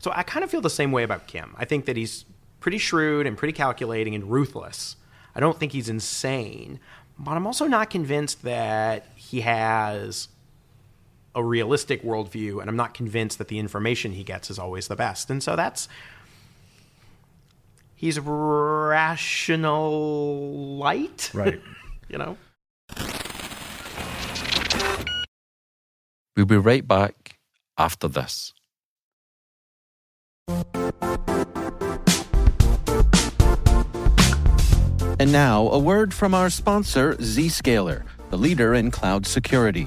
So 0.00 0.10
I 0.12 0.24
kind 0.24 0.42
of 0.42 0.50
feel 0.50 0.60
the 0.60 0.68
same 0.68 0.90
way 0.90 1.04
about 1.04 1.28
Kim. 1.28 1.54
I 1.56 1.64
think 1.64 1.84
that 1.84 1.96
he's 1.96 2.24
pretty 2.58 2.78
shrewd 2.78 3.28
and 3.28 3.36
pretty 3.36 3.52
calculating 3.52 4.16
and 4.16 4.28
ruthless. 4.28 4.96
I 5.36 5.40
don't 5.40 5.56
think 5.56 5.70
he's 5.70 5.88
insane, 5.88 6.80
but 7.16 7.32
I'm 7.32 7.46
also 7.46 7.66
not 7.66 7.90
convinced 7.90 8.42
that 8.42 9.06
he 9.14 9.42
has 9.42 10.28
a 11.34 11.42
realistic 11.44 12.02
worldview, 12.02 12.60
and 12.60 12.68
I'm 12.68 12.76
not 12.76 12.94
convinced 12.94 13.38
that 13.38 13.48
the 13.48 13.58
information 13.58 14.12
he 14.12 14.22
gets 14.24 14.50
is 14.50 14.58
always 14.58 14.88
the 14.88 14.96
best. 14.96 15.30
And 15.30 15.42
so 15.42 15.56
that's 15.56 15.88
he's 17.94 18.18
rational 18.18 19.18
light, 20.78 21.30
right? 21.34 21.60
you 22.08 22.18
know. 22.18 22.36
We'll 26.36 26.46
be 26.46 26.56
right 26.56 26.86
back 26.86 27.38
after 27.76 28.08
this. 28.08 28.52
And 35.20 35.32
now, 35.32 35.68
a 35.68 35.78
word 35.78 36.14
from 36.14 36.32
our 36.34 36.48
sponsor, 36.48 37.14
Zscaler, 37.16 38.04
the 38.30 38.38
leader 38.38 38.72
in 38.72 38.90
cloud 38.90 39.26
security. 39.26 39.86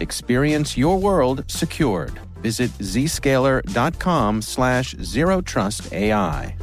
Experience 0.00 0.76
your 0.76 0.98
world 0.98 1.44
secured. 1.48 2.18
Visit 2.40 2.70
zscaler.com 2.78 4.42
slash 4.42 4.94
zero 4.96 5.40
trust 5.40 5.92
AI. 5.92 6.54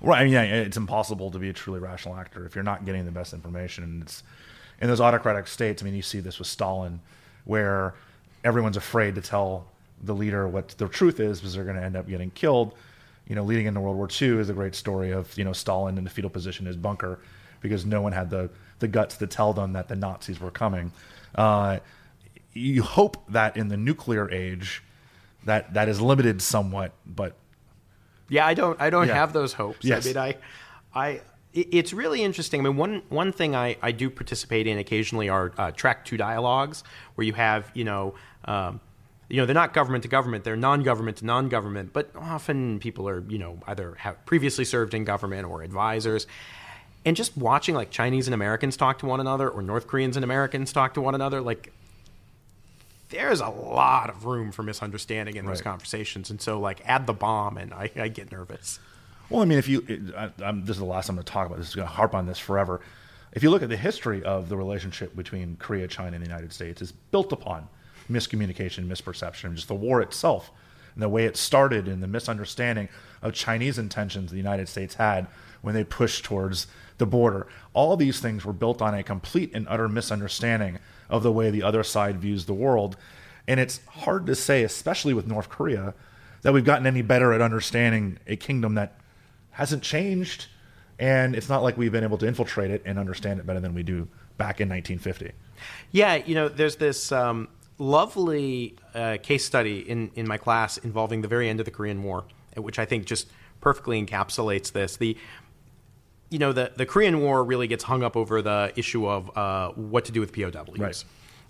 Right. 0.00 0.20
I 0.20 0.24
mean, 0.24 0.32
yeah, 0.34 0.42
it's 0.42 0.76
impossible 0.76 1.32
to 1.32 1.38
be 1.38 1.48
a 1.48 1.52
truly 1.52 1.80
rational 1.80 2.14
actor 2.14 2.46
if 2.46 2.54
you're 2.54 2.62
not 2.62 2.84
getting 2.84 3.04
the 3.04 3.10
best 3.10 3.34
information. 3.34 3.82
And 3.82 4.02
it's 4.02 4.22
in 4.80 4.86
those 4.86 5.00
autocratic 5.00 5.48
states. 5.48 5.82
I 5.82 5.84
mean, 5.84 5.94
you 5.94 6.02
see 6.02 6.20
this 6.20 6.38
with 6.38 6.46
Stalin, 6.46 7.00
where 7.44 7.94
everyone's 8.44 8.76
afraid 8.76 9.16
to 9.16 9.20
tell 9.20 9.66
the 10.02 10.14
leader 10.14 10.46
what 10.46 10.68
the 10.68 10.86
truth 10.88 11.18
is 11.18 11.40
because 11.40 11.54
they're 11.54 11.64
going 11.64 11.76
to 11.76 11.82
end 11.82 11.96
up 11.96 12.06
getting 12.08 12.30
killed 12.30 12.74
you 13.26 13.34
know, 13.34 13.42
leading 13.42 13.66
into 13.66 13.80
World 13.80 13.96
War 13.96 14.08
II 14.08 14.38
is 14.38 14.48
a 14.48 14.52
great 14.52 14.74
story 14.74 15.10
of 15.10 15.36
you 15.36 15.44
know 15.44 15.52
Stalin 15.52 15.98
in 15.98 16.04
the 16.04 16.10
fetal 16.10 16.30
position 16.30 16.64
in 16.64 16.68
his 16.68 16.76
bunker 16.76 17.18
because 17.60 17.84
no 17.84 18.00
one 18.00 18.12
had 18.12 18.30
the 18.30 18.50
the 18.78 18.88
guts 18.88 19.16
to 19.16 19.26
tell 19.26 19.52
them 19.52 19.72
that 19.72 19.88
the 19.88 19.96
Nazis 19.96 20.40
were 20.40 20.50
coming. 20.50 20.92
Uh, 21.34 21.78
you 22.52 22.82
hope 22.82 23.22
that 23.28 23.56
in 23.56 23.68
the 23.68 23.76
nuclear 23.76 24.30
age, 24.30 24.82
that 25.44 25.74
that 25.74 25.88
is 25.88 26.00
limited 26.00 26.40
somewhat, 26.40 26.92
but 27.04 27.34
yeah, 28.28 28.46
I 28.46 28.54
don't 28.54 28.80
I 28.80 28.90
don't 28.90 29.08
yeah. 29.08 29.14
have 29.14 29.32
those 29.32 29.52
hopes. 29.52 29.84
Yes. 29.84 30.06
I 30.06 30.08
mean, 30.08 30.16
I 30.16 30.34
I 30.94 31.20
it's 31.52 31.92
really 31.92 32.22
interesting. 32.22 32.60
I 32.60 32.64
mean, 32.64 32.76
one 32.76 33.02
one 33.08 33.32
thing 33.32 33.54
I, 33.54 33.76
I 33.82 33.92
do 33.92 34.10
participate 34.10 34.66
in 34.66 34.78
occasionally 34.78 35.28
are 35.28 35.52
uh, 35.56 35.70
track 35.72 36.04
two 36.04 36.16
dialogues 36.16 36.84
where 37.14 37.26
you 37.26 37.32
have 37.32 37.70
you 37.74 37.84
know 37.84 38.14
um, 38.44 38.80
you 39.28 39.38
know 39.38 39.46
they're 39.46 39.54
not 39.54 39.74
government 39.74 40.02
to 40.02 40.08
government 40.08 40.44
they're 40.44 40.56
non-government 40.56 41.16
to 41.18 41.26
non-government 41.26 41.92
but 41.92 42.10
often 42.14 42.78
people 42.78 43.08
are 43.08 43.24
you 43.28 43.38
know 43.38 43.58
either 43.66 43.94
have 43.96 44.24
previously 44.26 44.64
served 44.64 44.94
in 44.94 45.04
government 45.04 45.46
or 45.46 45.62
advisors. 45.62 46.26
And 47.04 47.14
just 47.16 47.36
watching 47.36 47.74
like 47.74 47.90
chinese 47.90 48.26
and 48.26 48.34
americans 48.34 48.76
talk 48.76 48.98
to 49.00 49.06
one 49.06 49.20
another 49.20 49.48
or 49.48 49.62
north 49.62 49.86
koreans 49.86 50.16
and 50.16 50.24
americans 50.24 50.72
talk 50.72 50.94
to 50.94 51.00
one 51.00 51.14
another 51.14 51.40
like 51.40 51.72
there's 53.10 53.40
a 53.40 53.48
lot 53.48 54.10
of 54.10 54.24
room 54.24 54.52
for 54.52 54.62
misunderstanding 54.62 55.36
in 55.36 55.46
those 55.46 55.58
right. 55.58 55.64
conversations. 55.64 56.30
And 56.30 56.40
so 56.40 56.58
like 56.58 56.80
add 56.84 57.06
the 57.06 57.12
bomb 57.12 57.56
and 57.56 57.72
i, 57.72 57.90
I 57.96 58.08
get 58.08 58.32
nervous. 58.32 58.78
Well 59.30 59.42
i 59.42 59.44
mean 59.44 59.58
if 59.58 59.68
you 59.68 60.12
I, 60.16 60.52
this 60.52 60.76
is 60.76 60.78
the 60.78 60.84
last 60.84 61.08
i'm 61.08 61.16
going 61.16 61.24
to 61.24 61.32
talk 61.32 61.46
about 61.46 61.58
this. 61.58 61.68
Is 61.68 61.74
going 61.74 61.88
to 61.88 61.94
harp 61.94 62.14
on 62.14 62.26
this 62.26 62.38
forever. 62.38 62.80
If 63.32 63.42
you 63.42 63.50
look 63.50 63.62
at 63.62 63.68
the 63.68 63.76
history 63.76 64.22
of 64.22 64.48
the 64.48 64.56
relationship 64.56 65.14
between 65.14 65.56
korea 65.56 65.86
china 65.88 66.16
and 66.16 66.24
the 66.24 66.28
united 66.28 66.52
states 66.52 66.80
it's 66.80 66.92
built 66.92 67.32
upon 67.32 67.68
miscommunication, 68.08 68.86
misperception, 68.86 69.54
just 69.54 69.68
the 69.68 69.74
war 69.74 70.00
itself 70.00 70.50
and 70.96 71.02
the 71.02 71.08
way 71.08 71.26
it 71.26 71.36
started 71.36 71.86
and 71.86 72.02
the 72.02 72.08
misunderstanding 72.08 72.88
of 73.22 73.34
Chinese 73.34 73.78
intentions 73.78 74.30
the 74.30 74.36
United 74.38 74.68
States 74.68 74.94
had 74.94 75.26
when 75.60 75.74
they 75.74 75.84
pushed 75.84 76.24
towards 76.24 76.66
the 76.98 77.06
border. 77.06 77.46
All 77.74 77.96
these 77.96 78.18
things 78.18 78.44
were 78.44 78.54
built 78.54 78.80
on 78.80 78.94
a 78.94 79.02
complete 79.02 79.50
and 79.54 79.66
utter 79.68 79.88
misunderstanding 79.88 80.78
of 81.10 81.22
the 81.22 81.30
way 81.30 81.50
the 81.50 81.62
other 81.62 81.82
side 81.82 82.18
views 82.18 82.46
the 82.46 82.54
world. 82.54 82.96
And 83.46 83.60
it's 83.60 83.80
hard 83.86 84.26
to 84.26 84.34
say, 84.34 84.64
especially 84.64 85.12
with 85.12 85.26
North 85.26 85.50
Korea, 85.50 85.94
that 86.42 86.52
we've 86.52 86.64
gotten 86.64 86.86
any 86.86 87.02
better 87.02 87.32
at 87.32 87.42
understanding 87.42 88.18
a 88.26 88.36
kingdom 88.36 88.74
that 88.74 88.98
hasn't 89.50 89.82
changed. 89.82 90.46
And 90.98 91.36
it's 91.36 91.48
not 91.48 91.62
like 91.62 91.76
we've 91.76 91.92
been 91.92 92.04
able 92.04 92.18
to 92.18 92.26
infiltrate 92.26 92.70
it 92.70 92.82
and 92.86 92.98
understand 92.98 93.38
it 93.38 93.46
better 93.46 93.60
than 93.60 93.74
we 93.74 93.82
do 93.82 94.08
back 94.38 94.60
in 94.60 94.68
1950. 94.68 95.32
Yeah, 95.90 96.16
you 96.16 96.34
know, 96.34 96.48
there's 96.48 96.76
this 96.76 97.12
um, 97.12 97.48
lovely 97.78 98.76
uh, 98.94 99.18
case 99.22 99.44
study 99.44 99.80
in, 99.80 100.10
in 100.14 100.26
my 100.26 100.38
class 100.38 100.78
involving 100.78 101.22
the 101.22 101.28
very 101.28 101.48
end 101.48 101.60
of 101.60 101.64
the 101.66 101.70
Korean 101.70 102.02
War, 102.02 102.24
which 102.56 102.78
I 102.78 102.84
think 102.84 103.06
just 103.06 103.28
perfectly 103.60 104.04
encapsulates 104.04 104.72
this. 104.72 104.96
The 104.96 105.16
you 106.28 106.38
know, 106.38 106.52
the, 106.52 106.72
the 106.74 106.86
Korean 106.86 107.20
War 107.20 107.44
really 107.44 107.68
gets 107.68 107.84
hung 107.84 108.02
up 108.02 108.16
over 108.16 108.42
the 108.42 108.72
issue 108.74 109.08
of 109.08 109.36
uh, 109.36 109.70
what 109.70 110.06
to 110.06 110.12
do 110.12 110.20
with 110.20 110.32
POWs. 110.32 110.76
Right. 110.76 111.04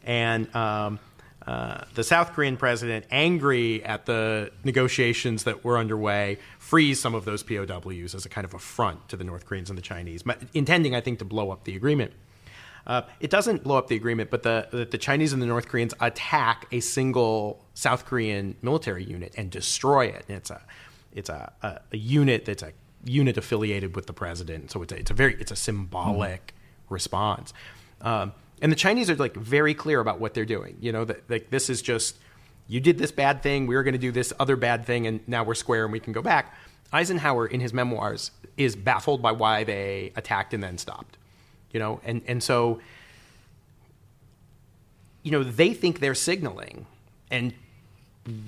And 0.05 0.55
um, 0.55 0.99
uh, 1.47 1.85
the 1.95 2.05
South 2.05 2.33
Korean 2.33 2.57
president, 2.57 3.07
angry 3.11 3.83
at 3.85 4.07
the 4.07 4.51
negotiations 4.65 5.45
that 5.45 5.65
were 5.65 5.79
underway, 5.79 6.39
frees 6.59 7.01
some 7.01 7.15
of 7.15 7.25
those 7.25 7.43
POWs 7.43 8.15
as 8.15 8.27
a 8.27 8.29
kind 8.29 8.45
of 8.45 8.53
affront 8.53 9.09
to 9.09 9.17
the 9.17 9.25
North 9.25 9.47
Koreans 9.47 9.71
and 9.71 9.79
the 9.79 9.83
Chinese, 9.83 10.23
intending, 10.53 10.95
I 10.95 11.01
think, 11.01 11.21
to 11.21 11.25
blow 11.25 11.51
up 11.51 11.65
the 11.65 11.77
agreement. 11.77 12.13
Uh, 12.87 13.03
it 13.19 13.31
doesn't 13.31 13.65
blow 13.65 13.77
up 13.77 13.89
the 13.89 13.97
agreement, 13.97 14.31
but 14.31 14.45
the, 14.45 14.87
the, 14.91 14.99
Chinese 14.99 15.33
and 15.33 15.43
the 15.43 15.47
North 15.47 15.69
Koreans 15.69 15.93
attack 16.01 16.67
a 16.71 16.79
single 16.79 17.65
South 17.75 18.07
Korean 18.07 18.57
military 18.63 19.03
unit 19.03 19.35
and 19.37 19.51
destroy 19.51 20.07
it. 20.07 20.25
And 20.29 20.37
it's 20.37 20.51
a 20.51 20.63
it's 21.13 21.29
a, 21.29 21.53
a, 21.63 21.81
a 21.93 21.97
unit 21.97 22.45
that's 22.45 22.63
a 22.63 22.73
unit 23.05 23.37
affiliated 23.39 23.97
with 23.97 24.07
the 24.07 24.13
president. 24.13 24.71
So 24.71 24.83
it's 24.83 24.93
a, 24.93 24.97
it's 24.97 25.11
a 25.11 25.15
very 25.15 25.35
it's 25.41 25.51
a 25.51 25.57
symbolic 25.57 26.47
mm-hmm. 26.47 26.95
response. 26.95 27.53
Um, 28.03 28.33
and 28.63 28.71
the 28.71 28.77
Chinese 28.77 29.11
are 29.11 29.17
like 29.17 29.35
very 29.35 29.75
clear 29.75 29.99
about 29.99 30.21
what 30.21 30.35
they're 30.35 30.45
doing. 30.45 30.77
You 30.81 30.93
know 30.93 31.05
that 31.05 31.29
like 31.29 31.51
this 31.51 31.69
is 31.69 31.83
just 31.83 32.19
you 32.69 32.79
did 32.79 32.99
this 32.99 33.11
bad 33.11 33.43
thing, 33.43 33.67
we 33.67 33.75
are 33.75 33.83
going 33.83 33.95
to 33.95 33.99
do 33.99 34.13
this 34.13 34.33
other 34.39 34.57
bad 34.57 34.87
thing, 34.87 35.07
and 35.09 35.27
now 35.27 35.43
we're 35.43 35.55
square 35.55 35.85
and 35.85 35.93
we 35.93 36.01
can 36.01 36.13
go 36.13 36.23
back. 36.23 36.55
Eisenhower 36.93 37.47
in 37.49 37.59
his 37.59 37.73
memoirs 37.73 38.31
is 38.57 38.77
baffled 38.77 39.23
by 39.23 39.33
why 39.33 39.65
they 39.65 40.13
attacked 40.15 40.55
and 40.55 40.63
then 40.63 40.79
stopped 40.79 41.19
you 41.73 41.81
know, 41.81 42.01
and 42.05 42.23
and 42.27 42.43
so 42.43 42.81
you 45.23 45.33
know 45.33 45.43
they 45.43 45.75
think 45.75 46.01
they're 46.01 46.15
signaling, 46.15 46.87
and 47.31 47.53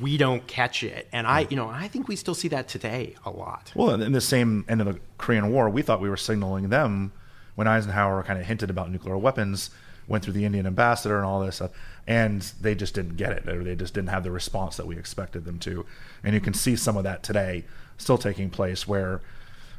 we 0.01 0.17
don't 0.17 0.47
catch 0.47 0.83
it. 0.83 1.09
And 1.13 1.27
I, 1.27 1.47
you 1.51 1.57
know, 1.57 1.69
I 1.69 1.89
think 1.89 2.09
we 2.09 2.17
still 2.17 2.35
see 2.35 2.49
that 2.49 2.69
today 2.69 3.15
a 3.25 3.31
lot. 3.31 3.73
Well, 3.75 4.01
in 4.01 4.13
the 4.13 4.21
same 4.21 4.65
end 4.69 4.81
of 4.81 4.87
the 4.87 5.01
Korean 5.19 5.53
War, 5.53 5.69
we 5.71 5.83
thought 5.83 6.01
we 6.01 6.09
were 6.09 6.17
signaling 6.17 6.69
them 6.69 7.13
when 7.55 7.67
Eisenhower 7.67 8.23
kind 8.23 8.39
of 8.39 8.47
hinted 8.47 8.71
about 8.71 8.91
nuclear 8.91 9.17
weapons, 9.17 9.71
went 10.07 10.25
through 10.25 10.33
the 10.33 10.45
Indian 10.45 10.67
ambassador 10.67 11.17
and 11.17 11.27
all 11.27 11.41
this 11.41 11.57
stuff, 11.57 11.71
and 12.07 12.43
they 12.61 12.75
just 12.75 12.95
didn't 12.95 13.17
get 13.17 13.33
it. 13.33 13.49
Or 13.49 13.63
they 13.63 13.75
just 13.75 13.95
didn't 13.95 14.11
have 14.11 14.25
the 14.25 14.31
response 14.31 14.77
that 14.77 14.87
we 14.87 14.97
expected 14.97 15.45
them 15.45 15.59
to. 15.61 15.85
And 16.23 16.35
you 16.35 16.41
can 16.41 16.55
see 16.55 16.77
some 16.77 16.97
of 16.97 17.05
that 17.05 17.23
today 17.23 17.65
still 17.99 18.19
taking 18.19 18.51
place 18.51 18.87
where 18.87 19.21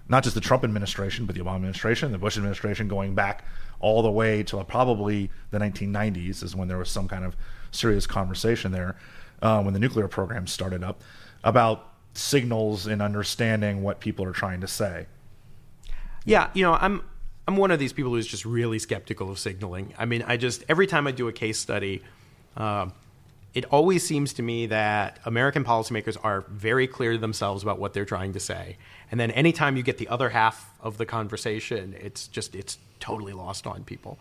not 0.09 0.23
just 0.23 0.33
the 0.33 0.41
Trump 0.41 0.63
administration, 0.63 1.25
but 1.25 1.35
the 1.35 1.41
Obama 1.41 1.57
administration, 1.57 2.11
the 2.11 2.17
Bush 2.17 2.35
administration, 2.35 2.87
going 2.87 3.13
back 3.13 3.45
all 3.79 4.01
the 4.01 4.11
way 4.11 4.43
to 4.43 4.61
probably 4.63 5.29
the 5.51 5.59
1990s 5.59 6.43
is 6.43 6.55
when 6.55 6.67
there 6.67 6.77
was 6.77 6.89
some 6.89 7.07
kind 7.07 7.23
of 7.23 7.37
serious 7.71 8.07
conversation 8.07 8.71
there 8.71 8.97
uh, 9.41 9.61
when 9.61 9.73
the 9.73 9.79
nuclear 9.79 10.07
program 10.07 10.47
started 10.47 10.83
up 10.83 11.01
about 11.43 11.93
signals 12.13 12.87
and 12.87 13.01
understanding 13.01 13.83
what 13.83 13.99
people 13.99 14.25
are 14.25 14.33
trying 14.33 14.59
to 14.61 14.67
say. 14.67 15.05
Yeah, 16.25 16.49
you 16.53 16.63
know, 16.63 16.73
I'm 16.73 17.03
I'm 17.47 17.55
one 17.55 17.71
of 17.71 17.79
these 17.79 17.93
people 17.93 18.11
who's 18.11 18.27
just 18.27 18.45
really 18.45 18.79
skeptical 18.79 19.29
of 19.29 19.39
signaling. 19.39 19.93
I 19.97 20.05
mean, 20.05 20.23
I 20.27 20.37
just 20.37 20.63
every 20.67 20.87
time 20.87 21.07
I 21.07 21.11
do 21.11 21.27
a 21.27 21.33
case 21.33 21.59
study. 21.59 22.03
Uh, 22.57 22.89
it 23.53 23.65
always 23.65 24.05
seems 24.05 24.33
to 24.33 24.43
me 24.43 24.67
that 24.67 25.19
American 25.25 25.63
policymakers 25.63 26.17
are 26.23 26.41
very 26.49 26.87
clear 26.87 27.13
to 27.13 27.17
themselves 27.17 27.63
about 27.63 27.79
what 27.79 27.93
they're 27.93 28.05
trying 28.05 28.33
to 28.33 28.39
say. 28.39 28.77
And 29.11 29.19
then 29.19 29.31
anytime 29.31 29.75
you 29.75 29.83
get 29.83 29.97
the 29.97 30.07
other 30.07 30.29
half 30.29 30.71
of 30.81 30.97
the 30.97 31.05
conversation, 31.05 31.95
it's 31.99 32.27
just, 32.27 32.53
it's 32.53 32.77
totally 32.99 33.33
lost 33.33 33.65
on 33.65 33.83
people. 33.83 34.19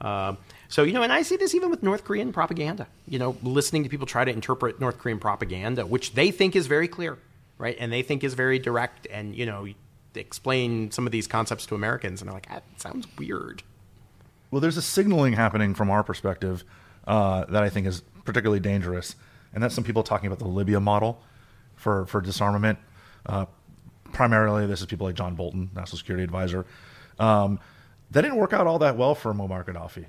Uh, 0.00 0.34
so, 0.68 0.82
you 0.82 0.92
know, 0.92 1.02
and 1.02 1.12
I 1.12 1.22
see 1.22 1.36
this 1.36 1.54
even 1.54 1.70
with 1.70 1.82
North 1.82 2.04
Korean 2.04 2.32
propaganda, 2.32 2.88
you 3.06 3.18
know, 3.18 3.36
listening 3.42 3.84
to 3.84 3.88
people 3.88 4.06
try 4.06 4.24
to 4.24 4.32
interpret 4.32 4.80
North 4.80 4.98
Korean 4.98 5.20
propaganda, 5.20 5.86
which 5.86 6.14
they 6.14 6.32
think 6.32 6.56
is 6.56 6.66
very 6.66 6.88
clear, 6.88 7.16
right? 7.58 7.76
And 7.78 7.92
they 7.92 8.02
think 8.02 8.24
is 8.24 8.34
very 8.34 8.58
direct 8.58 9.06
and, 9.08 9.36
you 9.36 9.46
know, 9.46 9.68
explain 10.16 10.90
some 10.90 11.06
of 11.06 11.12
these 11.12 11.28
concepts 11.28 11.64
to 11.66 11.76
Americans. 11.76 12.20
And 12.20 12.28
they're 12.28 12.34
like, 12.34 12.48
that 12.48 12.64
sounds 12.76 13.06
weird. 13.16 13.62
Well, 14.50 14.60
there's 14.60 14.76
a 14.76 14.82
signaling 14.82 15.34
happening 15.34 15.74
from 15.74 15.90
our 15.90 16.02
perspective 16.02 16.64
uh, 17.06 17.44
that 17.46 17.62
I 17.62 17.70
think 17.70 17.86
is 17.86 18.02
particularly 18.24 18.60
dangerous. 18.60 19.16
And 19.52 19.62
that's 19.62 19.74
some 19.74 19.84
people 19.84 20.02
talking 20.02 20.26
about 20.26 20.38
the 20.38 20.48
Libya 20.48 20.80
model 20.80 21.22
for, 21.76 22.06
for 22.06 22.20
disarmament. 22.20 22.78
Uh, 23.26 23.46
primarily, 24.12 24.66
this 24.66 24.80
is 24.80 24.86
people 24.86 25.06
like 25.06 25.14
John 25.14 25.34
Bolton, 25.34 25.70
National 25.74 25.98
Security 25.98 26.24
Advisor. 26.24 26.66
Um, 27.18 27.60
that 28.10 28.22
didn't 28.22 28.36
work 28.36 28.52
out 28.52 28.66
all 28.66 28.78
that 28.80 28.96
well 28.96 29.14
for 29.14 29.32
Muammar 29.32 29.64
Gaddafi. 29.64 30.06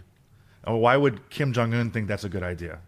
Uh, 0.67 0.75
why 0.75 0.97
would 0.97 1.29
Kim 1.29 1.53
Jong 1.53 1.73
Un 1.73 1.91
think 1.91 2.07
that's 2.07 2.23
a 2.23 2.29
good 2.29 2.43
idea? 2.43 2.79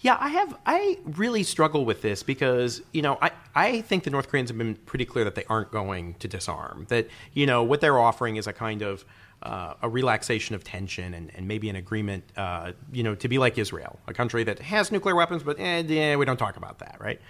Yeah, 0.00 0.16
I 0.20 0.28
have. 0.28 0.56
I 0.64 0.98
really 1.04 1.42
struggle 1.42 1.84
with 1.84 2.02
this 2.02 2.22
because 2.22 2.82
you 2.92 3.02
know 3.02 3.18
I 3.20 3.30
I 3.54 3.80
think 3.82 4.04
the 4.04 4.10
North 4.10 4.28
Koreans 4.28 4.50
have 4.50 4.58
been 4.58 4.74
pretty 4.74 5.04
clear 5.04 5.24
that 5.24 5.34
they 5.34 5.44
aren't 5.44 5.70
going 5.70 6.14
to 6.14 6.28
disarm. 6.28 6.86
That 6.88 7.08
you 7.32 7.46
know 7.46 7.62
what 7.62 7.80
they're 7.80 7.98
offering 7.98 8.36
is 8.36 8.46
a 8.46 8.52
kind 8.52 8.82
of 8.82 9.04
uh, 9.46 9.74
a 9.80 9.88
relaxation 9.88 10.56
of 10.56 10.64
tension 10.64 11.14
and, 11.14 11.30
and 11.36 11.46
maybe 11.46 11.68
an 11.68 11.76
agreement, 11.76 12.24
uh, 12.36 12.72
you 12.92 13.04
know, 13.04 13.14
to 13.14 13.28
be 13.28 13.38
like 13.38 13.56
Israel, 13.56 14.00
a 14.08 14.12
country 14.12 14.42
that 14.42 14.58
has 14.58 14.90
nuclear 14.90 15.14
weapons, 15.14 15.44
but 15.44 15.58
eh, 15.60 15.84
yeah, 15.86 16.16
we 16.16 16.24
don't 16.24 16.36
talk 16.36 16.56
about 16.56 16.80
that, 16.80 16.96
right? 16.98 17.20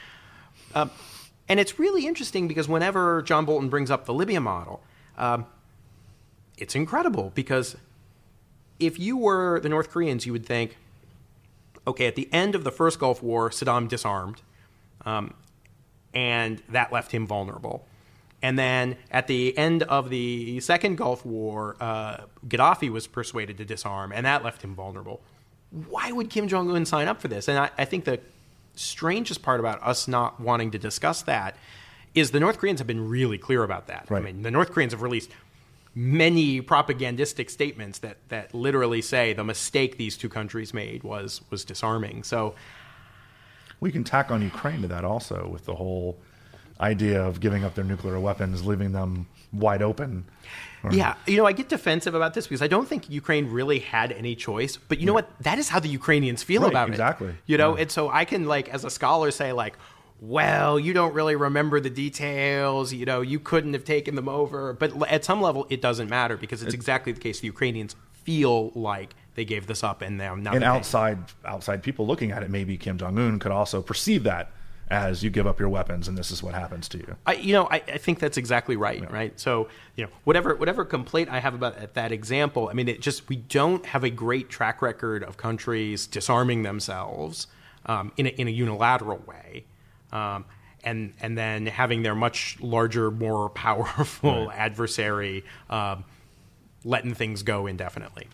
Um, 0.74 0.90
and 1.46 1.60
it's 1.60 1.78
really 1.78 2.06
interesting 2.06 2.48
because 2.48 2.68
whenever 2.68 3.20
John 3.20 3.44
Bolton 3.44 3.68
brings 3.68 3.90
up 3.90 4.06
the 4.06 4.14
Libya 4.14 4.40
model, 4.40 4.82
um, 5.18 5.44
it's 6.56 6.74
incredible 6.74 7.32
because 7.34 7.76
if 8.80 8.98
you 8.98 9.18
were 9.18 9.60
the 9.60 9.68
North 9.68 9.90
Koreans, 9.90 10.24
you 10.24 10.32
would 10.32 10.46
think, 10.46 10.78
okay, 11.86 12.06
at 12.06 12.16
the 12.16 12.32
end 12.32 12.54
of 12.54 12.64
the 12.64 12.72
first 12.72 12.98
Gulf 12.98 13.22
War, 13.22 13.50
Saddam 13.50 13.88
disarmed, 13.88 14.40
um, 15.04 15.34
and 16.14 16.62
that 16.70 16.90
left 16.90 17.12
him 17.12 17.26
vulnerable. 17.26 17.86
And 18.46 18.56
then 18.56 18.96
at 19.10 19.26
the 19.26 19.58
end 19.58 19.82
of 19.82 20.08
the 20.08 20.60
second 20.60 20.98
Gulf 20.98 21.26
War, 21.26 21.74
uh, 21.80 22.18
Gaddafi 22.46 22.88
was 22.90 23.08
persuaded 23.08 23.58
to 23.58 23.64
disarm, 23.64 24.12
and 24.12 24.24
that 24.24 24.44
left 24.44 24.62
him 24.62 24.72
vulnerable. 24.72 25.20
Why 25.88 26.12
would 26.12 26.30
Kim 26.30 26.46
Jong 26.46 26.70
un 26.70 26.86
sign 26.86 27.08
up 27.08 27.20
for 27.20 27.26
this? 27.26 27.48
And 27.48 27.58
I, 27.58 27.70
I 27.76 27.84
think 27.84 28.04
the 28.04 28.20
strangest 28.76 29.42
part 29.42 29.58
about 29.58 29.82
us 29.82 30.06
not 30.06 30.38
wanting 30.38 30.70
to 30.70 30.78
discuss 30.78 31.22
that 31.22 31.56
is 32.14 32.30
the 32.30 32.38
North 32.38 32.58
Koreans 32.58 32.78
have 32.78 32.86
been 32.86 33.08
really 33.08 33.36
clear 33.36 33.64
about 33.64 33.88
that. 33.88 34.06
Right. 34.08 34.22
I 34.22 34.24
mean, 34.24 34.42
the 34.42 34.52
North 34.52 34.70
Koreans 34.70 34.92
have 34.92 35.02
released 35.02 35.32
many 35.96 36.60
propagandistic 36.60 37.50
statements 37.50 37.98
that, 37.98 38.18
that 38.28 38.54
literally 38.54 39.02
say 39.02 39.32
the 39.32 39.42
mistake 39.42 39.96
these 39.96 40.16
two 40.16 40.28
countries 40.28 40.72
made 40.72 41.02
was 41.02 41.40
was 41.50 41.64
disarming. 41.64 42.22
So 42.22 42.54
we 43.80 43.90
can 43.90 44.04
tack 44.04 44.30
on 44.30 44.40
Ukraine 44.40 44.82
to 44.82 44.88
that 44.88 45.04
also 45.04 45.48
with 45.48 45.64
the 45.64 45.74
whole 45.74 46.20
idea 46.80 47.22
of 47.22 47.40
giving 47.40 47.64
up 47.64 47.74
their 47.74 47.84
nuclear 47.84 48.18
weapons, 48.20 48.64
leaving 48.66 48.92
them 48.92 49.26
wide 49.52 49.82
open. 49.82 50.26
Or, 50.82 50.92
yeah, 50.92 51.14
you 51.26 51.36
know, 51.36 51.46
I 51.46 51.52
get 51.52 51.68
defensive 51.68 52.14
about 52.14 52.34
this 52.34 52.46
because 52.46 52.62
I 52.62 52.66
don't 52.68 52.86
think 52.86 53.10
Ukraine 53.10 53.50
really 53.50 53.78
had 53.78 54.12
any 54.12 54.36
choice. 54.36 54.76
But 54.76 54.98
you 54.98 55.06
know 55.06 55.14
what? 55.14 55.30
That 55.40 55.58
is 55.58 55.68
how 55.68 55.80
the 55.80 55.88
Ukrainians 55.88 56.42
feel 56.42 56.62
right, 56.62 56.70
about 56.70 56.88
exactly. 56.88 57.28
it. 57.28 57.30
Exactly. 57.30 57.52
You 57.52 57.58
know, 57.58 57.74
yeah. 57.74 57.82
and 57.82 57.90
so 57.90 58.10
I 58.10 58.24
can 58.24 58.44
like 58.46 58.68
as 58.68 58.84
a 58.84 58.90
scholar 58.90 59.30
say 59.30 59.52
like, 59.52 59.74
well, 60.20 60.78
you 60.78 60.92
don't 60.92 61.12
really 61.12 61.36
remember 61.36 61.80
the 61.80 61.90
details. 61.90 62.92
You 62.92 63.04
know, 63.04 63.20
you 63.20 63.38
couldn't 63.40 63.74
have 63.74 63.84
taken 63.84 64.14
them 64.14 64.28
over. 64.28 64.72
But 64.72 65.08
at 65.08 65.24
some 65.24 65.40
level, 65.42 65.66
it 65.68 65.82
doesn't 65.82 66.08
matter 66.08 66.36
because 66.36 66.62
it's 66.62 66.74
exactly 66.74 67.12
the 67.12 67.20
case. 67.20 67.40
The 67.40 67.46
Ukrainians 67.46 67.96
feel 68.12 68.70
like 68.74 69.14
they 69.34 69.44
gave 69.44 69.66
this 69.66 69.84
up, 69.84 70.02
and 70.02 70.16
now 70.16 70.34
and 70.34 70.64
outside 70.64 71.18
outside 71.44 71.82
people 71.82 72.06
looking 72.06 72.32
at 72.32 72.42
it, 72.42 72.50
maybe 72.50 72.78
Kim 72.78 72.96
Jong 72.96 73.18
Un 73.18 73.38
could 73.38 73.52
also 73.52 73.82
perceive 73.82 74.22
that 74.22 74.50
as 74.88 75.22
you 75.22 75.30
give 75.30 75.46
up 75.46 75.58
your 75.58 75.68
weapons 75.68 76.06
and 76.06 76.16
this 76.16 76.30
is 76.30 76.42
what 76.42 76.54
happens 76.54 76.88
to 76.88 76.98
you. 76.98 77.16
I, 77.26 77.34
you 77.34 77.52
know, 77.52 77.66
I, 77.66 77.76
I 77.76 77.98
think 77.98 78.18
that's 78.18 78.36
exactly 78.36 78.76
right, 78.76 79.00
yeah. 79.00 79.12
right? 79.12 79.38
So, 79.38 79.68
you 79.96 80.04
know, 80.04 80.10
whatever 80.24 80.54
whatever 80.54 80.84
complaint 80.84 81.28
I 81.28 81.40
have 81.40 81.54
about 81.54 81.94
that 81.94 82.12
example, 82.12 82.68
I 82.68 82.74
mean, 82.74 82.88
it 82.88 83.00
just 83.00 83.28
we 83.28 83.36
don't 83.36 83.84
have 83.86 84.04
a 84.04 84.10
great 84.10 84.48
track 84.48 84.82
record 84.82 85.24
of 85.24 85.36
countries 85.36 86.06
disarming 86.06 86.62
themselves 86.62 87.48
um, 87.86 88.12
in 88.16 88.26
a, 88.26 88.30
in 88.30 88.48
a 88.48 88.50
unilateral 88.50 89.22
way. 89.26 89.64
Um, 90.12 90.44
and, 90.84 91.14
and 91.20 91.36
then 91.36 91.66
having 91.66 92.02
their 92.02 92.14
much 92.14 92.58
larger, 92.60 93.10
more 93.10 93.50
powerful 93.50 94.46
right. 94.46 94.56
adversary 94.56 95.44
um, 95.68 96.04
letting 96.84 97.14
things 97.14 97.42
go 97.42 97.66
indefinitely. 97.66 98.28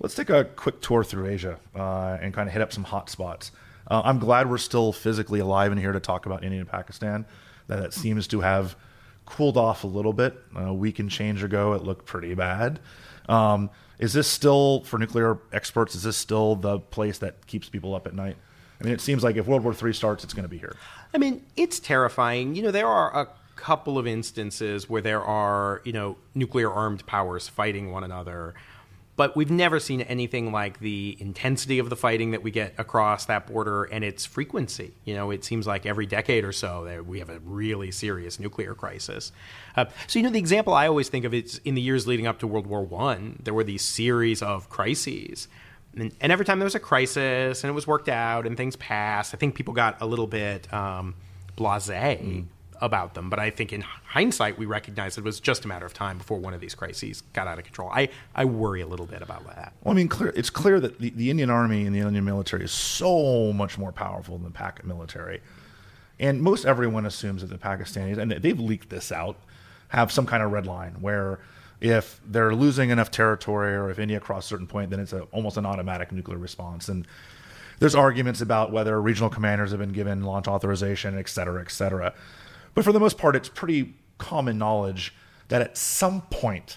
Let's 0.00 0.14
take 0.14 0.30
a 0.30 0.44
quick 0.44 0.80
tour 0.80 1.04
through 1.04 1.26
Asia 1.26 1.58
uh, 1.74 2.18
and 2.20 2.32
kind 2.32 2.48
of 2.48 2.52
hit 2.52 2.62
up 2.62 2.72
some 2.72 2.84
hot 2.84 3.08
spots. 3.08 3.50
Uh, 3.88 4.02
I'm 4.04 4.18
glad 4.18 4.50
we're 4.50 4.58
still 4.58 4.92
physically 4.92 5.40
alive 5.40 5.72
and 5.72 5.80
here 5.80 5.92
to 5.92 6.00
talk 6.00 6.26
about 6.26 6.44
India 6.44 6.60
and 6.60 6.68
Pakistan. 6.68 7.26
That 7.68 7.80
it 7.80 7.92
seems 7.92 8.26
to 8.28 8.40
have 8.40 8.76
cooled 9.26 9.56
off 9.56 9.84
a 9.84 9.88
little 9.88 10.12
bit. 10.12 10.36
A 10.54 10.72
week 10.72 10.98
and 10.98 11.10
change 11.10 11.42
ago, 11.42 11.72
it 11.72 11.82
looked 11.82 12.06
pretty 12.06 12.34
bad. 12.34 12.80
Um, 13.28 13.70
is 13.98 14.12
this 14.12 14.28
still, 14.28 14.82
for 14.84 14.98
nuclear 14.98 15.38
experts, 15.52 15.94
is 15.94 16.02
this 16.02 16.16
still 16.16 16.54
the 16.54 16.78
place 16.78 17.18
that 17.18 17.46
keeps 17.46 17.68
people 17.68 17.94
up 17.94 18.06
at 18.06 18.14
night? 18.14 18.36
I 18.80 18.84
mean, 18.84 18.92
it 18.92 19.00
seems 19.00 19.24
like 19.24 19.36
if 19.36 19.46
World 19.46 19.64
War 19.64 19.74
III 19.74 19.92
starts, 19.92 20.22
it's 20.22 20.34
going 20.34 20.44
to 20.44 20.48
be 20.48 20.58
here. 20.58 20.76
I 21.14 21.18
mean, 21.18 21.44
it's 21.56 21.80
terrifying. 21.80 22.54
You 22.54 22.62
know, 22.62 22.70
there 22.70 22.86
are 22.86 23.22
a 23.22 23.28
couple 23.56 23.98
of 23.98 24.06
instances 24.06 24.88
where 24.88 25.00
there 25.00 25.22
are, 25.22 25.80
you 25.84 25.92
know, 25.92 26.16
nuclear 26.34 26.70
armed 26.70 27.06
powers 27.06 27.48
fighting 27.48 27.90
one 27.90 28.04
another. 28.04 28.54
But 29.16 29.34
we've 29.34 29.50
never 29.50 29.80
seen 29.80 30.02
anything 30.02 30.52
like 30.52 30.80
the 30.80 31.16
intensity 31.18 31.78
of 31.78 31.88
the 31.88 31.96
fighting 31.96 32.32
that 32.32 32.42
we 32.42 32.50
get 32.50 32.74
across 32.76 33.24
that 33.26 33.46
border 33.46 33.84
and 33.84 34.04
its 34.04 34.26
frequency. 34.26 34.92
You 35.04 35.14
know, 35.14 35.30
it 35.30 35.42
seems 35.42 35.66
like 35.66 35.86
every 35.86 36.04
decade 36.04 36.44
or 36.44 36.52
so 36.52 37.02
we 37.06 37.18
have 37.18 37.30
a 37.30 37.38
really 37.40 37.90
serious 37.90 38.38
nuclear 38.38 38.74
crisis. 38.74 39.32
Uh, 39.74 39.86
so, 40.06 40.18
you 40.18 40.22
know, 40.22 40.30
the 40.30 40.38
example 40.38 40.74
I 40.74 40.86
always 40.86 41.08
think 41.08 41.24
of 41.24 41.32
is 41.32 41.60
in 41.64 41.74
the 41.74 41.80
years 41.80 42.06
leading 42.06 42.26
up 42.26 42.38
to 42.40 42.46
World 42.46 42.66
War 42.66 42.82
One, 42.82 43.40
there 43.42 43.54
were 43.54 43.64
these 43.64 43.82
series 43.82 44.42
of 44.42 44.68
crises. 44.68 45.48
And, 45.94 46.12
and, 46.20 46.30
every 46.30 46.44
time 46.44 46.58
there 46.58 46.66
was 46.66 46.74
a 46.74 46.80
crisis 46.80 47.64
and 47.64 47.70
it 47.70 47.74
was 47.74 47.86
worked 47.86 48.10
out 48.10 48.46
and 48.46 48.54
things 48.54 48.76
passed, 48.76 49.32
I 49.32 49.38
think 49.38 49.54
people 49.54 49.72
got 49.72 50.02
a 50.02 50.06
little 50.06 50.26
bit 50.26 50.70
um, 50.72 51.14
blasé 51.56 52.20
mm 52.22 52.44
about 52.80 53.14
them. 53.14 53.30
But 53.30 53.38
I 53.38 53.50
think 53.50 53.72
in 53.72 53.80
hindsight, 53.80 54.58
we 54.58 54.66
recognize 54.66 55.18
it 55.18 55.24
was 55.24 55.40
just 55.40 55.64
a 55.64 55.68
matter 55.68 55.86
of 55.86 55.94
time 55.94 56.18
before 56.18 56.38
one 56.38 56.54
of 56.54 56.60
these 56.60 56.74
crises 56.74 57.22
got 57.32 57.46
out 57.46 57.58
of 57.58 57.64
control. 57.64 57.90
I, 57.92 58.08
I 58.34 58.44
worry 58.44 58.80
a 58.80 58.86
little 58.86 59.06
bit 59.06 59.22
about 59.22 59.46
that. 59.46 59.72
Well, 59.82 59.92
I 59.92 59.96
mean, 59.96 60.08
clear, 60.08 60.32
it's 60.36 60.50
clear 60.50 60.80
that 60.80 60.98
the, 60.98 61.10
the 61.10 61.30
Indian 61.30 61.50
Army 61.50 61.86
and 61.86 61.94
the 61.94 62.00
Indian 62.00 62.24
military 62.24 62.64
is 62.64 62.72
so 62.72 63.52
much 63.52 63.78
more 63.78 63.92
powerful 63.92 64.36
than 64.36 64.44
the 64.44 64.50
Pak 64.50 64.84
military. 64.84 65.40
And 66.18 66.40
most 66.40 66.64
everyone 66.64 67.06
assumes 67.06 67.42
that 67.42 67.48
the 67.48 67.58
Pakistanis, 67.58 68.18
and 68.18 68.30
they've 68.32 68.58
leaked 68.58 68.88
this 68.88 69.12
out, 69.12 69.36
have 69.88 70.10
some 70.10 70.26
kind 70.26 70.42
of 70.42 70.50
red 70.50 70.66
line 70.66 70.96
where 71.00 71.38
if 71.80 72.20
they're 72.26 72.54
losing 72.54 72.90
enough 72.90 73.10
territory 73.10 73.74
or 73.74 73.90
if 73.90 73.98
India 73.98 74.18
crosses 74.18 74.46
a 74.46 74.48
certain 74.48 74.66
point, 74.66 74.90
then 74.90 74.98
it's 74.98 75.12
a, 75.12 75.22
almost 75.32 75.58
an 75.58 75.66
automatic 75.66 76.10
nuclear 76.10 76.38
response. 76.38 76.88
And 76.88 77.06
there's 77.78 77.94
arguments 77.94 78.40
about 78.40 78.72
whether 78.72 78.98
regional 79.00 79.28
commanders 79.28 79.72
have 79.72 79.80
been 79.80 79.92
given 79.92 80.22
launch 80.22 80.48
authorization, 80.48 81.18
et 81.18 81.28
cetera, 81.28 81.60
et 81.60 81.70
cetera. 81.70 82.14
But 82.76 82.84
for 82.84 82.92
the 82.92 83.00
most 83.00 83.16
part, 83.16 83.34
it's 83.34 83.48
pretty 83.48 83.94
common 84.18 84.58
knowledge 84.58 85.14
that 85.48 85.62
at 85.62 85.78
some 85.78 86.20
point 86.30 86.76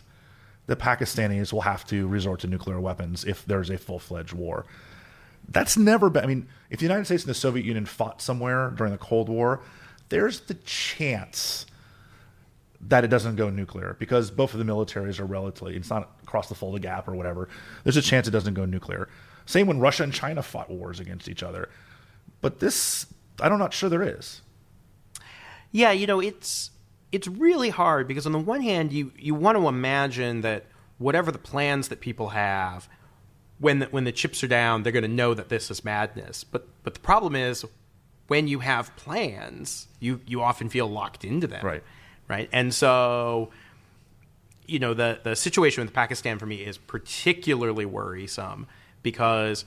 the 0.65 0.77
Pakistanis 0.77 1.51
will 1.51 1.61
have 1.61 1.85
to 1.87 2.07
resort 2.07 2.39
to 2.39 2.47
nuclear 2.47 2.79
weapons 2.79 3.25
if 3.25 3.45
there's 3.45 3.69
a 3.69 3.77
full 3.77 3.99
fledged 3.99 4.31
war. 4.31 4.65
That's 5.49 5.75
never 5.75 6.09
been, 6.09 6.23
I 6.23 6.27
mean, 6.27 6.47
if 6.69 6.79
the 6.79 6.85
United 6.85 7.03
States 7.05 7.23
and 7.23 7.29
the 7.29 7.35
Soviet 7.35 7.65
Union 7.65 7.85
fought 7.85 8.21
somewhere 8.21 8.69
during 8.69 8.93
the 8.93 8.97
Cold 8.97 9.27
War, 9.27 9.61
there's 10.07 10.39
the 10.41 10.53
chance 10.53 11.65
that 12.79 13.03
it 13.03 13.09
doesn't 13.09 13.35
go 13.35 13.49
nuclear 13.49 13.97
because 13.99 14.31
both 14.31 14.53
of 14.53 14.59
the 14.59 14.71
militaries 14.71 15.19
are 15.19 15.25
relatively, 15.25 15.75
it's 15.75 15.89
not 15.89 16.11
across 16.23 16.47
the 16.47 16.55
Fulda 16.55 16.79
Gap 16.79 17.09
or 17.09 17.15
whatever. 17.15 17.49
There's 17.83 17.97
a 17.97 18.01
chance 18.01 18.25
it 18.25 18.31
doesn't 18.31 18.53
go 18.53 18.63
nuclear. 18.63 19.09
Same 19.45 19.67
when 19.67 19.79
Russia 19.79 20.03
and 20.03 20.13
China 20.13 20.41
fought 20.43 20.69
wars 20.69 21.01
against 21.01 21.27
each 21.27 21.43
other. 21.43 21.67
But 22.39 22.59
this, 22.59 23.05
I'm 23.41 23.59
not 23.59 23.73
sure 23.73 23.89
there 23.89 24.03
is. 24.03 24.41
Yeah, 25.71 25.91
you 25.91 26.07
know, 26.07 26.19
it's 26.19 26.71
it's 27.11 27.27
really 27.27 27.69
hard 27.69 28.07
because 28.07 28.25
on 28.25 28.31
the 28.31 28.39
one 28.39 28.61
hand, 28.61 28.91
you 28.93 29.11
you 29.17 29.35
want 29.35 29.57
to 29.57 29.67
imagine 29.67 30.41
that 30.41 30.65
whatever 30.97 31.31
the 31.31 31.39
plans 31.39 31.87
that 31.87 31.99
people 32.01 32.29
have, 32.29 32.87
when 33.59 33.79
the, 33.79 33.85
when 33.87 34.03
the 34.03 34.11
chips 34.11 34.43
are 34.43 34.47
down, 34.47 34.83
they're 34.83 34.91
going 34.91 35.03
to 35.03 35.07
know 35.07 35.33
that 35.33 35.49
this 35.49 35.71
is 35.71 35.83
madness. 35.83 36.43
But 36.43 36.67
but 36.83 36.93
the 36.93 36.99
problem 36.99 37.35
is, 37.35 37.65
when 38.27 38.47
you 38.47 38.59
have 38.59 38.95
plans, 38.95 39.87
you 39.99 40.21
you 40.25 40.41
often 40.41 40.69
feel 40.69 40.87
locked 40.87 41.25
into 41.25 41.47
them. 41.47 41.65
Right. 41.65 41.83
Right. 42.27 42.47
And 42.51 42.73
so, 42.73 43.49
you 44.67 44.79
know, 44.79 44.93
the 44.93 45.19
the 45.23 45.35
situation 45.35 45.83
with 45.83 45.93
Pakistan 45.93 46.37
for 46.37 46.45
me 46.45 46.57
is 46.57 46.77
particularly 46.77 47.85
worrisome 47.85 48.67
because, 49.01 49.65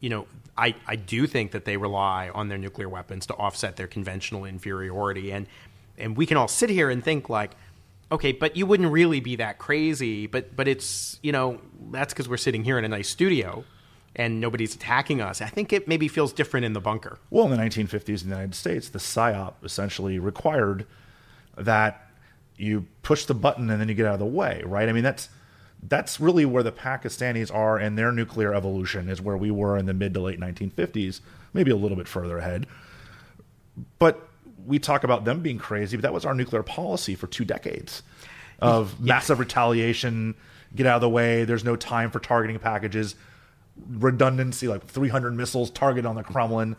you 0.00 0.08
know, 0.08 0.26
I, 0.58 0.74
I 0.86 0.96
do 0.96 1.26
think 1.26 1.52
that 1.52 1.64
they 1.64 1.76
rely 1.76 2.30
on 2.30 2.48
their 2.48 2.58
nuclear 2.58 2.88
weapons 2.88 3.26
to 3.26 3.34
offset 3.34 3.76
their 3.76 3.86
conventional 3.86 4.44
inferiority. 4.44 5.30
And, 5.30 5.46
and 5.96 6.16
we 6.16 6.26
can 6.26 6.36
all 6.36 6.48
sit 6.48 6.68
here 6.68 6.90
and 6.90 7.02
think, 7.02 7.30
like, 7.30 7.52
okay, 8.10 8.32
but 8.32 8.56
you 8.56 8.66
wouldn't 8.66 8.90
really 8.90 9.20
be 9.20 9.36
that 9.36 9.58
crazy. 9.58 10.26
But, 10.26 10.56
but 10.56 10.66
it's, 10.66 11.20
you 11.22 11.30
know, 11.30 11.60
that's 11.92 12.12
because 12.12 12.28
we're 12.28 12.36
sitting 12.38 12.64
here 12.64 12.76
in 12.76 12.84
a 12.84 12.88
nice 12.88 13.08
studio 13.08 13.64
and 14.16 14.40
nobody's 14.40 14.74
attacking 14.74 15.20
us. 15.20 15.40
I 15.40 15.46
think 15.46 15.72
it 15.72 15.86
maybe 15.86 16.08
feels 16.08 16.32
different 16.32 16.66
in 16.66 16.72
the 16.72 16.80
bunker. 16.80 17.20
Well, 17.30 17.44
in 17.44 17.52
the 17.52 17.56
1950s 17.56 18.24
in 18.24 18.30
the 18.30 18.34
United 18.34 18.56
States, 18.56 18.88
the 18.88 18.98
SIOP 18.98 19.54
essentially 19.62 20.18
required 20.18 20.86
that 21.56 22.10
you 22.56 22.86
push 23.02 23.26
the 23.26 23.34
button 23.34 23.70
and 23.70 23.80
then 23.80 23.88
you 23.88 23.94
get 23.94 24.06
out 24.06 24.14
of 24.14 24.18
the 24.18 24.26
way, 24.26 24.62
right? 24.66 24.88
I 24.88 24.92
mean, 24.92 25.04
that's 25.04 25.28
that's 25.82 26.20
really 26.20 26.44
where 26.44 26.62
the 26.62 26.72
Pakistanis 26.72 27.54
are 27.54 27.78
and 27.78 27.96
their 27.96 28.12
nuclear 28.12 28.54
evolution, 28.54 29.08
is 29.08 29.20
where 29.20 29.36
we 29.36 29.50
were 29.50 29.76
in 29.76 29.86
the 29.86 29.94
mid 29.94 30.14
to 30.14 30.20
late 30.20 30.40
1950s, 30.40 31.20
maybe 31.52 31.70
a 31.70 31.76
little 31.76 31.96
bit 31.96 32.08
further 32.08 32.38
ahead. 32.38 32.66
But 33.98 34.28
we 34.66 34.78
talk 34.78 35.04
about 35.04 35.24
them 35.24 35.40
being 35.40 35.58
crazy, 35.58 35.96
but 35.96 36.02
that 36.02 36.12
was 36.12 36.24
our 36.24 36.34
nuclear 36.34 36.62
policy 36.62 37.14
for 37.14 37.26
two 37.26 37.44
decades 37.44 38.02
of 38.60 38.94
yeah. 39.00 39.14
massive 39.14 39.38
retaliation, 39.38 40.34
get 40.74 40.86
out 40.86 40.96
of 40.96 41.00
the 41.00 41.08
way, 41.08 41.44
there's 41.44 41.64
no 41.64 41.76
time 41.76 42.10
for 42.10 42.18
targeting 42.18 42.58
packages, 42.58 43.14
redundancy, 43.88 44.68
like 44.68 44.84
300 44.84 45.34
missiles 45.34 45.70
targeted 45.70 46.06
on 46.06 46.16
the 46.16 46.22
Kremlin. 46.22 46.76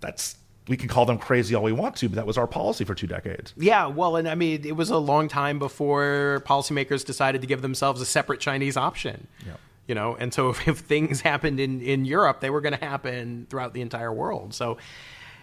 That's 0.00 0.36
we 0.68 0.76
can 0.76 0.88
call 0.88 1.06
them 1.06 1.18
crazy 1.18 1.54
all 1.54 1.62
we 1.62 1.72
want 1.72 1.96
to, 1.96 2.08
but 2.08 2.16
that 2.16 2.26
was 2.26 2.38
our 2.38 2.46
policy 2.46 2.84
for 2.84 2.94
two 2.94 3.06
decades. 3.06 3.52
Yeah, 3.56 3.86
well, 3.86 4.16
and 4.16 4.28
I 4.28 4.34
mean, 4.34 4.64
it 4.64 4.76
was 4.76 4.90
a 4.90 4.98
long 4.98 5.28
time 5.28 5.58
before 5.58 6.42
policymakers 6.46 7.04
decided 7.04 7.40
to 7.40 7.46
give 7.46 7.62
themselves 7.62 8.00
a 8.00 8.06
separate 8.06 8.40
Chinese 8.40 8.76
option. 8.76 9.26
Yeah. 9.44 9.54
You 9.88 9.96
know, 9.96 10.14
and 10.14 10.32
so 10.32 10.50
if, 10.50 10.68
if 10.68 10.78
things 10.78 11.20
happened 11.20 11.58
in, 11.58 11.80
in 11.80 12.04
Europe, 12.04 12.40
they 12.40 12.50
were 12.50 12.60
going 12.60 12.78
to 12.78 12.84
happen 12.84 13.46
throughout 13.50 13.74
the 13.74 13.80
entire 13.80 14.12
world. 14.12 14.54
So, 14.54 14.78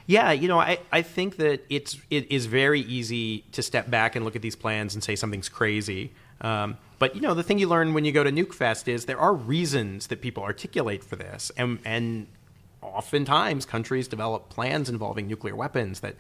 yeah, 0.07 0.31
you 0.31 0.47
know, 0.47 0.59
I, 0.59 0.79
I 0.91 1.01
think 1.01 1.35
that 1.37 1.65
it's 1.69 1.97
it 2.09 2.31
is 2.31 2.45
very 2.45 2.81
easy 2.81 3.41
to 3.51 3.61
step 3.61 3.91
back 3.91 4.15
and 4.15 4.23
look 4.23 4.35
at 4.35 4.41
these 4.41 4.55
plans 4.55 4.95
and 4.95 5.03
say 5.03 5.15
something's 5.15 5.49
crazy. 5.49 6.13
Um, 6.41 6.77
but 6.97 7.15
you 7.15 7.21
know, 7.21 7.33
the 7.33 7.43
thing 7.43 7.59
you 7.59 7.67
learn 7.67 7.93
when 7.93 8.05
you 8.05 8.11
go 8.11 8.23
to 8.23 8.31
Nuke 8.31 8.53
Fest 8.53 8.87
is 8.87 9.05
there 9.05 9.19
are 9.19 9.33
reasons 9.33 10.07
that 10.07 10.21
people 10.21 10.43
articulate 10.43 11.03
for 11.03 11.15
this, 11.15 11.51
and 11.57 11.79
and 11.85 12.27
oftentimes 12.93 13.65
countries 13.65 14.07
develop 14.07 14.49
plans 14.49 14.89
involving 14.89 15.27
nuclear 15.27 15.55
weapons 15.55 15.99
that, 16.01 16.15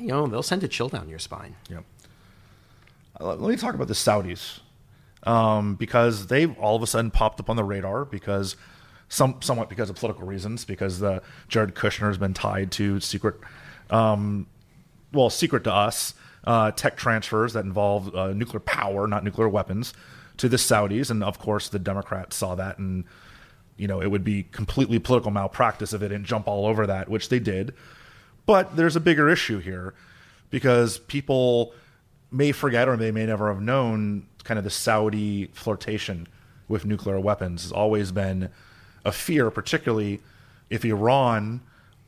you 0.00 0.08
know, 0.08 0.26
they'll 0.26 0.42
send 0.42 0.62
a 0.64 0.68
chill 0.68 0.88
down 0.88 1.08
your 1.08 1.18
spine. 1.18 1.56
Yep. 1.70 1.84
Uh, 3.20 3.34
let 3.34 3.50
me 3.50 3.56
talk 3.56 3.74
about 3.74 3.88
the 3.88 3.94
Saudis 3.94 4.60
um, 5.24 5.74
because 5.74 6.28
they've 6.28 6.56
all 6.58 6.76
of 6.76 6.82
a 6.82 6.86
sudden 6.86 7.10
popped 7.10 7.40
up 7.40 7.50
on 7.50 7.56
the 7.56 7.64
radar 7.64 8.04
because 8.04 8.56
some 9.08 9.40
somewhat 9.40 9.68
because 9.68 9.90
of 9.90 9.96
political 9.96 10.26
reasons 10.26 10.64
because 10.64 10.98
the 11.00 11.22
Jared 11.48 11.74
Kushner 11.74 12.08
has 12.08 12.18
been 12.18 12.34
tied 12.34 12.70
to 12.72 13.00
secret, 13.00 13.36
um, 13.90 14.46
well, 15.12 15.30
secret 15.30 15.64
to 15.64 15.72
us 15.72 16.14
uh, 16.44 16.70
tech 16.72 16.96
transfers 16.96 17.54
that 17.54 17.64
involve 17.64 18.14
uh, 18.14 18.32
nuclear 18.32 18.60
power, 18.60 19.06
not 19.06 19.24
nuclear 19.24 19.48
weapons, 19.48 19.94
to 20.36 20.48
the 20.48 20.56
Saudis, 20.56 21.10
and 21.10 21.24
of 21.24 21.38
course 21.38 21.68
the 21.68 21.78
Democrats 21.78 22.36
saw 22.36 22.54
that 22.54 22.78
and 22.78 23.04
you 23.78 23.86
know, 23.86 24.02
it 24.02 24.10
would 24.10 24.24
be 24.24 24.42
completely 24.42 24.98
political 24.98 25.30
malpractice 25.30 25.92
if 25.94 26.00
they 26.00 26.08
didn't 26.08 26.26
jump 26.26 26.46
all 26.46 26.66
over 26.66 26.86
that, 26.86 27.08
which 27.08 27.30
they 27.30 27.38
did. 27.38 27.72
But 28.44 28.76
there's 28.76 28.96
a 28.96 29.00
bigger 29.00 29.30
issue 29.30 29.60
here 29.60 29.94
because 30.50 30.98
people 30.98 31.72
may 32.30 32.52
forget 32.52 32.88
or 32.88 32.96
they 32.96 33.12
may 33.12 33.24
never 33.24 33.48
have 33.48 33.62
known 33.62 34.26
kind 34.44 34.58
of 34.58 34.64
the 34.64 34.70
Saudi 34.70 35.46
flirtation 35.52 36.26
with 36.66 36.84
nuclear 36.84 37.18
weapons 37.18 37.62
has 37.62 37.72
always 37.72 38.12
been 38.12 38.50
a 39.04 39.12
fear, 39.12 39.50
particularly 39.50 40.20
if 40.68 40.84
Iran 40.84 41.60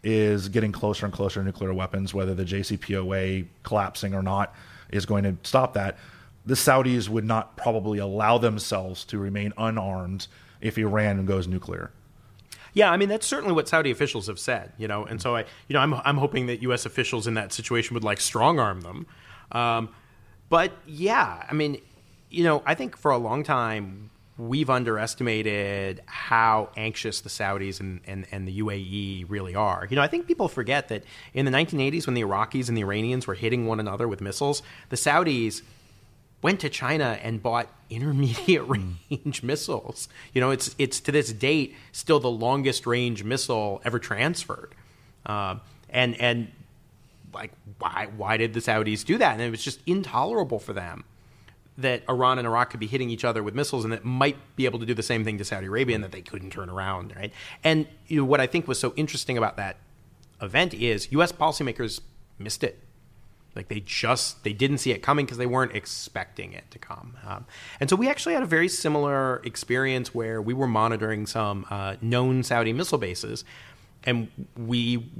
is 0.02 0.48
getting 0.48 0.72
closer 0.72 1.06
and 1.06 1.14
closer 1.14 1.40
to 1.40 1.46
nuclear 1.46 1.72
weapons, 1.72 2.12
whether 2.12 2.34
the 2.34 2.44
JCPOA 2.44 3.46
collapsing 3.62 4.14
or 4.14 4.22
not 4.22 4.54
is 4.90 5.06
going 5.06 5.24
to 5.24 5.36
stop 5.42 5.74
that. 5.74 5.98
The 6.46 6.54
Saudis 6.54 7.08
would 7.08 7.24
not 7.24 7.56
probably 7.56 7.98
allow 7.98 8.38
themselves 8.38 9.04
to 9.06 9.18
remain 9.18 9.52
unarmed 9.56 10.26
if 10.60 10.78
Iran 10.78 11.26
goes 11.26 11.46
nuclear. 11.46 11.90
Yeah, 12.72 12.90
I 12.90 12.96
mean 12.96 13.08
that's 13.08 13.26
certainly 13.26 13.54
what 13.54 13.68
Saudi 13.68 13.90
officials 13.90 14.28
have 14.28 14.38
said, 14.38 14.72
you 14.78 14.86
know, 14.86 15.04
and 15.04 15.20
so 15.20 15.36
I, 15.36 15.40
you 15.68 15.74
know, 15.74 15.80
I'm 15.80 15.94
I'm 15.94 16.18
hoping 16.18 16.46
that 16.46 16.62
U.S. 16.62 16.86
officials 16.86 17.26
in 17.26 17.34
that 17.34 17.52
situation 17.52 17.94
would 17.94 18.04
like 18.04 18.20
strong 18.20 18.60
arm 18.60 18.82
them, 18.82 19.06
um, 19.52 19.88
but 20.48 20.72
yeah, 20.86 21.44
I 21.48 21.52
mean, 21.52 21.80
you 22.30 22.44
know, 22.44 22.62
I 22.64 22.74
think 22.74 22.96
for 22.96 23.10
a 23.10 23.18
long 23.18 23.42
time 23.42 24.10
we've 24.40 24.70
underestimated 24.70 26.00
how 26.06 26.70
anxious 26.76 27.20
the 27.20 27.28
Saudis 27.28 27.78
and, 27.78 28.00
and, 28.06 28.26
and 28.32 28.48
the 28.48 28.60
UAE 28.60 29.26
really 29.28 29.54
are. 29.54 29.86
You 29.90 29.96
know, 29.96 30.02
I 30.02 30.06
think 30.06 30.26
people 30.26 30.48
forget 30.48 30.88
that 30.88 31.04
in 31.34 31.44
the 31.44 31.50
1980s 31.50 32.06
when 32.06 32.14
the 32.14 32.22
Iraqis 32.22 32.68
and 32.68 32.76
the 32.76 32.80
Iranians 32.80 33.26
were 33.26 33.34
hitting 33.34 33.66
one 33.66 33.80
another 33.80 34.08
with 34.08 34.22
missiles, 34.22 34.62
the 34.88 34.96
Saudis 34.96 35.60
went 36.42 36.60
to 36.60 36.68
China 36.68 37.18
and 37.22 37.42
bought 37.42 37.68
intermediate 37.88 38.66
range 39.10 39.42
missiles. 39.42 40.08
You 40.32 40.40
know, 40.40 40.50
it's 40.50 40.74
it's 40.78 41.00
to 41.00 41.12
this 41.12 41.32
date 41.32 41.74
still 41.92 42.20
the 42.20 42.30
longest 42.30 42.86
range 42.86 43.24
missile 43.24 43.80
ever 43.84 43.98
transferred. 43.98 44.74
Uh, 45.26 45.56
and 45.88 46.18
and 46.20 46.50
like 47.34 47.52
why 47.78 48.08
why 48.16 48.36
did 48.36 48.54
the 48.54 48.60
Saudis 48.60 49.04
do 49.04 49.18
that? 49.18 49.32
And 49.32 49.42
it 49.42 49.50
was 49.50 49.62
just 49.62 49.80
intolerable 49.86 50.58
for 50.58 50.72
them 50.72 51.04
that 51.78 52.02
Iran 52.08 52.38
and 52.38 52.46
Iraq 52.46 52.70
could 52.70 52.80
be 52.80 52.86
hitting 52.86 53.08
each 53.10 53.24
other 53.24 53.42
with 53.42 53.54
missiles 53.54 53.84
and 53.84 53.92
that 53.92 54.04
might 54.04 54.36
be 54.54 54.66
able 54.66 54.78
to 54.78 54.86
do 54.86 54.92
the 54.92 55.02
same 55.02 55.24
thing 55.24 55.38
to 55.38 55.44
Saudi 55.44 55.66
Arabia 55.66 55.94
and 55.94 56.04
that 56.04 56.12
they 56.12 56.20
couldn't 56.20 56.50
turn 56.50 56.68
around, 56.68 57.14
right? 57.16 57.32
And 57.64 57.86
you 58.06 58.18
know, 58.18 58.24
what 58.24 58.40
I 58.40 58.46
think 58.46 58.68
was 58.68 58.78
so 58.78 58.92
interesting 58.96 59.38
about 59.38 59.56
that 59.56 59.76
event 60.42 60.74
is 60.74 61.10
US 61.12 61.32
policymakers 61.32 62.00
missed 62.38 62.64
it 62.64 62.78
Like 63.56 63.68
they 63.68 63.80
just 63.80 64.44
they 64.44 64.52
didn't 64.52 64.78
see 64.78 64.92
it 64.92 65.02
coming 65.02 65.26
because 65.26 65.38
they 65.38 65.46
weren't 65.46 65.74
expecting 65.74 66.52
it 66.52 66.70
to 66.70 66.78
come. 66.78 67.16
Um, 67.26 67.46
and 67.80 67.90
so 67.90 67.96
we 67.96 68.08
actually 68.08 68.34
had 68.34 68.42
a 68.42 68.46
very 68.46 68.68
similar 68.68 69.42
experience 69.44 70.14
where 70.14 70.40
we 70.40 70.54
were 70.54 70.68
monitoring 70.68 71.26
some 71.26 71.66
uh, 71.68 71.96
known 72.00 72.42
Saudi 72.42 72.72
missile 72.72 72.98
bases, 72.98 73.44
and 74.04 74.28
we 74.56 75.10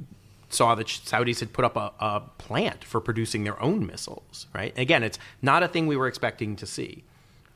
saw 0.48 0.74
that 0.74 0.86
Saudis 0.86 1.40
had 1.40 1.52
put 1.52 1.64
up 1.64 1.76
a, 1.76 1.92
a 1.98 2.22
plant 2.38 2.84
for 2.84 3.00
producing 3.00 3.44
their 3.44 3.60
own 3.60 3.86
missiles. 3.86 4.46
Right? 4.54 4.76
Again, 4.78 5.02
it's 5.02 5.18
not 5.42 5.62
a 5.62 5.68
thing 5.68 5.86
we 5.86 5.96
were 5.96 6.08
expecting 6.08 6.54
to 6.56 6.66
see. 6.66 7.04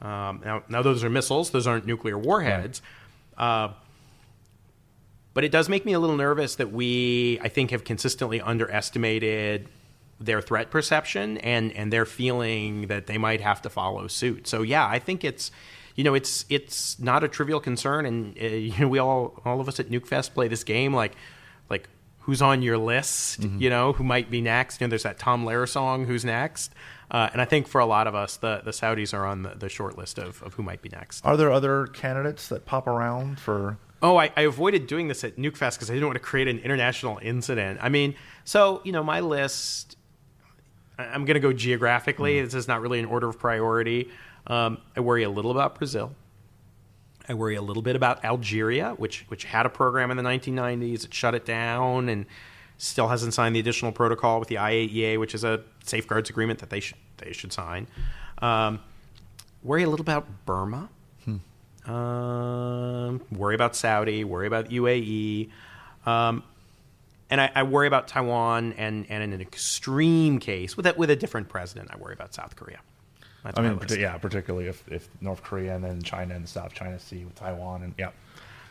Um, 0.03 0.43
now, 0.45 0.65
now 0.69 0.83
those 0.83 1.05
are 1.05 1.11
missiles; 1.11 1.51
those 1.51 1.69
aren't 1.69 1.87
nuclear 1.87 2.19
warheads. 2.19 2.83
Uh, 3.39 3.69
but 5.35 5.43
it 5.45 5.51
does 5.51 5.69
make 5.69 5.85
me 5.85 5.93
a 5.93 5.99
little 5.99 6.17
nervous 6.17 6.55
that 6.57 6.73
we, 6.73 7.41
I 7.43 7.49
think, 7.49 7.73
have 7.73 7.83
consistently 7.85 8.41
underestimated 8.41 9.69
their 10.21 10.41
threat 10.41 10.71
perception 10.71 11.39
and 11.39 11.73
and 11.73 11.93
their 11.93 12.05
feeling 12.05 12.87
that 12.87 13.07
they 13.07 13.19
might 13.19 13.41
have 13.41 13.63
to 13.63 13.71
follow 13.71 14.07
suit. 14.07 14.47
So 14.47 14.63
yeah, 14.63 14.87
I 14.87 14.99
think 14.99 15.25
it's 15.25 15.51
you 15.95 16.05
know 16.05 16.15
it's 16.15 16.45
it's 16.49 16.99
not 16.99 17.25
a 17.25 17.29
trivial 17.29 17.61
concern, 17.61 18.07
and 18.07 18.37
uh, 18.39 18.45
you 18.47 18.79
know 18.79 18.89
we 18.89 18.99
all 18.99 19.41
all 19.45 19.61
of 19.61 19.69
us 19.69 19.81
at 19.81 19.91
NukeFest 19.91 20.35
play 20.35 20.49
this 20.49 20.65
game 20.65 20.95
like 20.95 21.13
like 21.69 21.89
who's 22.21 22.41
on 22.41 22.63
your 22.63 22.79
list, 22.79 23.41
mm-hmm. 23.41 23.61
you 23.61 23.69
know, 23.69 23.93
who 23.93 24.03
might 24.03 24.31
be 24.31 24.41
next. 24.41 24.81
You 24.81 24.87
know, 24.87 24.91
there's 24.91 25.03
that 25.03 25.19
Tom 25.19 25.45
Lehrer 25.45 25.69
song, 25.69 26.07
"Who's 26.07 26.25
Next," 26.25 26.73
uh, 27.11 27.29
and 27.33 27.41
I 27.41 27.45
think 27.45 27.69
for 27.69 27.81
a 27.81 27.87
lot 27.87 28.07
of 28.07 28.15
us, 28.15 28.37
the 28.37 28.63
the 28.65 28.71
Saudis 28.71 29.13
are 29.15 29.27
on 29.27 29.43
the, 29.43 29.51
the 29.51 29.69
short 29.69 29.99
list 29.99 30.19
of 30.19 30.43
of 30.43 30.55
who 30.55 30.63
might 30.63 30.83
be 30.83 30.89
next. 30.89 31.25
Are 31.25 31.37
there 31.37 31.53
other 31.53 31.87
candidates 31.89 32.49
that 32.49 32.67
pop 32.67 32.87
around 32.87 33.39
for? 33.39 33.79
Oh, 34.03 34.19
I, 34.19 34.31
I 34.37 34.43
avoided 34.43 34.87
doing 34.87 35.09
this 35.09 35.25
at 35.25 35.37
NukeFest 35.37 35.77
because 35.77 35.91
I 35.91 35.95
didn't 35.95 36.09
want 36.09 36.17
to 36.17 36.23
create 36.23 36.47
an 36.47 36.59
international 36.59 37.19
incident. 37.23 37.79
I 37.81 37.89
mean, 37.89 38.15
so 38.45 38.83
you 38.85 38.93
know, 38.93 39.03
my 39.03 39.21
list 39.21 39.97
I'm 40.99 41.25
going 41.25 41.35
to 41.35 41.41
go 41.41 41.53
geographically. 41.53 42.37
Mm. 42.37 42.45
This 42.45 42.55
is 42.55 42.69
not 42.69 42.81
really 42.81 43.01
an 43.01 43.07
order 43.07 43.29
of 43.29 43.39
priority. 43.39 44.11
Um, 44.47 44.79
I 44.97 45.01
worry 45.01 45.23
a 45.23 45.31
little 45.31 45.51
about 45.51 45.77
Brazil. 45.77 46.15
I 47.29 47.35
worry 47.35 47.55
a 47.55 47.63
little 47.63 47.83
bit 47.83 47.97
about 47.97 48.25
Algeria, 48.25 48.91
which 48.97 49.25
which 49.29 49.45
had 49.45 49.65
a 49.67 49.71
program 49.71 50.11
in 50.11 50.17
the 50.17 50.23
1990s. 50.23 51.05
It 51.07 51.15
shut 51.15 51.35
it 51.35 51.47
down 51.47 52.09
and 52.09 52.27
still 52.77 53.09
hasn't 53.09 53.33
signed 53.33 53.57
the 53.57 53.61
additional 53.61 53.93
protocol 53.93 54.39
with 54.39 54.49
the 54.49 54.57
IAEA, 54.57 55.19
which 55.19 55.35
is 55.35 55.43
a 55.45 55.63
safeguards 55.85 56.29
agreement 56.29 56.59
that 56.59 56.71
they 56.71 56.81
should 56.81 56.99
they 57.17 57.33
should 57.33 57.53
sign. 57.53 57.87
Um, 58.39 58.81
worry 59.63 59.85
a 59.85 59.89
little 59.89 60.05
about 60.05 60.27
Burma. 60.45 60.91
Hmm. 61.25 61.91
Um, 61.91 63.23
worry 63.33 63.55
about 63.55 63.75
Saudi. 63.75 64.25
Worry 64.25 64.47
about 64.47 64.69
UAE. 64.69 65.51
Um, 66.05 66.43
and 67.35 67.41
I, 67.41 67.51
I, 67.53 67.63
worry 67.65 67.89
about 67.89 68.07
Taiwan, 68.07 68.75
and, 68.75 69.07
and 69.09 69.21
in 69.25 69.33
an 69.33 69.41
extreme 69.41 70.39
case, 70.39 70.77
with 70.77 70.87
a, 70.87 70.95
with 70.97 71.11
a 71.11 71.17
different 71.17 71.49
president, 71.49 71.91
I 71.93 71.97
worry 71.97 72.13
about 72.13 72.33
South 72.33 72.55
Korea. 72.55 72.79
That's 73.43 73.59
I 73.59 73.63
mean, 73.63 73.81
yeah, 73.99 74.17
particularly 74.19 74.69
if, 74.69 74.87
if 74.87 75.09
North 75.21 75.43
Korea 75.43 75.75
and 75.75 75.83
then 75.83 76.01
China 76.03 76.37
and 76.37 76.45
the 76.45 76.49
South 76.49 76.75
China 76.75 76.97
Sea 77.01 77.25
with 77.25 77.35
Taiwan, 77.35 77.83
and 77.83 77.95
yeah, 77.99 78.11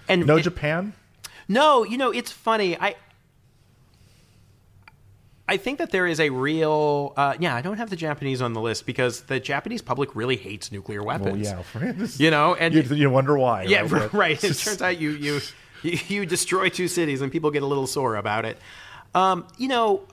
and 0.07 0.26
no 0.26 0.38
it, 0.38 0.43
Japan. 0.43 0.93
No, 1.49 1.84
you 1.84 1.97
know, 1.97 2.11
it's 2.11 2.32
funny. 2.32 2.80
I 2.80 2.95
I 5.45 5.57
think 5.57 5.80
that 5.80 5.91
there 5.91 6.07
is 6.07 6.22
a 6.22 6.30
real, 6.30 7.11
uh, 7.18 7.36
yeah. 7.38 7.53
I 7.53 7.61
don't 7.61 7.78
have 7.78 7.89
the 7.89 7.97
Japanese 7.97 8.41
on 8.41 8.53
the 8.53 8.61
list 8.61 8.86
because 8.86 9.24
the 9.24 9.41
Japanese 9.41 9.82
public 9.82 10.16
really 10.16 10.38
hates 10.38 10.72
nuclear 10.72 11.03
weapons. 11.03 11.51
Well, 11.51 11.84
yeah, 11.84 12.07
you 12.16 12.32
know, 12.32 12.55
and 12.55 12.74
you, 12.74 12.82
you 12.95 13.09
wonder 13.09 13.38
why. 13.38 13.64
Yeah, 13.64 13.86
right. 13.89 14.14
right. 14.14 14.43
It 14.43 14.57
turns 14.57 14.82
out 14.82 15.01
you 15.01 15.09
you 15.11 15.41
you, 15.92 16.00
you 16.08 16.26
destroy 16.26 16.70
two 16.70 16.88
cities 16.88 17.22
and 17.22 17.32
people 17.32 17.52
get 17.52 17.64
a 17.64 17.68
little 17.68 17.88
sore 17.88 18.16
about 18.16 18.46
it. 18.46 18.58
Um, 19.14 19.46
you 19.58 19.68
know, 19.68 20.04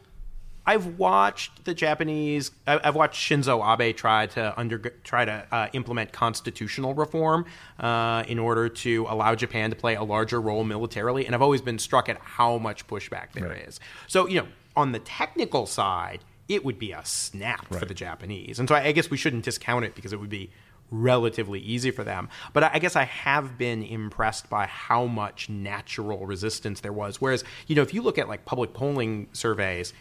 I've 0.67 0.99
watched 0.99 1.65
the 1.65 1.75
Japanese. 1.75 2.51
I've 2.67 2.95
watched 2.95 3.21
Shinzo 3.21 3.61
Abe 3.61 3.97
try 3.97 4.27
to 4.27 4.59
under 4.59 4.79
try 4.79 5.25
to 5.25 5.47
uh, 5.51 5.69
implement 5.73 6.13
constitutional 6.13 6.95
reform 6.95 7.47
uh, 7.79 8.25
in 8.29 8.39
order 8.39 8.69
to 8.69 9.07
allow 9.09 9.35
Japan 9.35 9.71
to 9.71 9.77
play 9.77 9.97
a 9.97 10.03
larger 10.03 10.41
role 10.41 10.63
militarily, 10.63 11.27
and 11.27 11.35
I've 11.35 11.43
always 11.43 11.63
been 11.63 11.79
struck 11.79 12.09
at 12.09 12.19
how 12.19 12.59
much 12.59 12.87
pushback 12.87 13.33
there 13.33 13.49
right. 13.49 13.69
is. 13.69 13.81
So 14.07 14.29
you 14.29 14.43
know, 14.43 14.49
on 14.77 14.93
the 14.93 14.99
technical 15.01 15.67
side, 15.67 16.21
it 16.49 16.65
would 16.65 16.79
be 16.79 16.93
a 16.93 17.05
snap 17.05 17.67
right. 17.71 17.81
for 17.81 17.87
the 17.87 17.95
Japanese, 17.95 18.59
and 18.59 18.69
so 18.69 18.75
I, 18.75 18.85
I 18.85 18.93
guess 18.93 19.11
we 19.11 19.17
shouldn't 19.17 19.45
discount 19.45 19.87
it 19.87 19.95
because 19.95 20.13
it 20.13 20.21
would 20.21 20.31
be 20.31 20.51
relatively 20.91 21.61
easy 21.61 21.91
for 21.91 22.05
them. 22.05 22.29
But 22.53 22.65
I 22.65 22.79
guess 22.79 22.97
I 22.97 23.05
have 23.05 23.57
been 23.57 23.83
impressed 23.83 24.51
by 24.51 24.67
how 24.67 25.07
much 25.07 25.49
natural 25.49 26.27
resistance 26.27 26.81
there 26.81 26.93
was. 26.93 27.21
Whereas, 27.21 27.45
you 27.67 27.77
know, 27.77 27.83
if 27.83 27.95
you 27.95 28.03
look 28.03 28.19
at 28.19 28.29
like 28.29 28.45
public 28.45 28.73
polling 28.73 29.29
surveys, 29.33 29.93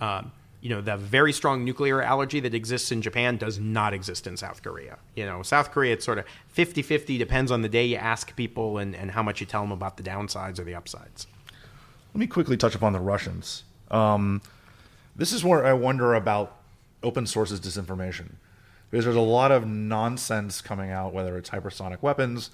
um, 0.00 0.32
you 0.60 0.70
know, 0.70 0.80
the 0.80 0.96
very 0.96 1.32
strong 1.32 1.64
nuclear 1.64 2.02
allergy 2.02 2.40
that 2.40 2.52
exists 2.52 2.90
in 2.90 3.00
Japan 3.00 3.36
does 3.36 3.58
not 3.58 3.94
exist 3.94 4.26
in 4.26 4.36
South 4.36 4.62
Korea. 4.62 4.98
You 5.14 5.24
know, 5.24 5.42
South 5.42 5.70
Korea, 5.70 5.92
it's 5.92 6.04
sort 6.04 6.18
of 6.18 6.24
50 6.48 6.82
50, 6.82 7.16
depends 7.16 7.52
on 7.52 7.62
the 7.62 7.68
day 7.68 7.86
you 7.86 7.96
ask 7.96 8.34
people 8.34 8.78
and, 8.78 8.94
and 8.96 9.12
how 9.12 9.22
much 9.22 9.40
you 9.40 9.46
tell 9.46 9.62
them 9.62 9.72
about 9.72 9.96
the 9.96 10.02
downsides 10.02 10.58
or 10.58 10.64
the 10.64 10.74
upsides. 10.74 11.26
Let 12.12 12.20
me 12.20 12.26
quickly 12.26 12.56
touch 12.56 12.74
upon 12.74 12.92
the 12.92 13.00
Russians. 13.00 13.62
Um, 13.90 14.42
this 15.14 15.32
is 15.32 15.44
where 15.44 15.64
I 15.64 15.74
wonder 15.74 16.14
about 16.14 16.56
open 17.02 17.26
sources 17.26 17.60
disinformation 17.60 18.32
because 18.90 19.04
there's 19.04 19.16
a 19.16 19.20
lot 19.20 19.52
of 19.52 19.66
nonsense 19.66 20.60
coming 20.60 20.90
out, 20.90 21.12
whether 21.12 21.36
it's 21.36 21.50
hypersonic 21.50 22.02
weapons 22.02 22.50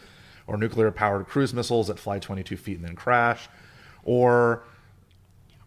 or 0.46 0.56
nuclear 0.56 0.90
powered 0.90 1.26
cruise 1.26 1.54
missiles 1.54 1.88
that 1.88 1.98
fly 1.98 2.18
22 2.18 2.56
feet 2.56 2.76
and 2.76 2.84
then 2.84 2.96
crash, 2.96 3.48
or 4.04 4.62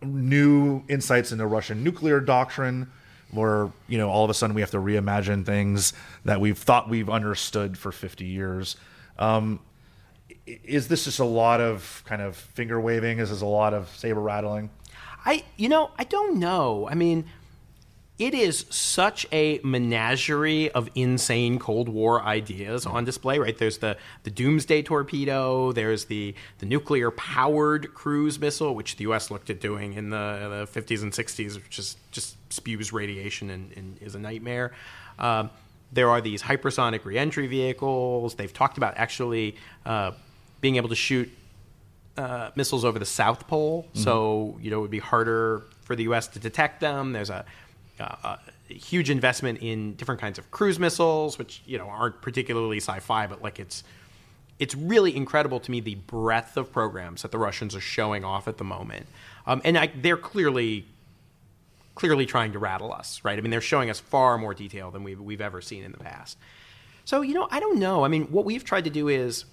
new 0.01 0.83
insights 0.87 1.31
into 1.31 1.45
Russian 1.45 1.83
nuclear 1.83 2.19
doctrine, 2.19 2.91
where 3.31 3.69
you 3.87 3.97
know 3.97 4.09
all 4.09 4.23
of 4.23 4.29
a 4.29 4.33
sudden 4.33 4.53
we 4.55 4.61
have 4.61 4.71
to 4.71 4.77
reimagine 4.77 5.45
things 5.45 5.93
that 6.25 6.39
we've 6.39 6.57
thought 6.57 6.89
we've 6.89 7.09
understood 7.09 7.77
for 7.77 7.91
50 7.91 8.25
years. 8.25 8.75
Um, 9.17 9.59
is 10.45 10.87
this 10.87 11.05
just 11.05 11.19
a 11.19 11.25
lot 11.25 11.59
of 11.59 12.03
kind 12.05 12.21
of 12.21 12.35
finger 12.35 12.79
waving? 12.79 13.19
Is 13.19 13.29
this 13.29 13.41
a 13.41 13.45
lot 13.45 13.73
of 13.73 13.89
saber 13.89 14.21
rattling? 14.21 14.69
I, 15.25 15.43
you 15.57 15.67
know, 15.67 15.91
I 15.97 16.05
don't 16.05 16.39
know. 16.39 16.87
I 16.89 16.95
mean, 16.95 17.25
it 18.19 18.33
is 18.33 18.65
such 18.71 19.27
a 19.31 19.59
menagerie 19.63 20.71
of 20.71 20.89
insane 20.95 21.59
Cold 21.59 21.87
War 21.87 22.23
ideas 22.23 22.87
on 22.87 23.05
display, 23.05 23.37
right? 23.37 23.55
There's 23.55 23.77
the, 23.77 23.95
the 24.23 24.31
doomsday 24.31 24.81
torpedo, 24.81 25.71
there's 25.71 26.05
the, 26.05 26.33
the 26.57 26.65
nuclear 26.65 27.11
powered 27.11 27.93
cruise 27.93 28.39
missile, 28.39 28.73
which 28.73 28.95
the 28.95 29.05
US 29.11 29.29
looked 29.29 29.51
at 29.51 29.61
doing 29.61 29.93
in 29.93 30.09
the, 30.09 30.67
the 30.73 30.81
50s 30.81 31.03
and 31.03 31.11
60s, 31.11 31.55
which 31.55 31.77
is, 31.77 31.95
just 32.11 32.37
spews 32.51 32.91
radiation 32.91 33.51
and, 33.51 33.71
and 33.77 34.01
is 34.01 34.15
a 34.15 34.19
nightmare. 34.19 34.73
Um, 35.19 35.51
there 35.91 36.09
are 36.09 36.19
these 36.19 36.41
hypersonic 36.41 37.05
reentry 37.05 37.45
vehicles. 37.45 38.35
They've 38.35 38.53
talked 38.53 38.77
about 38.77 38.95
actually 38.97 39.57
uh, 39.85 40.11
being 40.59 40.77
able 40.77 40.89
to 40.89 40.95
shoot 40.95 41.31
uh, 42.17 42.49
missiles 42.55 42.83
over 42.83 42.97
the 42.97 43.05
South 43.05 43.47
Pole, 43.47 43.83
mm-hmm. 43.83 43.99
so 43.99 44.57
you 44.59 44.71
know 44.71 44.79
it 44.79 44.81
would 44.81 44.91
be 44.91 44.99
harder 44.99 45.63
for 45.81 45.95
the 45.95 46.03
U.S. 46.03 46.27
to 46.29 46.39
detect 46.39 46.81
them. 46.81 47.13
There's 47.13 47.29
a 47.29 47.45
uh, 47.99 48.37
a 48.69 48.73
huge 48.73 49.09
investment 49.09 49.59
in 49.61 49.95
different 49.95 50.21
kinds 50.21 50.37
of 50.37 50.49
cruise 50.51 50.79
missiles, 50.79 51.37
which 51.37 51.61
you 51.65 51.77
know 51.77 51.87
aren't 51.87 52.21
particularly 52.21 52.77
sci-fi, 52.77 53.27
but 53.27 53.41
like 53.41 53.59
it's 53.59 53.83
it's 54.59 54.75
really 54.75 55.15
incredible 55.15 55.59
to 55.59 55.71
me 55.71 55.79
the 55.79 55.95
breadth 55.95 56.57
of 56.57 56.71
programs 56.71 57.21
that 57.21 57.31
the 57.31 57.37
Russians 57.37 57.75
are 57.75 57.81
showing 57.81 58.25
off 58.25 58.47
at 58.47 58.57
the 58.57 58.63
moment, 58.63 59.05
um, 59.45 59.61
and 59.63 59.77
I, 59.77 59.91
they're 59.95 60.17
clearly 60.17 60.85
clearly 61.95 62.27
trying 62.27 62.51
to 62.51 62.59
rattle 62.59 62.93
us, 62.93 63.21
right? 63.23 63.37
I 63.37 63.41
mean, 63.41 63.49
they're 63.49 63.59
showing 63.59 63.89
us 63.89 63.99
far 63.99 64.37
more 64.37 64.53
detail 64.53 64.91
than 64.91 65.03
we've 65.03 65.19
we've 65.19 65.41
ever 65.41 65.61
seen 65.61 65.83
in 65.83 65.91
the 65.91 65.97
past. 65.97 66.37
So 67.05 67.21
you 67.21 67.33
know, 67.33 67.47
I 67.51 67.59
don't 67.59 67.79
know. 67.79 68.03
I 68.03 68.07
mean, 68.07 68.25
what 68.25 68.45
we've 68.45 68.63
tried 68.63 68.83
to 68.83 68.89
do 68.89 69.07
is 69.07 69.45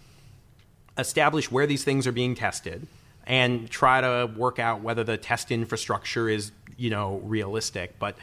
establish 0.99 1.51
where 1.51 1.67
these 1.67 1.85
things 1.85 2.07
are 2.07 2.13
being 2.13 2.35
tested 2.35 2.87
and 3.27 3.71
try 3.71 4.01
to 4.01 4.31
work 4.37 4.59
out 4.59 4.83
whether 4.83 5.03
the 5.03 5.17
test 5.17 5.51
infrastructure 5.51 6.29
is 6.29 6.53
you 6.77 6.91
know 6.91 7.21
realistic. 7.25 7.99
But 7.99 8.17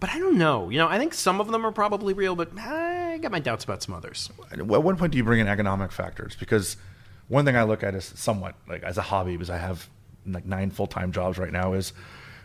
but 0.00 0.10
I 0.10 0.18
don't 0.18 0.38
know. 0.38 0.70
You 0.70 0.78
know, 0.78 0.88
I 0.88 0.98
think 0.98 1.14
some 1.14 1.40
of 1.40 1.48
them 1.48 1.64
are 1.64 1.72
probably 1.72 2.14
real, 2.14 2.34
but 2.34 2.50
I 2.58 3.18
got 3.18 3.30
my 3.30 3.38
doubts 3.38 3.64
about 3.64 3.82
some 3.82 3.94
others. 3.94 4.30
At 4.50 4.62
what 4.62 4.98
point 4.98 5.12
do 5.12 5.18
you 5.18 5.24
bring 5.24 5.40
in 5.40 5.48
economic 5.48 5.92
factors? 5.92 6.36
Because 6.36 6.76
one 7.28 7.44
thing 7.44 7.56
I 7.56 7.62
look 7.62 7.82
at 7.82 7.94
is 7.94 8.04
somewhat 8.16 8.54
like 8.68 8.82
as 8.82 8.98
a 8.98 9.02
hobby, 9.02 9.32
because 9.32 9.50
I 9.50 9.58
have 9.58 9.88
like 10.26 10.46
nine 10.46 10.70
full 10.70 10.86
time 10.86 11.12
jobs 11.12 11.38
right 11.38 11.52
now, 11.52 11.74
is 11.74 11.92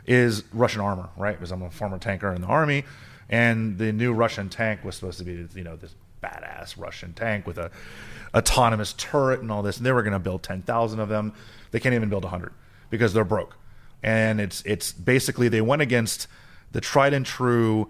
is 0.05 0.43
Russian 0.53 0.81
armor, 0.81 1.09
right? 1.17 1.35
Because 1.35 1.51
I'm 1.51 1.61
a 1.61 1.71
former 1.71 1.97
tanker 1.97 2.33
in 2.33 2.41
the 2.41 2.47
army, 2.47 2.85
and 3.29 3.77
the 3.77 3.91
new 3.91 4.13
Russian 4.13 4.49
tank 4.49 4.83
was 4.83 4.95
supposed 4.95 5.17
to 5.19 5.23
be, 5.23 5.47
you 5.55 5.63
know, 5.63 5.75
this 5.75 5.95
badass 6.23 6.77
Russian 6.77 7.13
tank 7.13 7.47
with 7.47 7.57
a 7.57 7.71
autonomous 8.35 8.93
turret 8.93 9.39
and 9.41 9.51
all 9.51 9.63
this, 9.63 9.77
and 9.77 9.85
they 9.85 9.91
were 9.91 10.03
going 10.03 10.13
to 10.13 10.19
build 10.19 10.43
ten 10.43 10.61
thousand 10.61 10.99
of 10.99 11.09
them. 11.09 11.33
They 11.71 11.79
can't 11.79 11.95
even 11.95 12.09
build 12.09 12.25
hundred 12.25 12.53
because 12.89 13.13
they're 13.13 13.23
broke 13.23 13.55
and 14.03 14.39
it's 14.39 14.61
it's 14.65 14.91
basically 14.91 15.49
they 15.49 15.61
went 15.61 15.81
against 15.81 16.27
the 16.71 16.81
tried 16.81 17.13
and 17.13 17.25
true 17.25 17.89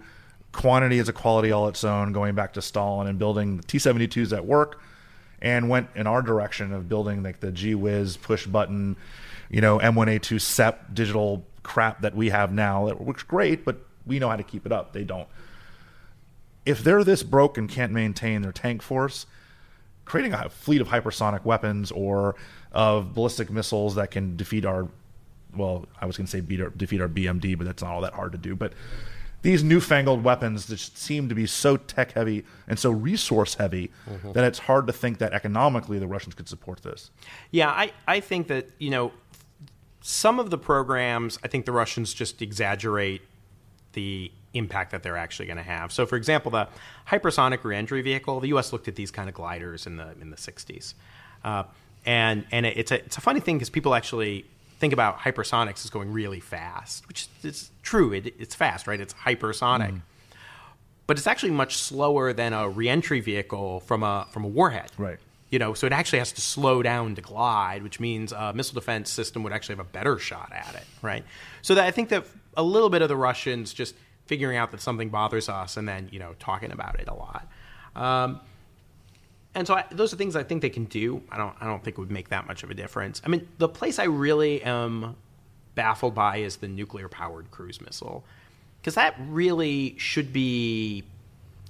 quantity 0.52 0.98
is 0.98 1.08
a 1.08 1.12
quality 1.12 1.52
all 1.52 1.68
its 1.68 1.84
own, 1.84 2.12
going 2.12 2.34
back 2.34 2.54
to 2.54 2.62
Stalin 2.62 3.06
and 3.06 3.18
building 3.18 3.60
T 3.60 3.78
seventy 3.78 4.08
twos 4.08 4.32
at 4.32 4.44
work, 4.44 4.80
and 5.40 5.68
went 5.68 5.88
in 5.94 6.06
our 6.06 6.22
direction 6.22 6.72
of 6.72 6.88
building 6.88 7.22
like 7.22 7.40
the 7.40 7.52
G 7.52 7.74
Wiz 7.74 8.16
push 8.16 8.46
button, 8.46 8.96
you 9.48 9.60
know 9.60 9.78
M 9.78 9.94
one 9.94 10.08
A 10.08 10.18
two 10.18 10.38
SEP 10.38 10.94
digital 10.94 11.46
crap 11.62 12.00
that 12.00 12.14
we 12.14 12.30
have 12.30 12.52
now 12.52 12.86
that 12.86 13.00
works 13.00 13.22
great, 13.22 13.64
but 13.64 13.78
we 14.06 14.18
know 14.18 14.28
how 14.28 14.36
to 14.36 14.42
keep 14.42 14.66
it 14.66 14.72
up. 14.72 14.92
They 14.92 15.04
don't. 15.04 15.28
If 16.66 16.82
they're 16.84 17.04
this 17.04 17.22
broke 17.22 17.56
and 17.58 17.68
can't 17.68 17.92
maintain 17.92 18.42
their 18.42 18.52
tank 18.52 18.82
force, 18.82 19.26
creating 20.04 20.34
a 20.34 20.48
fleet 20.48 20.80
of 20.80 20.88
hypersonic 20.88 21.44
weapons 21.44 21.90
or 21.90 22.34
of 22.72 23.14
ballistic 23.14 23.50
missiles 23.50 23.94
that 23.94 24.10
can 24.10 24.36
defeat 24.36 24.64
our, 24.64 24.88
well, 25.56 25.86
I 26.00 26.06
was 26.06 26.16
going 26.16 26.26
to 26.26 26.30
say 26.30 26.40
beat 26.40 26.60
our, 26.60 26.70
defeat 26.70 27.00
our 27.00 27.08
BMD, 27.08 27.56
but 27.56 27.66
that's 27.66 27.82
not 27.82 27.92
all 27.92 28.00
that 28.02 28.14
hard 28.14 28.32
to 28.32 28.38
do. 28.38 28.54
But 28.54 28.72
these 29.42 29.64
newfangled 29.64 30.22
weapons 30.22 30.66
just 30.66 30.98
seem 30.98 31.28
to 31.28 31.34
be 31.34 31.46
so 31.46 31.76
tech 31.76 32.12
heavy 32.12 32.44
and 32.68 32.78
so 32.78 32.90
resource 32.90 33.54
heavy 33.54 33.90
mm-hmm. 34.08 34.32
that 34.32 34.44
it's 34.44 34.58
hard 34.60 34.86
to 34.86 34.92
think 34.92 35.18
that 35.18 35.32
economically 35.32 35.98
the 35.98 36.06
Russians 36.06 36.34
could 36.34 36.48
support 36.48 36.82
this. 36.82 37.10
Yeah, 37.50 37.70
I, 37.70 37.92
I 38.06 38.20
think 38.20 38.48
that, 38.48 38.68
you 38.78 38.90
know, 38.90 39.12
some 40.02 40.38
of 40.38 40.50
the 40.50 40.58
programs, 40.58 41.38
I 41.42 41.48
think 41.48 41.64
the 41.66 41.72
Russians 41.72 42.12
just 42.12 42.42
exaggerate 42.42 43.22
the 43.92 44.30
impact 44.54 44.92
that 44.92 45.02
they're 45.02 45.16
actually 45.16 45.46
going 45.46 45.56
to 45.56 45.62
have. 45.62 45.92
So, 45.92 46.06
for 46.06 46.16
example, 46.16 46.50
the 46.50 46.68
hypersonic 47.08 47.64
reentry 47.64 48.02
vehicle, 48.02 48.40
the 48.40 48.48
U.S. 48.48 48.72
looked 48.72 48.88
at 48.88 48.96
these 48.96 49.10
kind 49.10 49.28
of 49.28 49.34
gliders 49.34 49.86
in 49.86 49.96
the 49.96 50.12
in 50.20 50.30
the 50.30 50.36
60s, 50.36 50.94
uh, 51.44 51.64
and 52.06 52.46
and 52.50 52.66
it's 52.66 52.92
a 52.92 53.04
it's 53.04 53.18
a 53.18 53.20
funny 53.20 53.40
thing 53.40 53.56
because 53.56 53.70
people 53.70 53.94
actually 53.94 54.46
think 54.80 54.92
about 54.94 55.18
hypersonics 55.18 55.84
as 55.84 55.90
going 55.90 56.10
really 56.10 56.40
fast, 56.40 57.06
which 57.06 57.28
is 57.44 57.70
true. 57.82 58.12
It, 58.12 58.34
it's 58.38 58.54
fast, 58.54 58.86
right? 58.86 59.00
It's 59.00 59.14
hypersonic. 59.14 59.92
Mm. 59.92 60.02
But 61.06 61.18
it's 61.18 61.26
actually 61.26 61.52
much 61.52 61.76
slower 61.76 62.32
than 62.32 62.52
a 62.52 62.68
reentry 62.68 63.20
vehicle 63.20 63.80
from 63.80 64.02
a 64.02 64.26
from 64.30 64.44
a 64.44 64.48
warhead. 64.48 64.90
Right. 64.96 65.18
You 65.50 65.58
know, 65.58 65.74
so 65.74 65.86
it 65.86 65.92
actually 65.92 66.20
has 66.20 66.32
to 66.32 66.40
slow 66.40 66.82
down 66.82 67.16
to 67.16 67.20
glide, 67.20 67.82
which 67.82 67.98
means 67.98 68.32
a 68.32 68.52
missile 68.52 68.76
defense 68.76 69.10
system 69.10 69.42
would 69.42 69.52
actually 69.52 69.74
have 69.76 69.86
a 69.86 69.90
better 69.90 70.18
shot 70.18 70.52
at 70.52 70.76
it, 70.76 70.84
right? 71.02 71.24
So 71.62 71.74
that 71.74 71.84
I 71.84 71.90
think 71.90 72.08
that 72.10 72.24
a 72.56 72.62
little 72.62 72.88
bit 72.88 73.02
of 73.02 73.08
the 73.08 73.16
Russians 73.16 73.74
just 73.74 73.96
figuring 74.26 74.56
out 74.56 74.70
that 74.70 74.80
something 74.80 75.08
bothers 75.08 75.48
us 75.48 75.76
and 75.76 75.88
then 75.88 76.08
you 76.12 76.20
know 76.20 76.34
talking 76.38 76.72
about 76.72 77.00
it 77.00 77.08
a 77.08 77.14
lot. 77.14 77.48
Um, 77.96 78.40
and 79.54 79.66
so 79.66 79.74
I, 79.74 79.84
those 79.90 80.12
are 80.12 80.16
things 80.16 80.36
I 80.36 80.42
think 80.42 80.62
they 80.62 80.70
can 80.70 80.84
do. 80.84 81.22
I 81.30 81.36
don't 81.36 81.54
I 81.60 81.66
don't 81.66 81.82
think 81.82 81.98
it 81.98 82.00
would 82.00 82.10
make 82.10 82.28
that 82.28 82.46
much 82.46 82.62
of 82.62 82.70
a 82.70 82.74
difference. 82.74 83.20
I 83.24 83.28
mean, 83.28 83.48
the 83.58 83.68
place 83.68 83.98
I 83.98 84.04
really 84.04 84.62
am 84.62 85.16
baffled 85.74 86.14
by 86.14 86.38
is 86.38 86.56
the 86.56 86.68
nuclear 86.68 87.08
powered 87.08 87.50
cruise 87.50 87.80
missile 87.80 88.24
because 88.80 88.94
that 88.94 89.14
really 89.28 89.96
should 89.98 90.32
be 90.32 91.04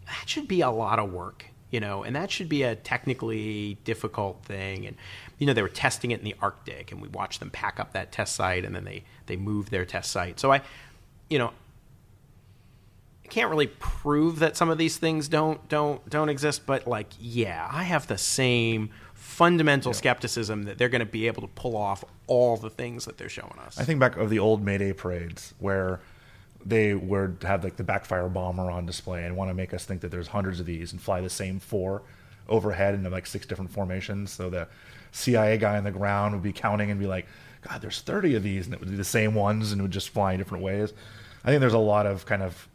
that 0.06 0.28
should 0.28 0.48
be 0.48 0.60
a 0.60 0.70
lot 0.70 0.98
of 0.98 1.12
work 1.12 1.46
you 1.70 1.78
know, 1.78 2.02
and 2.02 2.16
that 2.16 2.30
should 2.30 2.48
be 2.48 2.64
a 2.64 2.74
technically 2.74 3.78
difficult 3.84 4.44
thing. 4.44 4.86
And 4.86 4.96
you 5.38 5.46
know, 5.46 5.52
they 5.52 5.62
were 5.62 5.68
testing 5.68 6.10
it 6.10 6.18
in 6.18 6.24
the 6.24 6.34
Arctic, 6.40 6.92
and 6.92 7.00
we 7.00 7.08
watched 7.08 7.40
them 7.40 7.50
pack 7.50 7.78
up 7.80 7.92
that 7.92 8.12
test 8.12 8.34
site, 8.34 8.64
and 8.64 8.74
then 8.74 8.84
they 8.84 9.04
they 9.26 9.36
moved 9.36 9.70
their 9.70 9.84
test 9.84 10.10
site. 10.10 10.40
So 10.40 10.52
I, 10.52 10.62
you 11.28 11.38
know, 11.38 11.52
can't 13.30 13.50
really 13.50 13.68
prove 13.68 14.40
that 14.40 14.56
some 14.56 14.68
of 14.68 14.78
these 14.78 14.98
things 14.98 15.28
don't 15.28 15.66
don't 15.68 16.06
don't 16.08 16.28
exist, 16.28 16.66
but 16.66 16.86
like, 16.86 17.08
yeah, 17.18 17.68
I 17.70 17.84
have 17.84 18.06
the 18.06 18.18
same 18.18 18.90
fundamental 19.14 19.90
yeah. 19.90 19.96
skepticism 19.96 20.64
that 20.64 20.76
they're 20.76 20.88
going 20.88 21.00
to 21.00 21.06
be 21.06 21.26
able 21.26 21.42
to 21.42 21.48
pull 21.48 21.76
off 21.76 22.04
all 22.26 22.56
the 22.56 22.68
things 22.68 23.06
that 23.06 23.16
they're 23.16 23.28
showing 23.28 23.58
us. 23.64 23.78
I 23.78 23.84
think 23.84 24.00
back 24.00 24.16
of 24.16 24.28
the 24.28 24.38
old 24.38 24.62
May 24.62 24.78
Day 24.78 24.92
parades 24.92 25.54
where 25.58 26.00
they 26.64 26.94
would 26.94 27.38
have 27.42 27.64
like 27.64 27.76
the 27.76 27.84
backfire 27.84 28.28
bomber 28.28 28.70
on 28.70 28.84
display 28.84 29.24
and 29.24 29.36
want 29.36 29.48
to 29.48 29.54
make 29.54 29.72
us 29.72 29.84
think 29.84 30.02
that 30.02 30.10
there's 30.10 30.28
hundreds 30.28 30.60
of 30.60 30.66
these 30.66 30.92
and 30.92 31.00
fly 31.00 31.20
the 31.20 31.30
same 31.30 31.58
four 31.58 32.02
overhead 32.48 32.94
in 32.94 33.08
like 33.10 33.26
six 33.26 33.46
different 33.46 33.70
formations. 33.70 34.30
So 34.30 34.50
the 34.50 34.68
CIA 35.12 35.56
guy 35.56 35.78
on 35.78 35.84
the 35.84 35.90
ground 35.90 36.34
would 36.34 36.42
be 36.42 36.52
counting 36.52 36.90
and 36.90 37.00
be 37.00 37.06
like, 37.06 37.26
God, 37.62 37.80
there's 37.80 38.00
30 38.00 38.36
of 38.36 38.42
these, 38.42 38.66
and 38.66 38.74
it 38.74 38.80
would 38.80 38.90
be 38.90 38.96
the 38.96 39.04
same 39.04 39.34
ones 39.34 39.72
and 39.72 39.80
it 39.80 39.82
would 39.82 39.90
just 39.90 40.10
fly 40.10 40.32
in 40.32 40.38
different 40.38 40.64
ways. 40.64 40.92
I 41.44 41.48
think 41.48 41.60
there's 41.60 41.72
a 41.72 41.78
lot 41.78 42.06
of 42.06 42.26
kind 42.26 42.42
of 42.42 42.68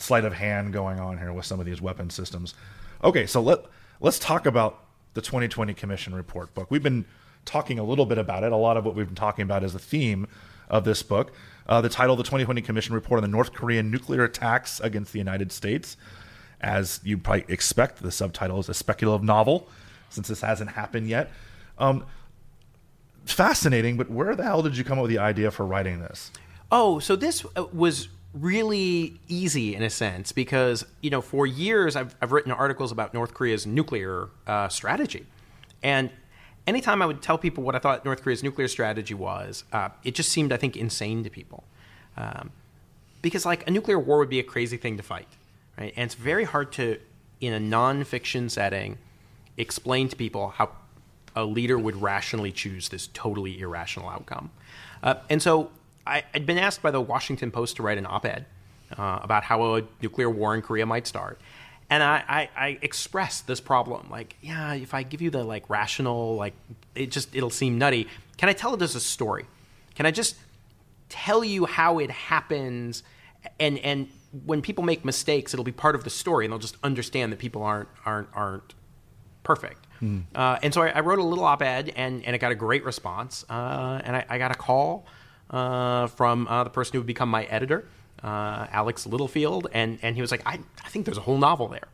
sleight 0.00 0.24
of 0.24 0.32
hand 0.34 0.72
going 0.72 0.98
on 0.98 1.18
here 1.18 1.32
with 1.32 1.46
some 1.46 1.60
of 1.60 1.66
these 1.66 1.80
weapon 1.80 2.10
systems. 2.10 2.54
Okay, 3.04 3.26
so 3.26 3.40
let 3.40 3.64
let's 4.00 4.18
talk 4.18 4.46
about 4.46 4.84
the 5.14 5.20
2020 5.20 5.74
Commission 5.74 6.14
report 6.14 6.54
book. 6.54 6.70
We've 6.70 6.82
been 6.82 7.04
talking 7.44 7.78
a 7.78 7.84
little 7.84 8.06
bit 8.06 8.18
about 8.18 8.44
it. 8.44 8.52
A 8.52 8.56
lot 8.56 8.76
of 8.76 8.84
what 8.84 8.94
we've 8.94 9.06
been 9.06 9.14
talking 9.14 9.42
about 9.42 9.64
is 9.64 9.72
the 9.72 9.78
theme 9.78 10.26
of 10.68 10.84
this 10.84 11.02
book. 11.02 11.32
Uh, 11.68 11.80
the 11.80 11.88
title 11.88 12.16
the 12.16 12.22
2020 12.22 12.60
Commission 12.62 12.94
report 12.94 13.18
on 13.18 13.22
the 13.22 13.28
North 13.28 13.52
Korean 13.52 13.90
nuclear 13.90 14.24
attacks 14.24 14.80
against 14.80 15.12
the 15.12 15.18
United 15.18 15.52
States. 15.52 15.96
As 16.60 17.00
you 17.02 17.16
probably 17.16 17.44
expect, 17.48 18.02
the 18.02 18.10
subtitle 18.10 18.58
is 18.60 18.68
a 18.68 18.74
speculative 18.74 19.24
novel, 19.24 19.68
since 20.10 20.28
this 20.28 20.42
hasn't 20.42 20.70
happened 20.70 21.08
yet. 21.08 21.30
Um, 21.78 22.04
fascinating, 23.24 23.96
but 23.96 24.10
where 24.10 24.36
the 24.36 24.42
hell 24.42 24.62
did 24.62 24.76
you 24.76 24.84
come 24.84 24.98
up 24.98 25.02
with 25.02 25.10
the 25.10 25.18
idea 25.18 25.50
for 25.50 25.64
writing 25.64 26.00
this? 26.00 26.30
Oh, 26.70 26.98
so 26.98 27.16
this 27.16 27.44
uh, 27.56 27.64
was 27.72 28.08
really 28.32 29.20
easy 29.28 29.74
in 29.74 29.82
a 29.82 29.90
sense 29.90 30.30
because 30.30 30.84
you 31.00 31.10
know 31.10 31.20
for 31.20 31.46
years 31.46 31.96
I've, 31.96 32.14
I've 32.22 32.30
written 32.30 32.52
articles 32.52 32.92
about 32.92 33.12
North 33.12 33.34
Korea's 33.34 33.66
nuclear 33.66 34.28
uh, 34.46 34.68
strategy, 34.68 35.26
and 35.82 36.10
anytime 36.66 37.02
I 37.02 37.06
would 37.06 37.22
tell 37.22 37.38
people 37.38 37.64
what 37.64 37.74
I 37.74 37.78
thought 37.78 38.04
North 38.04 38.22
Korea's 38.22 38.42
nuclear 38.42 38.68
strategy 38.68 39.14
was, 39.14 39.64
uh, 39.72 39.90
it 40.04 40.14
just 40.14 40.30
seemed, 40.30 40.52
I 40.52 40.56
think, 40.56 40.76
insane 40.76 41.24
to 41.24 41.30
people. 41.30 41.64
Um, 42.16 42.52
because, 43.22 43.44
like, 43.44 43.66
a 43.68 43.70
nuclear 43.70 43.98
war 43.98 44.18
would 44.18 44.30
be 44.30 44.38
a 44.38 44.44
crazy 44.44 44.76
thing 44.76 44.96
to 44.96 45.02
fight, 45.02 45.28
right? 45.78 45.92
And 45.96 46.04
it's 46.06 46.14
very 46.14 46.44
hard 46.44 46.72
to, 46.72 46.98
in 47.40 47.52
a 47.52 47.60
nonfiction 47.60 48.50
setting, 48.50 48.98
explain 49.56 50.08
to 50.08 50.16
people 50.16 50.50
how 50.50 50.70
a 51.36 51.44
leader 51.44 51.78
would 51.78 52.00
rationally 52.00 52.52
choose 52.52 52.88
this 52.88 53.08
totally 53.08 53.60
irrational 53.60 54.08
outcome. 54.08 54.50
Uh, 55.02 55.14
and 55.28 55.42
so 55.42 55.70
I, 56.06 56.24
had 56.32 56.46
been 56.46 56.58
asked 56.58 56.82
by 56.82 56.90
the 56.90 57.00
Washington 57.00 57.50
Post 57.50 57.76
to 57.76 57.82
write 57.82 57.98
an 57.98 58.06
op 58.06 58.24
ed 58.24 58.46
uh, 58.96 59.20
about 59.22 59.44
how 59.44 59.76
a 59.76 59.82
nuclear 60.02 60.30
war 60.30 60.54
in 60.54 60.62
Korea 60.62 60.86
might 60.86 61.06
start. 61.06 61.40
And 61.88 62.02
I, 62.02 62.24
I, 62.28 62.48
I 62.56 62.78
expressed 62.82 63.48
this 63.48 63.60
problem 63.60 64.08
like 64.10 64.36
yeah 64.40 64.74
if 64.74 64.94
i 64.94 65.02
give 65.02 65.20
you 65.20 65.28
the 65.28 65.42
like 65.42 65.68
rational 65.68 66.36
like 66.36 66.54
it 66.94 67.10
just 67.10 67.34
it'll 67.34 67.50
seem 67.50 67.78
nutty. 67.78 68.06
Can 68.36 68.48
i 68.48 68.52
tell 68.52 68.74
it 68.74 68.82
as 68.82 68.94
a 68.94 69.00
story? 69.00 69.46
Can 69.96 70.06
i 70.06 70.12
just 70.12 70.36
tell 71.08 71.42
you 71.42 71.66
how 71.66 71.98
it 71.98 72.10
happens? 72.10 73.02
And 73.58 73.78
and 73.78 74.08
when 74.44 74.62
people 74.62 74.84
make 74.84 75.04
mistakes 75.04 75.52
it'll 75.52 75.64
be 75.64 75.72
part 75.72 75.96
of 75.96 76.04
the 76.04 76.10
story 76.10 76.44
and 76.44 76.52
they'll 76.52 76.60
just 76.60 76.76
understand 76.84 77.32
that 77.32 77.40
people 77.40 77.64
aren't 77.64 77.88
aren't 78.06 78.28
aren't 78.34 78.74
perfect. 79.42 79.86
Mm. 80.00 80.24
uh, 80.34 80.58
and 80.62 80.72
so 80.72 80.82
I, 80.82 80.88
I, 80.88 81.00
wrote 81.00 81.18
a 81.18 81.22
little 81.22 81.44
op-ed 81.44 81.92
and, 81.94 82.24
and 82.24 82.34
it 82.34 82.38
got 82.38 82.52
a 82.52 82.54
great 82.54 82.84
response. 82.84 83.44
Uh, 83.50 84.00
and 84.02 84.16
I, 84.16 84.24
I, 84.30 84.38
got 84.38 84.50
a 84.50 84.54
call 84.54 85.04
uh, 85.50 86.06
from 86.06 86.46
uh, 86.48 86.64
the 86.64 86.70
person 86.70 86.94
who 86.94 86.98
would 87.00 87.06
become 87.06 87.28
my 87.28 87.44
editor 87.44 87.86
uh, 88.22 88.66
Alex 88.70 89.06
Littlefield, 89.06 89.68
and 89.72 89.98
and 90.02 90.14
he 90.14 90.22
was 90.22 90.30
like, 90.30 90.42
I, 90.46 90.60
I 90.84 90.88
think 90.88 91.04
there's 91.06 91.18
a 91.18 91.22
whole 91.22 91.38
novel 91.38 91.68
there, 91.68 91.88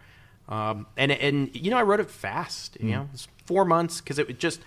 um, 0.48 0.86
and 0.96 1.12
and 1.12 1.54
you 1.54 1.70
know 1.70 1.78
I 1.78 1.82
wrote 1.82 2.00
it 2.00 2.10
fast, 2.10 2.76
you 2.80 2.88
mm. 2.88 2.92
know, 2.92 3.08
four 3.44 3.64
months 3.64 4.00
because 4.00 4.18
it 4.18 4.26
was 4.26 4.36
just 4.36 4.60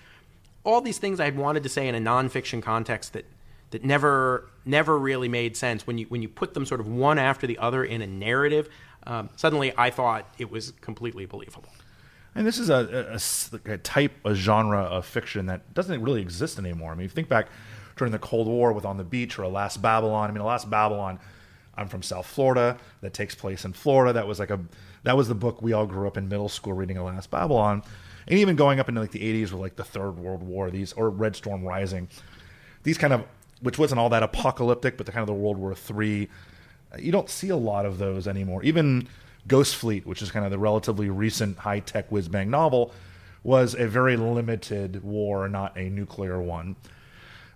all 0.63 0.81
these 0.81 0.97
things 0.97 1.19
I 1.19 1.25
had 1.25 1.37
wanted 1.37 1.63
to 1.63 1.69
say 1.69 1.87
in 1.87 1.95
a 1.95 1.99
nonfiction 1.99 2.61
context 2.61 3.13
that 3.13 3.25
that 3.71 3.83
never 3.83 4.49
never 4.65 4.97
really 4.97 5.27
made 5.27 5.57
sense 5.57 5.85
when 5.85 5.97
you 5.97 6.05
when 6.07 6.21
you 6.21 6.29
put 6.29 6.53
them 6.53 6.65
sort 6.65 6.79
of 6.79 6.87
one 6.87 7.19
after 7.19 7.45
the 7.45 7.57
other 7.57 7.83
in 7.83 8.01
a 8.01 8.07
narrative. 8.07 8.69
Um, 9.05 9.29
suddenly, 9.35 9.73
I 9.77 9.89
thought 9.89 10.33
it 10.37 10.51
was 10.51 10.71
completely 10.81 11.25
believable. 11.25 11.69
And 12.35 12.45
this 12.45 12.59
is 12.59 12.69
a, 12.69 13.19
a, 13.65 13.71
a, 13.73 13.77
type, 13.79 14.11
a 14.23 14.35
genre 14.35 14.81
of 14.81 15.05
fiction 15.05 15.47
that 15.47 15.73
doesn't 15.73 16.01
really 16.03 16.21
exist 16.21 16.59
anymore. 16.59 16.91
I 16.91 16.95
mean, 16.95 17.05
if 17.05 17.11
you 17.11 17.15
think 17.15 17.27
back 17.27 17.47
during 17.99 18.11
the 18.11 18.19
Cold 18.19 18.47
War 18.47 18.73
with 18.73 18.85
On 18.85 18.97
the 18.97 19.03
Beach 19.03 19.37
or 19.37 19.43
Alas 19.43 19.77
Babylon, 19.77 20.29
I 20.29 20.33
mean, 20.33 20.41
Alas 20.41 20.65
Babylon 20.65 21.19
I'm 21.79 21.87
from 21.87 22.03
South 22.03 22.25
Florida. 22.25 22.77
That 23.01 23.13
takes 23.13 23.35
place 23.35 23.63
in 23.63 23.71
Florida. 23.71 24.13
That 24.13 24.27
was 24.27 24.37
like 24.39 24.49
a 24.49 24.59
that 25.03 25.15
was 25.15 25.29
the 25.29 25.35
book 25.35 25.61
we 25.61 25.71
all 25.71 25.85
grew 25.85 26.07
up 26.07 26.17
in 26.17 26.27
middle 26.27 26.49
school 26.49 26.73
reading. 26.73 26.97
Alas 26.97 27.25
Babylon, 27.25 27.81
and 28.27 28.37
even 28.37 28.57
going 28.57 28.79
up 28.81 28.89
into 28.89 28.99
like 28.99 29.11
the 29.11 29.21
80s 29.21 29.51
with 29.51 29.61
like 29.61 29.77
the 29.77 29.85
Third 29.85 30.17
World 30.17 30.43
War, 30.43 30.69
these 30.69 30.91
or 30.93 31.09
Red 31.09 31.37
Storm 31.37 31.63
Rising, 31.63 32.09
these 32.83 32.97
kind 32.97 33.13
of 33.13 33.23
which 33.61 33.77
wasn't 33.79 33.99
all 33.99 34.09
that 34.09 34.23
apocalyptic, 34.23 34.97
but 34.97 35.05
the 35.05 35.11
kind 35.13 35.21
of 35.21 35.27
the 35.27 35.33
World 35.33 35.57
War 35.57 35.73
Three. 35.73 36.27
Uh, 36.93 36.97
you 36.97 37.11
don't 37.11 37.29
see 37.29 37.49
a 37.49 37.55
lot 37.55 37.85
of 37.85 37.97
those 37.97 38.27
anymore. 38.27 38.61
Even 38.63 39.07
Ghost 39.47 39.75
Fleet, 39.75 40.05
which 40.05 40.21
is 40.21 40.31
kind 40.31 40.43
of 40.43 40.51
the 40.51 40.59
relatively 40.59 41.09
recent 41.09 41.59
high 41.59 41.79
tech 41.79 42.11
whiz 42.11 42.27
bang 42.27 42.49
novel, 42.49 42.91
was 43.41 43.73
a 43.73 43.87
very 43.87 44.17
limited 44.17 45.01
war, 45.01 45.47
not 45.47 45.77
a 45.77 45.89
nuclear 45.89 46.41
one. 46.41 46.75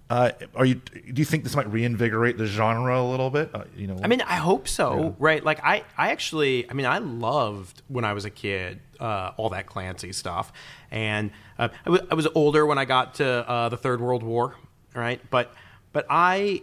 Uh, 0.09 0.31
are 0.55 0.65
you? 0.65 0.75
Do 0.75 1.21
you 1.21 1.25
think 1.25 1.43
this 1.43 1.55
might 1.55 1.71
reinvigorate 1.71 2.37
the 2.37 2.45
genre 2.45 3.01
a 3.01 3.07
little 3.09 3.29
bit? 3.29 3.49
Uh, 3.53 3.63
you 3.75 3.87
know, 3.87 3.97
I 4.03 4.07
mean, 4.07 4.21
I 4.21 4.35
hope 4.35 4.67
so. 4.67 4.99
Yeah. 4.99 5.11
Right? 5.17 5.43
Like, 5.43 5.63
I, 5.63 5.83
I 5.97 6.11
actually, 6.11 6.69
I 6.69 6.73
mean, 6.73 6.85
I 6.85 6.97
loved 6.99 7.81
when 7.87 8.03
I 8.05 8.13
was 8.13 8.25
a 8.25 8.29
kid 8.29 8.79
uh, 8.99 9.31
all 9.37 9.49
that 9.49 9.65
Clancy 9.65 10.11
stuff, 10.11 10.51
and 10.91 11.31
uh, 11.57 11.69
I, 11.85 11.89
w- 11.89 12.07
I 12.11 12.15
was 12.15 12.27
older 12.35 12.65
when 12.65 12.77
I 12.77 12.85
got 12.85 13.15
to 13.15 13.27
uh, 13.27 13.69
the 13.69 13.77
Third 13.77 14.01
World 14.01 14.23
War, 14.23 14.55
right? 14.93 15.21
But, 15.29 15.53
but 15.93 16.05
I, 16.09 16.61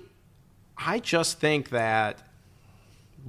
I 0.76 0.99
just 0.99 1.41
think 1.41 1.70
that 1.70 2.22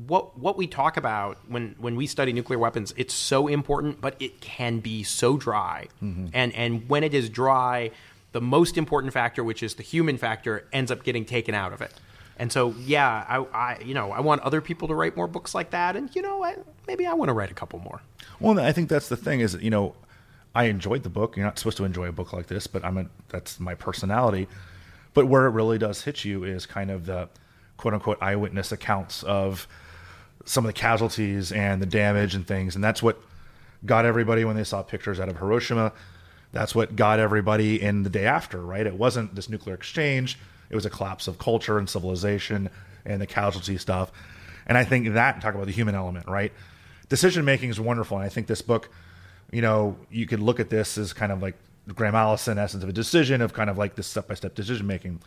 what 0.07 0.37
what 0.37 0.57
we 0.57 0.67
talk 0.67 0.97
about 0.97 1.37
when 1.47 1.75
when 1.79 1.95
we 1.95 2.05
study 2.05 2.31
nuclear 2.31 2.59
weapons, 2.59 2.93
it's 2.95 3.13
so 3.13 3.47
important, 3.47 4.01
but 4.01 4.15
it 4.21 4.39
can 4.39 4.79
be 4.79 5.03
so 5.03 5.37
dry, 5.37 5.87
mm-hmm. 6.01 6.27
and 6.33 6.53
and 6.53 6.87
when 6.89 7.03
it 7.03 7.13
is 7.13 7.29
dry 7.29 7.91
the 8.31 8.41
most 8.41 8.77
important 8.77 9.13
factor, 9.13 9.43
which 9.43 9.61
is 9.63 9.75
the 9.75 9.83
human 9.83 10.17
factor, 10.17 10.67
ends 10.71 10.91
up 10.91 11.03
getting 11.03 11.25
taken 11.25 11.53
out 11.53 11.73
of 11.73 11.81
it. 11.81 11.93
And 12.37 12.51
so, 12.51 12.73
yeah, 12.79 13.25
I, 13.27 13.37
I, 13.53 13.79
you 13.83 13.93
know, 13.93 14.11
I 14.11 14.21
want 14.21 14.41
other 14.41 14.61
people 14.61 14.87
to 14.87 14.95
write 14.95 15.15
more 15.15 15.27
books 15.27 15.53
like 15.53 15.71
that, 15.71 15.95
and 15.95 16.13
you 16.15 16.21
know, 16.21 16.43
I, 16.43 16.55
maybe 16.87 17.05
I 17.05 17.13
want 17.13 17.29
to 17.29 17.33
write 17.33 17.51
a 17.51 17.53
couple 17.53 17.79
more. 17.79 18.01
Well, 18.39 18.59
I 18.59 18.71
think 18.71 18.89
that's 18.89 19.09
the 19.09 19.17
thing 19.17 19.41
is, 19.41 19.55
you 19.61 19.69
know, 19.69 19.95
I 20.55 20.65
enjoyed 20.65 21.03
the 21.03 21.09
book. 21.09 21.37
You're 21.37 21.45
not 21.45 21.59
supposed 21.59 21.77
to 21.77 21.85
enjoy 21.85 22.07
a 22.07 22.11
book 22.11 22.33
like 22.33 22.47
this, 22.47 22.67
but 22.67 22.83
I'm 22.83 22.97
a, 22.97 23.05
that's 23.29 23.59
my 23.59 23.75
personality. 23.75 24.47
But 25.13 25.27
where 25.27 25.45
it 25.45 25.51
really 25.51 25.77
does 25.77 26.03
hit 26.03 26.25
you 26.25 26.43
is 26.43 26.65
kind 26.65 26.89
of 26.89 27.05
the 27.05 27.29
quote 27.77 27.93
unquote 27.93 28.17
eyewitness 28.21 28.71
accounts 28.71 29.23
of 29.23 29.67
some 30.45 30.65
of 30.65 30.67
the 30.67 30.73
casualties 30.73 31.51
and 31.51 31.81
the 31.81 31.85
damage 31.85 32.33
and 32.33 32.47
things, 32.47 32.75
and 32.75 32.83
that's 32.83 33.03
what 33.03 33.21
got 33.85 34.05
everybody 34.05 34.45
when 34.45 34.55
they 34.55 34.63
saw 34.63 34.81
pictures 34.81 35.19
out 35.19 35.29
of 35.29 35.37
Hiroshima. 35.37 35.91
That's 36.51 36.75
what 36.75 36.95
got 36.95 37.19
everybody 37.19 37.81
in 37.81 38.03
the 38.03 38.09
day 38.09 38.25
after, 38.25 38.61
right? 38.61 38.85
It 38.85 38.95
wasn't 38.95 39.35
this 39.35 39.49
nuclear 39.49 39.75
exchange 39.75 40.37
it 40.71 40.75
was 40.75 40.85
a 40.85 40.89
collapse 40.89 41.27
of 41.27 41.37
culture 41.37 41.77
and 41.77 41.87
civilization 41.87 42.69
and 43.05 43.21
the 43.21 43.27
casualty 43.27 43.77
stuff. 43.77 44.11
And 44.65 44.77
I 44.77 44.85
think 44.85 45.13
that 45.13 45.41
talk 45.41 45.53
about 45.53 45.67
the 45.67 45.73
human 45.73 45.95
element, 45.95 46.27
right? 46.27 46.53
Decision 47.09 47.43
making 47.43 47.69
is 47.69 47.79
wonderful, 47.79 48.17
and 48.17 48.25
I 48.25 48.29
think 48.29 48.47
this 48.47 48.61
book, 48.61 48.89
you 49.51 49.61
know, 49.61 49.97
you 50.09 50.25
could 50.25 50.39
look 50.39 50.61
at 50.61 50.69
this 50.69 50.97
as 50.97 51.11
kind 51.11 51.31
of 51.31 51.41
like 51.41 51.55
Graham 51.93 52.15
Allison 52.15 52.57
essence 52.57 52.83
of 52.83 52.89
a 52.89 52.93
decision 52.93 53.41
of 53.41 53.51
kind 53.51 53.69
of 53.69 53.77
like 53.77 53.95
this 53.95 54.07
step 54.07 54.29
by 54.29 54.33
step 54.33 54.55
decision 54.55 54.87
making. 54.87 55.21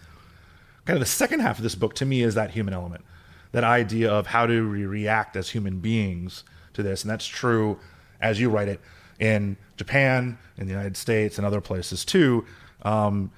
Kind 0.86 0.96
of 0.96 1.00
the 1.00 1.06
second 1.06 1.40
half 1.40 1.58
of 1.58 1.62
this 1.62 1.74
book 1.74 1.94
to 1.96 2.06
me 2.06 2.22
is 2.22 2.34
that 2.36 2.52
human 2.52 2.72
element, 2.72 3.04
that 3.52 3.64
idea 3.64 4.10
of 4.10 4.28
how 4.28 4.46
do 4.46 4.70
we 4.70 4.86
react 4.86 5.36
as 5.36 5.50
human 5.50 5.80
beings 5.80 6.42
to 6.72 6.82
this, 6.82 7.02
and 7.02 7.10
that's 7.10 7.26
true 7.26 7.78
as 8.18 8.40
you 8.40 8.48
write 8.48 8.68
it 8.68 8.80
in 9.18 9.58
Japan, 9.76 10.38
in 10.56 10.66
the 10.66 10.72
United 10.72 10.96
States, 10.96 11.38
and 11.38 11.46
other 11.46 11.60
places 11.60 12.04
too. 12.04 12.44
Um, 12.82 13.30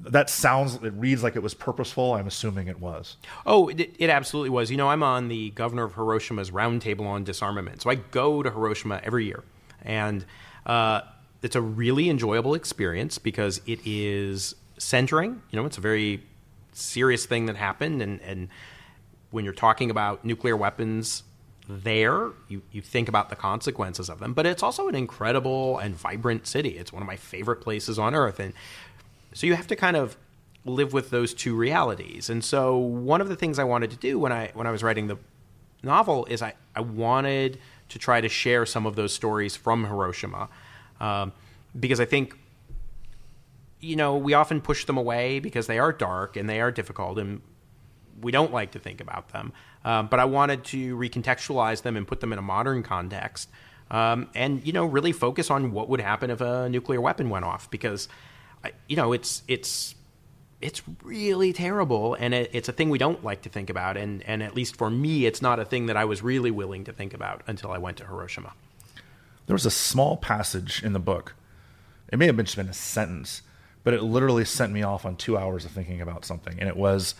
that 0.00 0.28
sounds 0.28 0.74
it 0.76 0.92
reads 0.94 1.22
like 1.22 1.36
it 1.36 1.42
was 1.42 1.54
purposeful. 1.54 2.14
I'm 2.14 2.26
assuming 2.26 2.68
it 2.68 2.80
was. 2.80 3.16
Oh 3.46 3.68
it, 3.68 3.94
it, 3.98 4.10
absolutely 4.10 4.50
was. 4.50 4.70
You 4.70 4.76
know 4.76 4.90
i'm 4.90 5.02
on 5.02 5.28
the 5.28 5.50
governor 5.50 5.84
of 5.84 5.94
hiroshima's 5.94 6.50
roundtable 6.50 7.06
on 7.06 7.24
disarmament. 7.24 7.82
So 7.82 7.90
i 7.90 7.94
go 7.94 8.42
to 8.42 8.50
hiroshima 8.50 9.00
every 9.02 9.24
year. 9.24 9.42
And 9.82 10.24
uh, 10.66 11.02
it's 11.42 11.56
a 11.56 11.60
really 11.60 12.08
enjoyable 12.10 12.54
experience 12.54 13.18
because 13.18 13.60
it 13.66 13.80
is 13.86 14.54
centering. 14.78 15.42
You 15.50 15.60
know 15.60 15.66
it's 15.66 15.78
a 15.78 15.82
very 15.82 16.22
serious 16.72 17.24
thing 17.24 17.46
that 17.46 17.56
happened. 17.56 18.02
And, 18.02 18.20
and 18.20 18.48
when 19.30 19.44
you're 19.44 19.54
talking 19.54 19.90
about 19.90 20.24
nuclear 20.24 20.56
weapons 20.56 21.22
there 21.68 22.30
you, 22.48 22.62
you 22.72 22.82
think 22.82 23.08
about 23.08 23.30
the 23.30 23.36
consequences 23.36 24.08
of 24.08 24.18
them. 24.18 24.34
But 24.34 24.46
it's 24.46 24.62
also 24.62 24.88
an 24.88 24.94
incredible 24.94 25.78
and 25.78 25.94
vibrant 25.94 26.46
city. 26.46 26.78
It's 26.78 26.92
one 26.92 27.02
of 27.02 27.06
my 27.06 27.16
favorite 27.16 27.60
places 27.60 27.98
on 27.98 28.14
earth. 28.14 28.38
And 28.38 28.52
so 29.32 29.46
you 29.46 29.54
have 29.54 29.66
to 29.68 29.76
kind 29.76 29.96
of 29.96 30.16
live 30.64 30.92
with 30.92 31.10
those 31.10 31.34
two 31.34 31.54
realities. 31.54 32.30
And 32.30 32.44
so 32.44 32.76
one 32.76 33.20
of 33.20 33.28
the 33.28 33.36
things 33.36 33.58
I 33.58 33.64
wanted 33.64 33.90
to 33.90 33.96
do 33.96 34.18
when 34.18 34.32
I 34.32 34.50
when 34.54 34.66
I 34.66 34.70
was 34.70 34.82
writing 34.82 35.06
the 35.06 35.18
novel 35.82 36.26
is 36.26 36.42
I, 36.42 36.54
I 36.74 36.80
wanted 36.80 37.58
to 37.90 37.98
try 37.98 38.20
to 38.20 38.28
share 38.28 38.64
some 38.66 38.86
of 38.86 38.96
those 38.96 39.12
stories 39.12 39.56
from 39.56 39.84
Hiroshima 39.84 40.48
um, 41.00 41.32
because 41.78 42.00
I 42.00 42.06
think 42.06 42.36
you 43.80 43.96
know 43.96 44.16
we 44.16 44.32
often 44.32 44.60
push 44.60 44.86
them 44.86 44.96
away 44.96 45.38
because 45.38 45.66
they 45.66 45.78
are 45.78 45.92
dark 45.92 46.36
and 46.36 46.48
they 46.48 46.60
are 46.60 46.70
difficult. 46.70 47.18
And 47.18 47.42
we 48.20 48.32
don't 48.32 48.52
like 48.52 48.72
to 48.72 48.78
think 48.78 49.00
about 49.00 49.30
them. 49.30 49.52
Um, 49.84 50.06
but 50.08 50.20
I 50.20 50.24
wanted 50.24 50.64
to 50.66 50.96
recontextualize 50.96 51.82
them 51.82 51.96
and 51.96 52.06
put 52.06 52.20
them 52.20 52.32
in 52.32 52.38
a 52.38 52.42
modern 52.42 52.82
context, 52.82 53.50
um, 53.90 54.28
and 54.34 54.66
you 54.66 54.72
know 54.72 54.86
really 54.86 55.12
focus 55.12 55.50
on 55.50 55.72
what 55.72 55.88
would 55.88 56.00
happen 56.00 56.30
if 56.30 56.40
a 56.40 56.68
nuclear 56.68 57.00
weapon 57.00 57.28
went 57.30 57.44
off 57.44 57.70
because 57.70 58.08
you 58.88 58.96
know, 58.96 59.12
it's 59.12 59.42
it's 59.48 59.94
it's 60.60 60.82
really 61.02 61.52
terrible, 61.52 62.14
and 62.14 62.32
it, 62.32 62.50
it's 62.52 62.68
a 62.68 62.72
thing 62.72 62.88
we 62.88 62.98
don't 62.98 63.22
like 63.24 63.42
to 63.42 63.48
think 63.48 63.70
about. 63.70 63.96
And 63.96 64.22
and 64.22 64.42
at 64.42 64.54
least 64.54 64.76
for 64.76 64.90
me, 64.90 65.26
it's 65.26 65.42
not 65.42 65.58
a 65.58 65.64
thing 65.64 65.86
that 65.86 65.96
I 65.96 66.04
was 66.04 66.22
really 66.22 66.50
willing 66.50 66.84
to 66.84 66.92
think 66.92 67.14
about 67.14 67.42
until 67.46 67.70
I 67.70 67.78
went 67.78 67.98
to 67.98 68.06
Hiroshima. 68.06 68.52
There 69.46 69.54
was 69.54 69.66
a 69.66 69.70
small 69.70 70.16
passage 70.16 70.82
in 70.82 70.92
the 70.92 70.98
book. 70.98 71.34
It 72.08 72.18
may 72.18 72.26
have 72.26 72.36
been 72.36 72.46
just 72.46 72.56
been 72.56 72.68
a 72.68 72.74
sentence, 72.74 73.42
but 73.82 73.94
it 73.94 74.02
literally 74.02 74.44
sent 74.44 74.72
me 74.72 74.82
off 74.82 75.04
on 75.04 75.16
two 75.16 75.36
hours 75.36 75.64
of 75.64 75.72
thinking 75.72 76.00
about 76.00 76.24
something, 76.24 76.58
and 76.58 76.68
it 76.68 76.76
was 76.76 77.14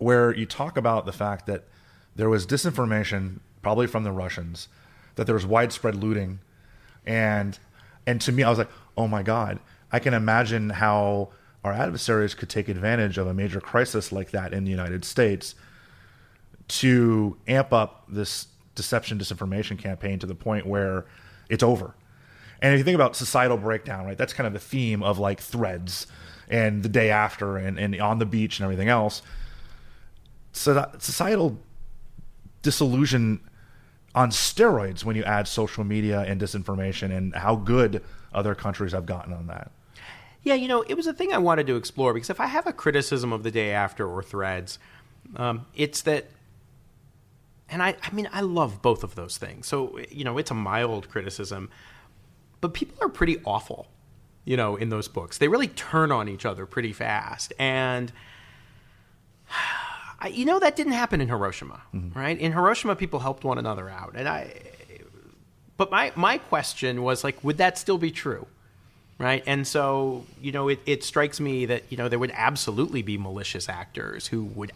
where 0.00 0.34
you 0.34 0.46
talk 0.46 0.76
about 0.76 1.06
the 1.06 1.12
fact 1.12 1.46
that 1.46 1.64
there 2.16 2.28
was 2.28 2.46
disinformation, 2.46 3.38
probably 3.62 3.86
from 3.86 4.02
the 4.02 4.12
Russians, 4.12 4.68
that 5.14 5.26
there 5.26 5.34
was 5.34 5.46
widespread 5.46 5.94
looting, 5.94 6.40
and 7.06 7.58
and 8.06 8.20
to 8.22 8.32
me, 8.32 8.42
I 8.42 8.48
was 8.48 8.58
like, 8.58 8.70
oh 8.96 9.06
my 9.06 9.22
god, 9.22 9.60
I 9.92 9.98
can 9.98 10.14
imagine 10.14 10.70
how 10.70 11.30
our 11.62 11.72
adversaries 11.72 12.34
could 12.34 12.48
take 12.48 12.68
advantage 12.68 13.18
of 13.18 13.26
a 13.26 13.34
major 13.34 13.60
crisis 13.60 14.10
like 14.10 14.30
that 14.30 14.52
in 14.52 14.64
the 14.64 14.70
United 14.70 15.04
States 15.04 15.54
to 16.68 17.36
amp 17.46 17.72
up 17.72 18.04
this 18.08 18.46
deception 18.74 19.18
disinformation 19.18 19.78
campaign 19.78 20.18
to 20.18 20.26
the 20.26 20.34
point 20.34 20.64
where 20.64 21.04
it's 21.50 21.62
over. 21.62 21.94
And 22.62 22.72
if 22.72 22.78
you 22.78 22.84
think 22.84 22.94
about 22.94 23.16
societal 23.16 23.56
breakdown, 23.56 24.06
right, 24.06 24.16
that's 24.16 24.32
kind 24.32 24.46
of 24.46 24.52
the 24.52 24.60
theme 24.60 25.02
of 25.02 25.18
like 25.18 25.40
threads 25.40 26.06
and 26.48 26.82
the 26.82 26.88
day 26.88 27.10
after 27.10 27.56
and, 27.56 27.78
and 27.78 28.00
on 28.00 28.18
the 28.18 28.26
beach 28.26 28.58
and 28.58 28.64
everything 28.64 28.88
else. 28.88 29.22
Societal 30.52 31.58
disillusion 32.62 33.40
on 34.14 34.30
steroids 34.30 35.04
when 35.04 35.16
you 35.16 35.22
add 35.24 35.46
social 35.46 35.84
media 35.84 36.20
and 36.20 36.40
disinformation 36.40 37.16
and 37.16 37.34
how 37.34 37.54
good 37.54 38.02
other 38.32 38.54
countries 38.54 38.92
have 38.92 39.06
gotten 39.06 39.32
on 39.32 39.46
that. 39.46 39.70
Yeah, 40.42 40.54
you 40.54 40.68
know, 40.68 40.82
it 40.82 40.94
was 40.94 41.06
a 41.06 41.12
thing 41.12 41.32
I 41.32 41.38
wanted 41.38 41.66
to 41.68 41.76
explore 41.76 42.14
because 42.14 42.30
if 42.30 42.40
I 42.40 42.46
have 42.46 42.66
a 42.66 42.72
criticism 42.72 43.32
of 43.32 43.42
the 43.42 43.50
day 43.50 43.72
after 43.72 44.08
or 44.08 44.22
threads, 44.22 44.78
um, 45.36 45.66
it's 45.74 46.02
that, 46.02 46.26
and 47.68 47.82
I, 47.82 47.96
I 48.02 48.10
mean, 48.10 48.28
I 48.32 48.40
love 48.40 48.82
both 48.82 49.04
of 49.04 49.14
those 49.14 49.38
things. 49.38 49.66
So, 49.66 49.98
you 50.10 50.24
know, 50.24 50.38
it's 50.38 50.50
a 50.50 50.54
mild 50.54 51.08
criticism, 51.08 51.70
but 52.60 52.74
people 52.74 52.96
are 53.02 53.08
pretty 53.08 53.38
awful, 53.44 53.86
you 54.44 54.56
know, 54.56 54.76
in 54.76 54.88
those 54.88 55.08
books. 55.08 55.38
They 55.38 55.48
really 55.48 55.68
turn 55.68 56.10
on 56.10 56.28
each 56.28 56.46
other 56.46 56.66
pretty 56.66 56.92
fast. 56.92 57.52
And, 57.58 58.12
I, 60.20 60.28
you 60.28 60.44
know, 60.44 60.58
that 60.58 60.76
didn't 60.76 60.92
happen 60.92 61.20
in 61.20 61.28
Hiroshima, 61.28 61.82
mm-hmm. 61.94 62.18
right? 62.18 62.38
In 62.38 62.52
Hiroshima, 62.52 62.96
people 62.96 63.20
helped 63.20 63.44
one 63.44 63.58
another 63.58 63.88
out. 63.88 64.12
And 64.14 64.28
I, 64.28 64.52
but 65.76 65.90
my, 65.90 66.12
my 66.14 66.38
question 66.38 67.02
was 67.02 67.24
like, 67.24 67.42
would 67.42 67.58
that 67.58 67.78
still 67.78 67.98
be 67.98 68.10
true? 68.10 68.46
right? 69.20 69.44
And 69.46 69.66
so, 69.66 70.24
you 70.40 70.50
know, 70.50 70.68
it, 70.68 70.80
it 70.86 71.04
strikes 71.04 71.40
me 71.40 71.66
that, 71.66 71.84
you 71.90 71.98
know, 71.98 72.08
there 72.08 72.18
would 72.18 72.32
absolutely 72.34 73.02
be 73.02 73.18
malicious 73.18 73.68
actors 73.68 74.26
who 74.26 74.44
would 74.44 74.72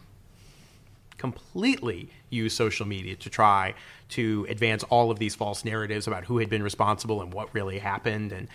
completely 1.16 2.10
use 2.28 2.52
social 2.52 2.86
media 2.86 3.16
to 3.16 3.30
try 3.30 3.72
to 4.10 4.46
advance 4.50 4.82
all 4.84 5.10
of 5.10 5.18
these 5.18 5.34
false 5.34 5.64
narratives 5.64 6.06
about 6.06 6.24
who 6.24 6.38
had 6.38 6.50
been 6.50 6.62
responsible 6.62 7.22
and 7.22 7.32
what 7.32 7.48
really 7.54 7.78
happened. 7.78 8.32
And 8.32 8.46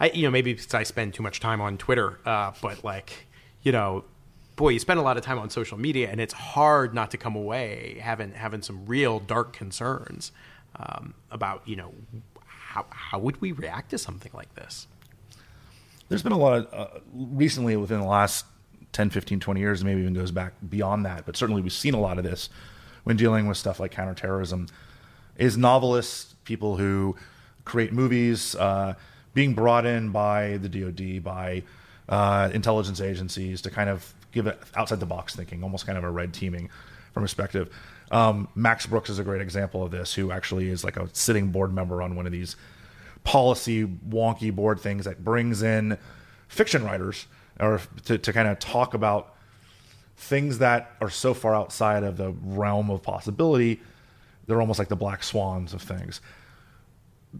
I, 0.00 0.10
you 0.10 0.24
know, 0.24 0.32
maybe 0.32 0.52
because 0.52 0.74
I 0.74 0.82
spend 0.82 1.14
too 1.14 1.22
much 1.22 1.38
time 1.38 1.60
on 1.60 1.78
Twitter, 1.78 2.18
uh, 2.26 2.50
but 2.60 2.82
like, 2.82 3.28
you 3.62 3.70
know, 3.70 4.02
boy, 4.56 4.70
you 4.70 4.78
spend 4.78 5.00
a 5.00 5.02
lot 5.02 5.16
of 5.16 5.24
time 5.24 5.38
on 5.38 5.50
social 5.50 5.78
media, 5.78 6.08
and 6.10 6.20
it's 6.20 6.34
hard 6.34 6.94
not 6.94 7.10
to 7.12 7.16
come 7.16 7.36
away 7.36 7.98
having 8.00 8.32
having 8.32 8.62
some 8.62 8.86
real 8.86 9.18
dark 9.18 9.52
concerns 9.52 10.32
um, 10.76 11.14
about, 11.30 11.62
you 11.66 11.76
know, 11.76 11.92
how 12.46 12.86
how 12.90 13.18
would 13.18 13.40
we 13.40 13.52
react 13.52 13.90
to 13.90 13.98
something 13.98 14.32
like 14.34 14.54
this? 14.54 14.86
there's 16.10 16.22
been 16.22 16.32
a 16.32 16.38
lot 16.38 16.66
of 16.66 16.74
uh, 16.74 16.98
recently 17.14 17.76
within 17.76 18.00
the 18.00 18.06
last 18.06 18.44
10, 18.92 19.10
15, 19.10 19.40
20 19.40 19.60
years, 19.60 19.82
maybe 19.82 20.00
even 20.00 20.12
goes 20.12 20.32
back 20.32 20.52
beyond 20.68 21.06
that, 21.06 21.24
but 21.24 21.36
certainly 21.36 21.62
we've 21.62 21.72
seen 21.72 21.94
a 21.94 22.00
lot 22.00 22.18
of 22.18 22.24
this 22.24 22.50
when 23.04 23.16
dealing 23.16 23.46
with 23.46 23.56
stuff 23.56 23.80
like 23.80 23.92
counterterrorism. 23.92 24.66
Is 25.36 25.56
novelists, 25.56 26.34
people 26.44 26.76
who 26.76 27.16
create 27.64 27.92
movies, 27.92 28.54
uh, 28.56 28.94
being 29.32 29.54
brought 29.54 29.86
in 29.86 30.10
by 30.10 30.58
the 30.58 30.68
DoD, 30.68 31.22
by 31.22 31.62
uh, 32.08 32.50
intelligence 32.52 33.00
agencies 33.00 33.62
to 33.62 33.70
kind 33.70 33.88
of 33.88 34.12
give 34.32 34.46
it 34.46 34.60
outside 34.74 35.00
the 35.00 35.06
box 35.06 35.34
thinking, 35.34 35.62
almost 35.62 35.86
kind 35.86 35.98
of 35.98 36.04
a 36.04 36.10
red 36.10 36.32
teaming 36.32 36.70
from 37.12 37.22
perspective. 37.22 37.70
Um, 38.10 38.48
Max 38.54 38.86
Brooks 38.86 39.10
is 39.10 39.18
a 39.18 39.24
great 39.24 39.40
example 39.40 39.84
of 39.84 39.90
this, 39.90 40.14
who 40.14 40.32
actually 40.32 40.68
is 40.68 40.84
like 40.84 40.96
a 40.96 41.08
sitting 41.12 41.48
board 41.48 41.72
member 41.72 42.02
on 42.02 42.16
one 42.16 42.26
of 42.26 42.32
these 42.32 42.56
policy 43.24 43.84
wonky 43.84 44.54
board 44.54 44.80
things 44.80 45.04
that 45.04 45.24
brings 45.24 45.62
in 45.62 45.98
fiction 46.48 46.84
writers 46.84 47.26
or 47.58 47.80
to, 48.04 48.18
to 48.18 48.32
kind 48.32 48.48
of 48.48 48.58
talk 48.58 48.94
about 48.94 49.34
things 50.16 50.58
that 50.58 50.92
are 51.00 51.10
so 51.10 51.34
far 51.34 51.54
outside 51.54 52.02
of 52.02 52.16
the 52.16 52.32
realm 52.42 52.90
of 52.90 53.02
possibility 53.02 53.80
they're 54.46 54.60
almost 54.60 54.78
like 54.78 54.88
the 54.88 54.96
black 54.96 55.22
swans 55.22 55.74
of 55.74 55.82
things 55.82 56.20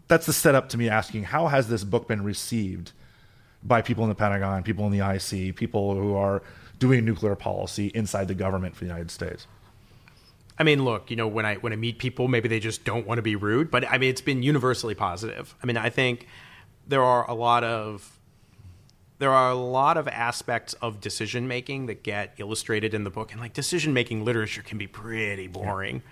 that's 0.07 0.25
the 0.25 0.33
setup 0.33 0.69
to 0.69 0.77
me 0.77 0.87
asking 0.87 1.23
how 1.23 1.47
has 1.47 1.67
this 1.67 1.83
book 1.83 2.07
been 2.07 2.23
received 2.23 2.91
by 3.63 3.81
people 3.81 4.03
in 4.03 4.09
the 4.09 4.15
pentagon 4.15 4.63
people 4.63 4.85
in 4.85 4.91
the 4.91 5.05
ic 5.15 5.55
people 5.55 5.95
who 5.95 6.15
are 6.15 6.41
doing 6.81 7.05
nuclear 7.05 7.35
policy 7.35 7.91
inside 7.95 8.27
the 8.27 8.33
government 8.33 8.75
for 8.75 8.83
the 8.83 8.89
united 8.89 9.09
states 9.09 9.47
I 10.57 10.63
mean, 10.63 10.85
look, 10.85 11.09
you 11.09 11.15
know, 11.15 11.27
when 11.27 11.43
I 11.43 11.55
when 11.55 11.73
I 11.73 11.75
meet 11.75 11.97
people, 11.97 12.27
maybe 12.27 12.47
they 12.47 12.59
just 12.59 12.83
don't 12.83 13.07
want 13.07 13.17
to 13.17 13.23
be 13.23 13.35
rude, 13.35 13.71
but 13.71 13.89
I 13.89 13.97
mean, 13.97 14.11
it's 14.11 14.21
been 14.21 14.43
universally 14.43 14.93
positive. 14.93 15.55
I 15.63 15.65
mean, 15.65 15.75
I 15.75 15.89
think 15.89 16.27
there 16.87 17.01
are 17.01 17.27
a 17.27 17.33
lot 17.33 17.63
of 17.63 18.19
there 19.17 19.31
are 19.31 19.49
a 19.49 19.55
lot 19.55 19.97
of 19.97 20.07
aspects 20.07 20.73
of 20.75 21.01
decision 21.01 21.47
making 21.47 21.87
that 21.87 22.03
get 22.03 22.33
illustrated 22.37 22.93
in 22.93 23.03
the 23.03 23.09
book, 23.09 23.31
and 23.31 23.41
like 23.41 23.53
decision 23.53 23.93
making 23.93 24.23
literature 24.23 24.61
can 24.61 24.77
be 24.77 24.85
pretty 24.85 25.47
boring. 25.47 26.03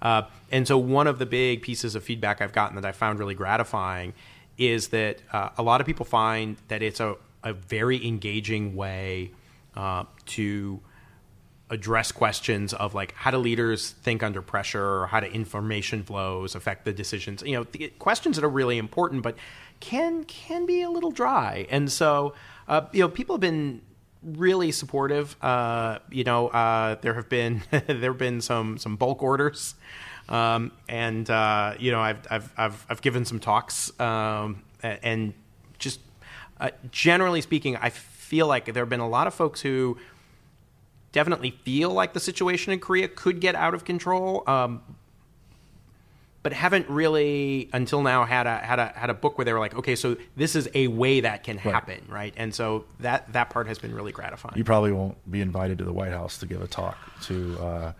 Uh, 0.00 0.22
and 0.50 0.66
so, 0.66 0.78
one 0.78 1.06
of 1.06 1.18
the 1.18 1.26
big 1.26 1.60
pieces 1.60 1.94
of 1.94 2.02
feedback 2.02 2.40
I've 2.40 2.52
gotten 2.52 2.76
that 2.76 2.86
I 2.86 2.92
found 2.92 3.18
really 3.18 3.34
gratifying 3.34 4.14
is 4.56 4.88
that 4.88 5.20
uh, 5.32 5.50
a 5.58 5.62
lot 5.62 5.80
of 5.80 5.86
people 5.86 6.06
find 6.06 6.56
that 6.68 6.82
it's 6.82 7.00
a, 7.00 7.16
a 7.42 7.52
very 7.52 8.06
engaging 8.06 8.74
way 8.76 9.32
uh, 9.78 10.04
to 10.26 10.80
address 11.70 12.12
questions 12.12 12.72
of 12.72 12.94
like 12.94 13.12
how 13.14 13.30
do 13.30 13.38
leaders 13.38 13.90
think 13.90 14.22
under 14.22 14.42
pressure? 14.42 15.02
Or 15.02 15.06
how 15.06 15.20
do 15.20 15.26
information 15.26 16.02
flows 16.02 16.54
affect 16.54 16.84
the 16.84 16.92
decisions? 16.92 17.42
You 17.42 17.58
know 17.58 17.88
questions 17.98 18.36
that 18.36 18.44
are 18.44 18.50
really 18.50 18.76
important 18.76 19.22
but 19.22 19.36
can 19.80 20.24
can 20.24 20.66
be 20.66 20.82
a 20.82 20.90
little 20.90 21.12
dry. 21.12 21.66
And 21.70 21.90
so 21.90 22.34
uh, 22.66 22.82
you 22.92 23.00
know 23.00 23.08
people 23.08 23.36
have 23.36 23.40
been 23.40 23.82
really 24.22 24.72
supportive. 24.72 25.36
Uh, 25.42 26.00
you 26.10 26.24
know 26.24 26.48
uh, 26.48 26.96
there 27.00 27.14
have 27.14 27.28
been 27.28 27.62
there 27.70 28.10
have 28.10 28.18
been 28.18 28.40
some 28.40 28.78
some 28.78 28.96
bulk 28.96 29.22
orders. 29.22 29.74
Um, 30.28 30.72
and 30.88 31.28
uh, 31.30 31.74
you 31.78 31.92
know 31.92 32.00
I've, 32.00 32.26
I've 32.30 32.52
I've 32.56 32.86
I've 32.90 33.00
given 33.00 33.24
some 33.24 33.38
talks 33.38 33.98
um, 34.00 34.62
and 34.82 35.32
just 35.78 36.00
uh, 36.60 36.70
generally 36.90 37.40
speaking 37.40 37.76
I 37.76 37.90
feel 38.28 38.46
like 38.46 38.66
there 38.66 38.82
have 38.82 38.90
been 38.90 39.00
a 39.00 39.08
lot 39.08 39.26
of 39.26 39.34
folks 39.34 39.62
who 39.62 39.96
definitely 41.12 41.50
feel 41.64 41.90
like 41.90 42.12
the 42.12 42.20
situation 42.20 42.72
in 42.72 42.78
Korea 42.78 43.08
could 43.08 43.40
get 43.40 43.54
out 43.54 43.72
of 43.72 43.84
control, 43.84 44.44
um, 44.46 44.82
but 46.42 46.52
haven't 46.52 46.88
really 46.88 47.70
until 47.72 48.02
now 48.02 48.24
had 48.24 48.46
a 48.46 48.58
had 48.58 48.78
a 48.78 48.92
had 48.94 49.10
a 49.10 49.14
book 49.14 49.38
where 49.38 49.44
they 49.44 49.52
were 49.52 49.58
like, 49.58 49.74
okay, 49.74 49.96
so 49.96 50.16
this 50.36 50.54
is 50.54 50.68
a 50.74 50.88
way 50.88 51.20
that 51.20 51.42
can 51.42 51.56
happen, 51.56 52.00
right? 52.08 52.10
right? 52.10 52.34
And 52.36 52.54
so 52.54 52.84
that 53.00 53.32
that 53.32 53.50
part 53.50 53.66
has 53.66 53.78
been 53.78 53.94
really 53.94 54.12
gratifying. 54.12 54.56
You 54.56 54.64
probably 54.64 54.92
won't 54.92 55.16
be 55.30 55.40
invited 55.40 55.78
to 55.78 55.84
the 55.84 55.92
White 55.92 56.12
House 56.12 56.38
to 56.38 56.46
give 56.46 56.62
a 56.62 56.68
talk 56.68 56.96
to. 57.22 57.58
Uh, 57.58 57.92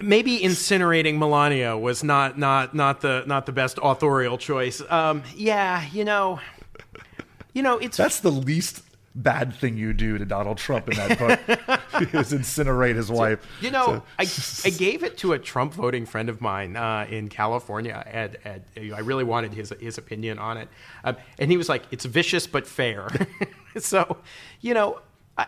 Maybe 0.00 0.38
incinerating 0.38 1.18
Melania 1.18 1.76
was 1.76 2.04
not 2.04 2.38
not 2.38 2.72
not 2.72 3.00
the 3.00 3.24
not 3.26 3.46
the 3.46 3.52
best 3.52 3.80
authorial 3.82 4.38
choice. 4.38 4.80
Um, 4.88 5.24
yeah, 5.34 5.84
you 5.92 6.04
know, 6.04 6.38
you 7.52 7.64
know, 7.64 7.78
it's 7.78 7.96
that's 7.96 8.20
the 8.20 8.30
least 8.30 8.84
bad 9.14 9.54
thing 9.54 9.76
you 9.76 9.92
do 9.92 10.18
to 10.18 10.24
Donald 10.24 10.58
Trump 10.58 10.88
in 10.88 10.96
that 10.96 11.18
book 11.18 11.40
is 12.14 12.32
incinerate 12.32 12.94
his 12.94 13.10
wife. 13.10 13.44
You 13.60 13.70
know, 13.70 14.02
so. 14.18 14.64
I, 14.64 14.68
I 14.68 14.70
gave 14.70 15.02
it 15.02 15.18
to 15.18 15.32
a 15.32 15.38
Trump 15.38 15.74
voting 15.74 16.06
friend 16.06 16.28
of 16.28 16.40
mine 16.40 16.76
uh, 16.76 17.06
in 17.10 17.28
California, 17.28 18.02
and, 18.06 18.36
and, 18.44 18.94
I 18.94 19.00
really 19.00 19.24
wanted 19.24 19.52
his 19.52 19.72
his 19.80 19.98
opinion 19.98 20.38
on 20.38 20.56
it, 20.56 20.68
um, 21.04 21.16
and 21.38 21.50
he 21.50 21.56
was 21.56 21.68
like, 21.68 21.82
"It's 21.90 22.04
vicious 22.04 22.46
but 22.46 22.66
fair." 22.66 23.08
so, 23.78 24.18
you 24.60 24.74
know, 24.74 25.00
I, 25.36 25.46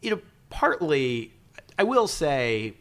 you 0.00 0.10
know, 0.10 0.20
partly, 0.50 1.32
I 1.78 1.84
will 1.84 2.08
say 2.08 2.74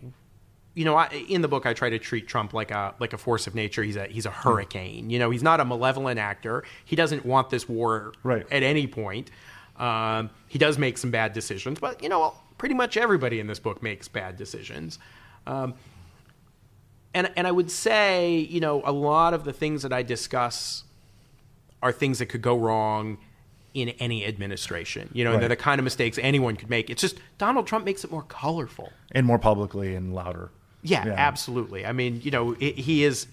you 0.74 0.86
know, 0.86 0.96
I, 0.96 1.08
in 1.28 1.42
the 1.42 1.48
book, 1.48 1.66
I 1.66 1.74
try 1.74 1.90
to 1.90 2.00
treat 2.00 2.28
Trump 2.28 2.54
like 2.54 2.72
a 2.72 2.96
like 3.00 3.14
a 3.14 3.18
force 3.18 3.46
of 3.48 3.56
nature. 3.56 3.84
He's 3.84 3.98
a 3.98 4.06
he's 4.06 4.26
a 4.26 4.32
hurricane. 4.32 5.10
You 5.10 5.20
know, 5.20 5.30
he's 5.30 5.44
not 5.44 5.60
a 5.60 5.66
malevolent 5.66 6.20
actor. 6.20 6.64
He 6.86 6.96
doesn't 6.96 7.26
want 7.26 7.50
this 7.50 7.68
war 7.68 8.14
right. 8.24 8.46
at 8.52 8.64
any 8.64 8.88
point. 8.88 9.32
Um, 9.78 10.30
he 10.48 10.60
does 10.60 10.78
make 10.78 10.98
some 10.98 11.12
bad 11.12 11.34
decisions, 11.34 11.80
but 11.80 12.02
you 12.02 12.10
know, 12.10 12.36
pretty 12.58 12.76
much 12.76 12.96
everybody 12.96 13.40
in 13.40 13.48
this 13.48 13.60
book 13.60 13.84
makes 13.84 14.08
bad 14.08 14.38
decisions. 14.38 14.98
Um, 15.46 15.74
and 17.14 17.30
and 17.36 17.48
I 17.48 17.52
would 17.52 17.70
say, 17.70 18.38
you 18.38 18.62
know, 18.62 18.82
a 18.86 18.94
lot 18.94 19.34
of 19.34 19.44
the 19.44 19.54
things 19.54 19.82
that 19.84 19.92
I 19.92 20.04
discuss 20.04 20.86
are 21.84 21.92
things 21.92 22.20
that 22.20 22.28
could 22.28 22.42
go 22.42 22.58
wrong 22.58 23.18
in 23.74 23.90
any 23.90 24.26
administration. 24.26 25.10
You 25.14 25.26
know, 25.26 25.32
right. 25.32 25.40
they're 25.40 25.50
the 25.50 25.56
kind 25.56 25.80
of 25.80 25.84
mistakes 25.84 26.18
anyone 26.22 26.56
could 26.56 26.70
make. 26.70 26.90
It's 26.90 27.02
just 27.02 27.18
Donald 27.38 27.68
Trump 27.68 27.86
makes 27.86 28.04
it 28.04 28.12
more 28.12 28.24
colorful 28.24 28.94
and 29.12 29.26
more 29.26 29.40
publicly 29.40 29.96
and 29.96 30.14
louder. 30.14 30.52
Yeah, 30.84 31.06
yeah. 31.06 31.14
absolutely. 31.18 31.86
I 31.86 31.92
mean, 31.92 32.22
you 32.24 32.32
know, 32.32 32.56
it, 32.60 32.78
he 32.78 33.04
is 33.04 33.28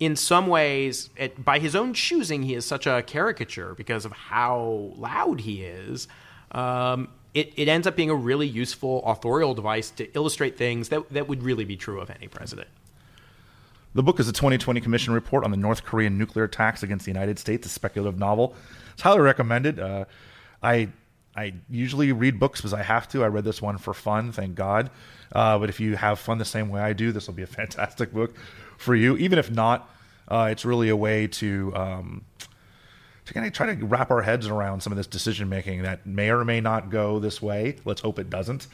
in 0.00 0.16
some 0.16 0.46
ways, 0.46 1.10
it, 1.16 1.44
by 1.44 1.58
his 1.58 1.76
own 1.76 1.92
choosing, 1.92 2.42
he 2.42 2.54
is 2.54 2.64
such 2.64 2.86
a 2.86 3.02
caricature 3.02 3.74
because 3.74 4.06
of 4.06 4.12
how 4.12 4.92
loud 4.96 5.40
he 5.40 5.62
is. 5.62 6.08
Um, 6.52 7.08
it, 7.34 7.52
it 7.56 7.68
ends 7.68 7.86
up 7.86 7.96
being 7.96 8.10
a 8.10 8.14
really 8.14 8.46
useful 8.46 9.04
authorial 9.04 9.54
device 9.54 9.90
to 9.92 10.10
illustrate 10.14 10.56
things 10.56 10.88
that, 10.88 11.08
that 11.10 11.28
would 11.28 11.42
really 11.42 11.66
be 11.66 11.76
true 11.76 12.00
of 12.00 12.10
any 12.10 12.28
president. 12.28 12.68
The 13.94 14.02
book 14.02 14.18
is 14.18 14.28
a 14.28 14.32
2020 14.32 14.80
Commission 14.80 15.12
report 15.12 15.44
on 15.44 15.50
the 15.50 15.56
North 15.56 15.84
Korean 15.84 16.16
nuclear 16.16 16.44
attacks 16.44 16.82
against 16.82 17.04
the 17.04 17.10
United 17.10 17.38
States, 17.38 17.66
a 17.66 17.68
speculative 17.68 18.18
novel. 18.18 18.54
It's 18.94 19.02
highly 19.02 19.20
recommended. 19.20 19.78
Uh, 19.78 20.06
I 20.62 20.88
I 21.36 21.54
usually 21.68 22.12
read 22.12 22.38
books 22.38 22.60
because 22.60 22.74
I 22.74 22.82
have 22.82 23.08
to. 23.10 23.22
I 23.22 23.28
read 23.28 23.44
this 23.44 23.62
one 23.62 23.78
for 23.78 23.94
fun, 23.94 24.32
thank 24.32 24.54
God. 24.54 24.90
Uh, 25.32 25.58
but 25.58 25.68
if 25.68 25.78
you 25.78 25.96
have 25.96 26.18
fun 26.18 26.38
the 26.38 26.44
same 26.44 26.68
way 26.68 26.80
I 26.80 26.92
do, 26.92 27.12
this 27.12 27.26
will 27.26 27.34
be 27.34 27.42
a 27.42 27.46
fantastic 27.60 28.12
book 28.12 28.34
for 28.78 28.94
you. 28.94 29.16
Even 29.16 29.38
if 29.38 29.50
not, 29.50 29.88
uh, 30.28 30.48
it's 30.50 30.64
really 30.64 30.88
a 30.88 30.96
way 30.96 31.26
to 31.26 31.72
um, 31.74 32.24
to 33.26 33.34
kind 33.34 33.46
of 33.46 33.52
try 33.52 33.72
to 33.74 33.86
wrap 33.86 34.10
our 34.10 34.22
heads 34.22 34.48
around 34.48 34.82
some 34.82 34.92
of 34.92 34.96
this 34.96 35.06
decision 35.06 35.48
making 35.48 35.82
that 35.82 36.04
may 36.06 36.30
or 36.30 36.44
may 36.44 36.60
not 36.60 36.90
go 36.90 37.18
this 37.18 37.40
way. 37.40 37.76
Let's 37.84 38.00
hope 38.00 38.18
it 38.18 38.28
doesn't. 38.28 38.66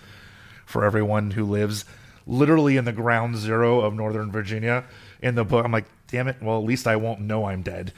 For 0.65 0.85
everyone 0.85 1.31
who 1.31 1.45
lives 1.45 1.85
literally 2.27 2.77
in 2.77 2.85
the 2.85 2.93
ground 2.93 3.37
zero 3.37 3.81
of 3.81 3.95
Northern 3.95 4.33
Virginia, 4.33 4.85
in 5.23 5.35
the 5.35 5.45
book, 5.45 5.65
I'm 5.65 5.73
like, 5.73 5.85
damn 6.09 6.27
it. 6.27 6.43
Well, 6.43 6.59
at 6.59 6.65
least 6.65 6.87
I 6.87 6.97
won't 6.97 7.21
know 7.21 7.45
I'm 7.45 7.63
dead. 7.63 7.93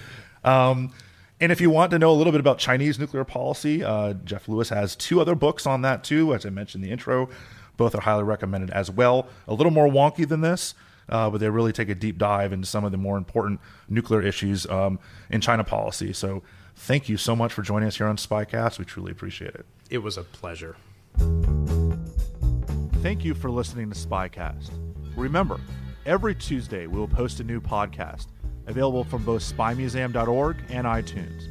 Um, 0.45 0.93
and 1.41 1.53
if 1.53 1.61
you 1.61 1.71
want 1.71 1.91
to 1.93 1.99
know 1.99 2.11
a 2.11 2.15
little 2.15 2.33
bit 2.33 2.41
about 2.41 2.59
Chinese 2.59 2.99
nuclear 2.99 3.25
policy, 3.25 3.85
uh, 3.85 4.15
Jeff 4.25 4.49
Lewis 4.49 4.71
has 4.71 4.97
two 4.97 5.21
other 5.21 5.35
books 5.35 5.67
on 5.67 5.83
that 5.83 6.03
too, 6.03 6.35
as 6.35 6.45
I 6.45 6.51
mentioned 6.51 6.83
in 6.83 6.89
the 6.89 6.93
intro. 6.93 7.29
Both 7.77 7.95
are 7.95 8.01
highly 8.01 8.25
recommended 8.25 8.71
as 8.71 8.91
well. 8.91 9.29
A 9.47 9.55
little 9.55 9.71
more 9.71 9.87
wonky 9.87 10.27
than 10.29 10.41
this, 10.41 10.75
uh, 11.09 11.31
but 11.31 11.39
they 11.39 11.49
really 11.49 11.73
take 11.73 11.89
a 11.89 11.95
deep 11.95 12.19
dive 12.19 12.53
into 12.53 12.67
some 12.67 12.85
of 12.85 12.91
the 12.91 12.99
more 12.99 13.17
important 13.17 13.61
nuclear 13.89 14.21
issues 14.21 14.67
um, 14.67 14.99
in 15.31 15.41
China 15.41 15.63
policy. 15.63 16.13
So 16.13 16.43
thank 16.75 17.09
you 17.09 17.17
so 17.17 17.37
much 17.37 17.53
for 17.53 17.63
joining 17.63 17.87
us 17.87 17.97
here 17.97 18.09
on 18.09 18.17
Spycast. 18.17 18.81
We 18.81 18.85
truly 18.85 19.13
appreciate 19.13 19.55
it. 19.55 19.65
It 19.91 19.99
was 19.99 20.19
a 20.19 20.25
pleasure. 20.25 20.77
Thank 23.01 23.25
you 23.25 23.35
for 23.35 23.49
listening 23.49 23.91
to 23.91 23.97
Spycast. 23.97 24.71
Remember, 25.17 25.61
every 26.05 26.35
Tuesday 26.35 26.89
we 26.89 26.99
will 26.99 27.07
post 27.07 27.39
a 27.39 27.45
new 27.45 27.61
podcast 27.61 28.27
available 28.69 29.03
from 29.05 29.25
both 29.25 29.43
spymuseum.org 29.43 30.57
and 30.69 30.87
iTunes. 30.87 31.49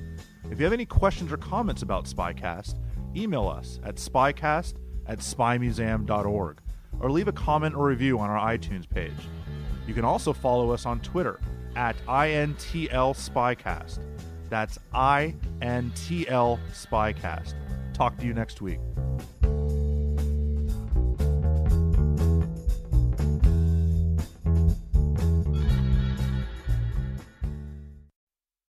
If 0.49 0.59
you 0.59 0.63
have 0.63 0.73
any 0.73 0.85
questions 0.85 1.31
or 1.31 1.37
comments 1.37 1.81
about 1.81 2.05
Spycast, 2.05 2.75
email 3.15 3.47
us 3.47 3.79
at 3.83 3.95
spycast 3.95 4.75
at 5.07 5.19
spymuseum.org 5.19 6.59
or 6.99 7.11
leave 7.11 7.27
a 7.27 7.33
comment 7.33 7.75
or 7.75 7.87
review 7.87 8.19
on 8.19 8.29
our 8.29 8.57
iTunes 8.57 8.89
page. 8.89 9.11
You 9.87 9.93
can 9.93 10.05
also 10.05 10.33
follow 10.33 10.71
us 10.71 10.85
on 10.85 10.99
Twitter 11.01 11.39
at 11.75 11.95
INTL 12.07 13.15
Spycast. 13.15 13.99
That's 14.49 14.79
INTL 14.93 16.59
Spycast. 16.71 17.53
Talk 17.93 18.17
to 18.17 18.25
you 18.25 18.33
next 18.33 18.61
week. 18.61 18.79